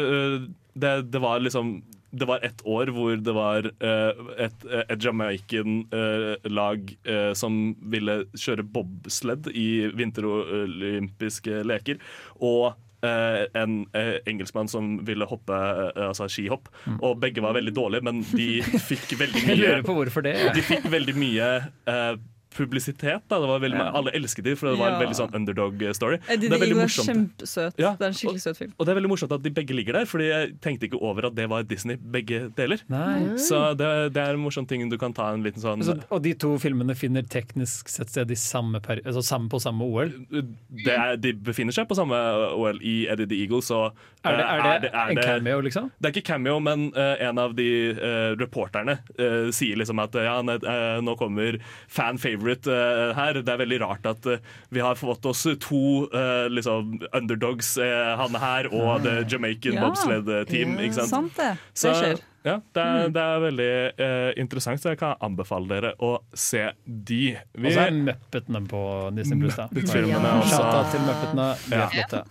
det, 0.81 0.93
det 1.13 1.21
var 1.21 1.41
liksom 1.43 1.79
det 2.11 2.27
var 2.27 2.43
ett 2.43 2.61
år 2.67 2.91
hvor 2.91 3.15
det 3.15 3.33
var 3.35 3.67
uh, 3.83 4.31
et, 4.37 4.65
et 4.83 5.03
Jamaican-lag 5.03 6.93
eh, 7.07 7.31
som 7.37 7.59
ville 7.91 8.17
kjøre 8.35 8.65
bobsled 8.67 9.47
i 9.55 9.67
vinterolympiske 9.95 11.61
leker. 11.67 12.01
Og 12.43 12.73
eh, 13.05 13.45
en 13.61 13.85
eh, 13.97 14.17
engelskmann 14.29 14.69
som 14.71 15.05
ville 15.07 15.27
hoppe 15.29 15.55
eh, 15.55 16.07
altså 16.09 16.27
skihopp. 16.31 16.69
Og 16.99 17.19
begge 17.21 17.43
var 17.43 17.55
veldig 17.57 17.73
dårlige, 17.75 18.05
men 18.07 18.21
de 18.33 18.49
fikk 18.61 19.15
veldig 19.19 19.43
Jeg 19.47 19.57
mye 19.57 19.61
lurer 19.63 19.87
på 19.87 19.97
hvorfor 19.97 20.25
det. 20.27 20.35
De 20.57 20.65
fikk 20.65 20.87
veldig 20.91 21.17
mye 21.19 21.49
eh, 21.91 22.13
publisitet. 22.55 23.23
Da. 23.27 23.39
Det 23.39 23.47
var 23.49 23.59
veldig, 23.63 23.79
Alle 23.79 24.11
elsket 24.17 24.45
dem, 24.45 24.57
for 24.59 24.71
det 24.71 24.79
var 24.79 24.95
en 24.95 25.01
veldig 25.01 25.17
sånn 25.17 25.35
underdog-story. 25.39 26.19
Eddie 26.27 26.49
Det 26.49 26.57
er 26.57 26.63
veldig 26.65 26.77
er 26.77 26.81
morsomt. 26.81 27.09
kjempesøt. 27.09 27.79
Ja, 27.79 27.95
Det 27.99 28.05
er 28.05 28.11
en 28.11 28.17
skikkelig 28.19 28.41
søt 28.43 28.57
film. 28.57 28.73
Og 28.77 28.85
det 28.85 28.93
er 28.93 28.99
veldig 28.99 29.11
morsomt 29.11 29.31
at 29.35 29.43
de 29.43 29.49
begge 29.49 29.75
ligger 29.75 29.93
der, 29.99 30.05
Fordi 30.05 30.27
jeg 30.27 30.53
tenkte 30.61 30.87
ikke 30.89 31.01
over 31.01 31.27
at 31.27 31.35
det 31.35 31.47
var 31.49 31.63
Disney, 31.63 31.95
begge 31.97 32.51
deler. 32.57 32.81
Nei. 32.89 33.37
Så 33.37 33.61
det, 33.77 34.13
det 34.13 34.21
er 34.21 34.35
en 34.35 34.43
morsom 34.43 34.67
ting 34.67 34.87
du 34.89 34.97
kan 34.97 35.13
ta 35.13 35.31
en 35.33 35.43
liten 35.43 35.61
sånn 35.61 35.83
Så, 35.85 35.97
og 36.09 36.21
de 36.23 36.33
to 36.33 36.57
filmene 36.61 36.95
finner 36.97 37.23
teknisk 37.23 37.89
sett 37.89 38.09
sted 38.09 38.31
i 38.31 38.35
samme, 38.35 38.81
peri 38.83 39.01
altså 39.05 39.23
samme 39.23 39.49
på 39.49 39.59
samme 39.61 39.85
OL? 39.85 40.11
det 40.31 40.95
er, 40.95 41.15
De 41.21 41.33
befinner 41.33 41.71
seg 41.75 41.87
på 41.87 41.95
samme 41.95 42.17
OL 42.57 42.81
i 42.81 43.07
Eddie 43.11 43.27
the 43.27 43.39
Eagle, 43.43 43.61
så 43.61 43.91
Er 44.23 44.37
det, 44.37 44.45
eh, 44.45 44.65
er 44.65 44.79
det, 44.81 44.91
en 44.93 45.23
cameo, 45.23 45.61
liksom? 45.61 45.91
Det 45.99 46.09
er 46.09 46.13
ikke 46.19 46.27
cameo, 46.33 46.59
men 46.59 46.91
uh, 46.95 47.15
en 47.21 47.39
av 47.41 47.55
de 47.57 47.69
uh, 47.95 48.35
reporterne 48.37 48.99
uh, 49.19 49.49
sier 49.55 49.77
liksom 49.79 49.99
at 50.03 50.15
eh, 50.15 50.27
ja, 50.27 50.37
eh, 50.41 51.01
nå 51.03 51.15
kommer 51.19 51.57
fan 51.91 52.17
favorite 52.21 52.40
eh, 52.49 53.13
her. 53.15 53.33
Det 53.41 53.49
er 53.49 53.57
veldig 53.57 53.79
rart 53.81 54.05
at 54.05 54.25
eh, 54.25 54.37
vi 54.71 54.79
har 54.79 54.95
fått 54.95 55.25
oss 55.25 55.43
to 55.59 56.07
eh, 56.13 56.47
liksom 56.49 56.99
underdogs, 57.13 57.77
han 57.77 58.35
her 58.35 58.67
og 58.73 59.03
The 59.03 59.25
Jamaican 59.29 59.73
Ja. 59.73 59.81
bobsled 59.87 60.47
team. 60.49 60.77
Ikke 60.79 60.93
sant? 60.93 61.09
sant 61.09 61.35
det. 61.37 61.57
Det 61.75 61.95
skjer. 61.95 62.19
Ja, 62.43 62.55
det 62.73 62.81
er, 62.81 63.07
Mm. 63.07 63.13
det 63.13 63.21
er 63.21 63.39
veldig 63.39 63.73
eh, 64.01 64.33
interessant, 64.41 64.81
så 64.81 64.89
jeg 64.89 64.97
kan 64.97 65.15
anbefale 65.21 65.67
dere 65.69 65.91
å 66.01 66.17
se 66.33 66.71
de. 66.85 67.37
Og 67.57 67.67
så 67.71 67.83
er 67.87 67.91
Muppetene 67.91 68.67
på 68.67 68.81
Disney 69.15 69.39
Pluss. 69.43 69.55
da. 69.55 69.67
Muppet-filmene 69.71 70.31
også. 70.41 70.55
Shout-out 70.57 70.89
til 70.91 71.01
Muppetene. 71.05 71.49
De 71.69 71.75
er 71.75 71.89
Ja. 71.99 72.23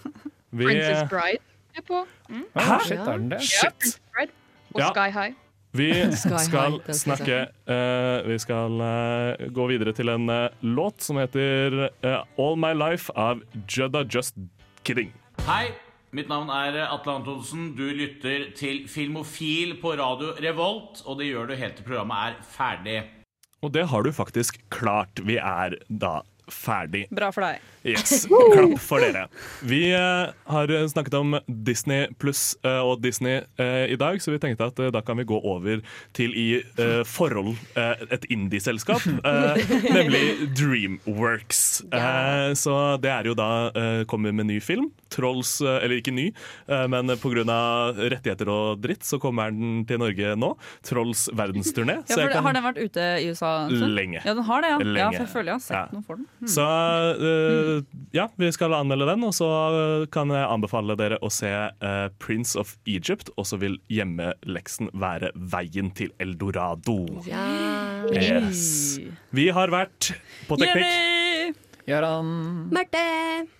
Vi- 0.50 0.64
Princess 0.66 1.08
Bride 1.08 1.38
er 1.78 1.82
på. 1.86 2.04
Mm. 2.28 2.44
Hæ? 2.56 2.78
Shit, 2.88 2.98
er 2.98 3.04
den 3.18 3.28
det? 3.30 3.38
Ja, 3.62 3.70
Bride. 3.70 4.32
Og 4.74 4.80
Ja. 4.80 4.88
Sky 4.92 5.10
High. 5.14 5.34
Vi 5.78 5.92
skal 6.18 6.32
den 6.34 6.40
skal 6.42 6.94
snakke 6.98 7.36
uh, 7.70 8.26
Vi 8.26 8.38
skal 8.42 8.80
uh, 8.82 9.50
gå 9.54 9.66
videre 9.70 9.92
til 9.94 10.10
en 10.10 10.26
uh, 10.26 10.48
låt 10.66 11.04
som 11.06 11.20
heter 11.20 11.92
eh, 12.02 12.24
All 12.42 12.58
My 12.58 12.72
Life 12.74 13.12
av 13.14 13.44
Judda 13.70 14.02
Just 14.02 14.34
Kidding. 14.82 15.12
Hei, 15.46 15.70
mitt 16.10 16.26
navn 16.26 16.50
er 16.50 16.80
Atle 16.88 17.20
Antonsen. 17.20 17.70
Du 17.78 17.86
lytter 17.86 18.48
til 18.58 18.82
Filmofil 18.90 19.76
på 19.78 19.94
radio 20.00 20.34
Revolt, 20.42 21.04
og 21.06 21.20
det 21.20 21.30
gjør 21.30 21.52
du 21.52 21.54
helt 21.60 21.78
til 21.78 21.86
programmet 21.86 22.18
er 22.18 22.42
ferdig. 22.50 22.98
Og 23.62 23.70
det 23.76 23.86
har 23.92 24.02
du 24.02 24.10
faktisk 24.10 24.58
klart. 24.74 25.22
Vi 25.22 25.38
er 25.38 25.78
da 25.86 26.20
ferdig. 26.54 27.06
Bra 27.14 27.30
for 27.34 27.46
deg. 27.46 27.66
Yes, 27.86 28.26
Klapp 28.54 28.76
for 28.84 29.00
dere. 29.00 29.26
Vi 29.64 29.82
uh, 29.96 30.32
har 30.52 30.72
snakket 30.92 31.16
om 31.16 31.38
Disney 31.48 32.10
pluss 32.20 32.52
uh, 32.66 32.82
og 32.84 33.00
Disney 33.04 33.40
uh, 33.60 33.86
i 33.88 33.96
dag, 34.00 34.20
så 34.20 34.34
vi 34.34 34.40
tenkte 34.42 34.68
at 34.68 34.78
eh, 34.82 34.90
da 34.92 35.00
kan 35.04 35.16
vi 35.20 35.24
gå 35.28 35.38
over 35.40 35.80
til 36.16 36.34
i 36.36 36.48
eh, 36.60 37.00
forhold 37.08 37.54
eh, 37.78 38.02
et 38.12 38.26
indieselskap, 38.32 39.04
eh, 39.06 39.72
nemlig 39.96 40.50
Dreamworks. 40.58 41.82
Eh, 41.92 42.52
så 42.58 42.76
det 43.02 43.12
er 43.12 43.30
jo 43.30 43.36
da 43.38 43.50
eh, 43.70 44.02
kommer 44.10 44.34
med 44.36 44.50
ny 44.50 44.60
film. 44.64 44.90
Trolls, 45.10 45.60
eh, 45.60 45.78
eller 45.84 46.00
ikke 46.00 46.14
ny, 46.14 46.28
eh, 46.68 46.86
men 46.90 47.10
pga. 47.20 47.44
rettigheter 48.10 48.48
og 48.50 48.80
dritt 48.82 49.04
så 49.06 49.18
kommer 49.20 49.50
den 49.50 49.84
til 49.88 49.98
Norge 50.02 50.34
nå. 50.38 50.52
Trolls 50.86 51.28
verdensturné. 51.34 52.00
Ja, 52.00 52.14
så 52.14 52.20
jeg 52.20 52.28
det, 52.28 52.34
kan- 52.34 52.44
Har 52.44 52.52
den 52.54 52.64
vært 52.64 52.80
ute 52.80 53.06
i 53.20 53.28
USA? 53.30 53.66
en? 53.66 53.94
Lenge. 53.94 54.22
Ja, 54.24 54.34
den 54.34 54.44
har 54.44 54.62
det, 54.62 54.70
ja. 54.70 54.78
ja 54.78 55.10
for 55.10 55.24
jeg 55.24 55.32
føler 55.34 55.44
jeg 55.50 55.54
har 55.54 55.60
sett 55.60 55.76
Ja. 55.76 55.88
noe 55.92 56.02
for 56.02 56.16
den. 56.16 56.26
Hmm. 56.40 56.48
Så 56.48 56.66
uh, 57.20 57.82
ja, 58.12 58.28
vi 58.36 58.50
skal 58.52 58.74
anmelde 58.74 59.06
den, 59.06 59.24
og 59.24 59.32
så 59.34 59.50
kan 60.10 60.28
jeg 60.28 60.46
anbefale 60.46 60.96
dere 60.96 61.18
å 61.22 61.30
se 61.30 61.50
uh, 61.50 62.08
Prince 62.18 62.56
of 62.56 62.76
Egypt. 62.86 63.30
Og 63.36 63.46
så 63.46 63.58
vil 63.60 63.78
hjemmeleksen 63.90 64.90
være 64.94 65.32
Veien 65.34 65.92
til 65.94 66.12
Eldorado. 66.20 66.98
Yes. 68.10 68.98
Vi 69.32 69.48
har 69.54 69.68
vært 69.72 70.12
på 70.48 70.58
Teknikk 70.60 70.84
Yay! 70.84 71.54
Gøran. 71.86 72.70
Marte! 72.70 73.59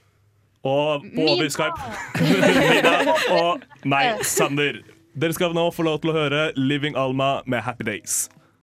Og 0.67 1.05
på 1.15 1.27
over 1.33 1.49
Skype 1.49 1.81
Mina 2.71 3.15
og 3.37 3.63
meg, 3.89 4.25
Sander. 4.27 4.83
Dere 5.21 5.35
skal 5.37 5.55
nå 5.57 5.67
få 5.75 5.87
lov 5.87 6.03
til 6.03 6.13
å 6.13 6.19
høre 6.19 6.51
Living 6.57 6.97
Alma 7.01 7.41
med 7.47 7.65
Happy 7.67 7.87
Days. 7.89 8.29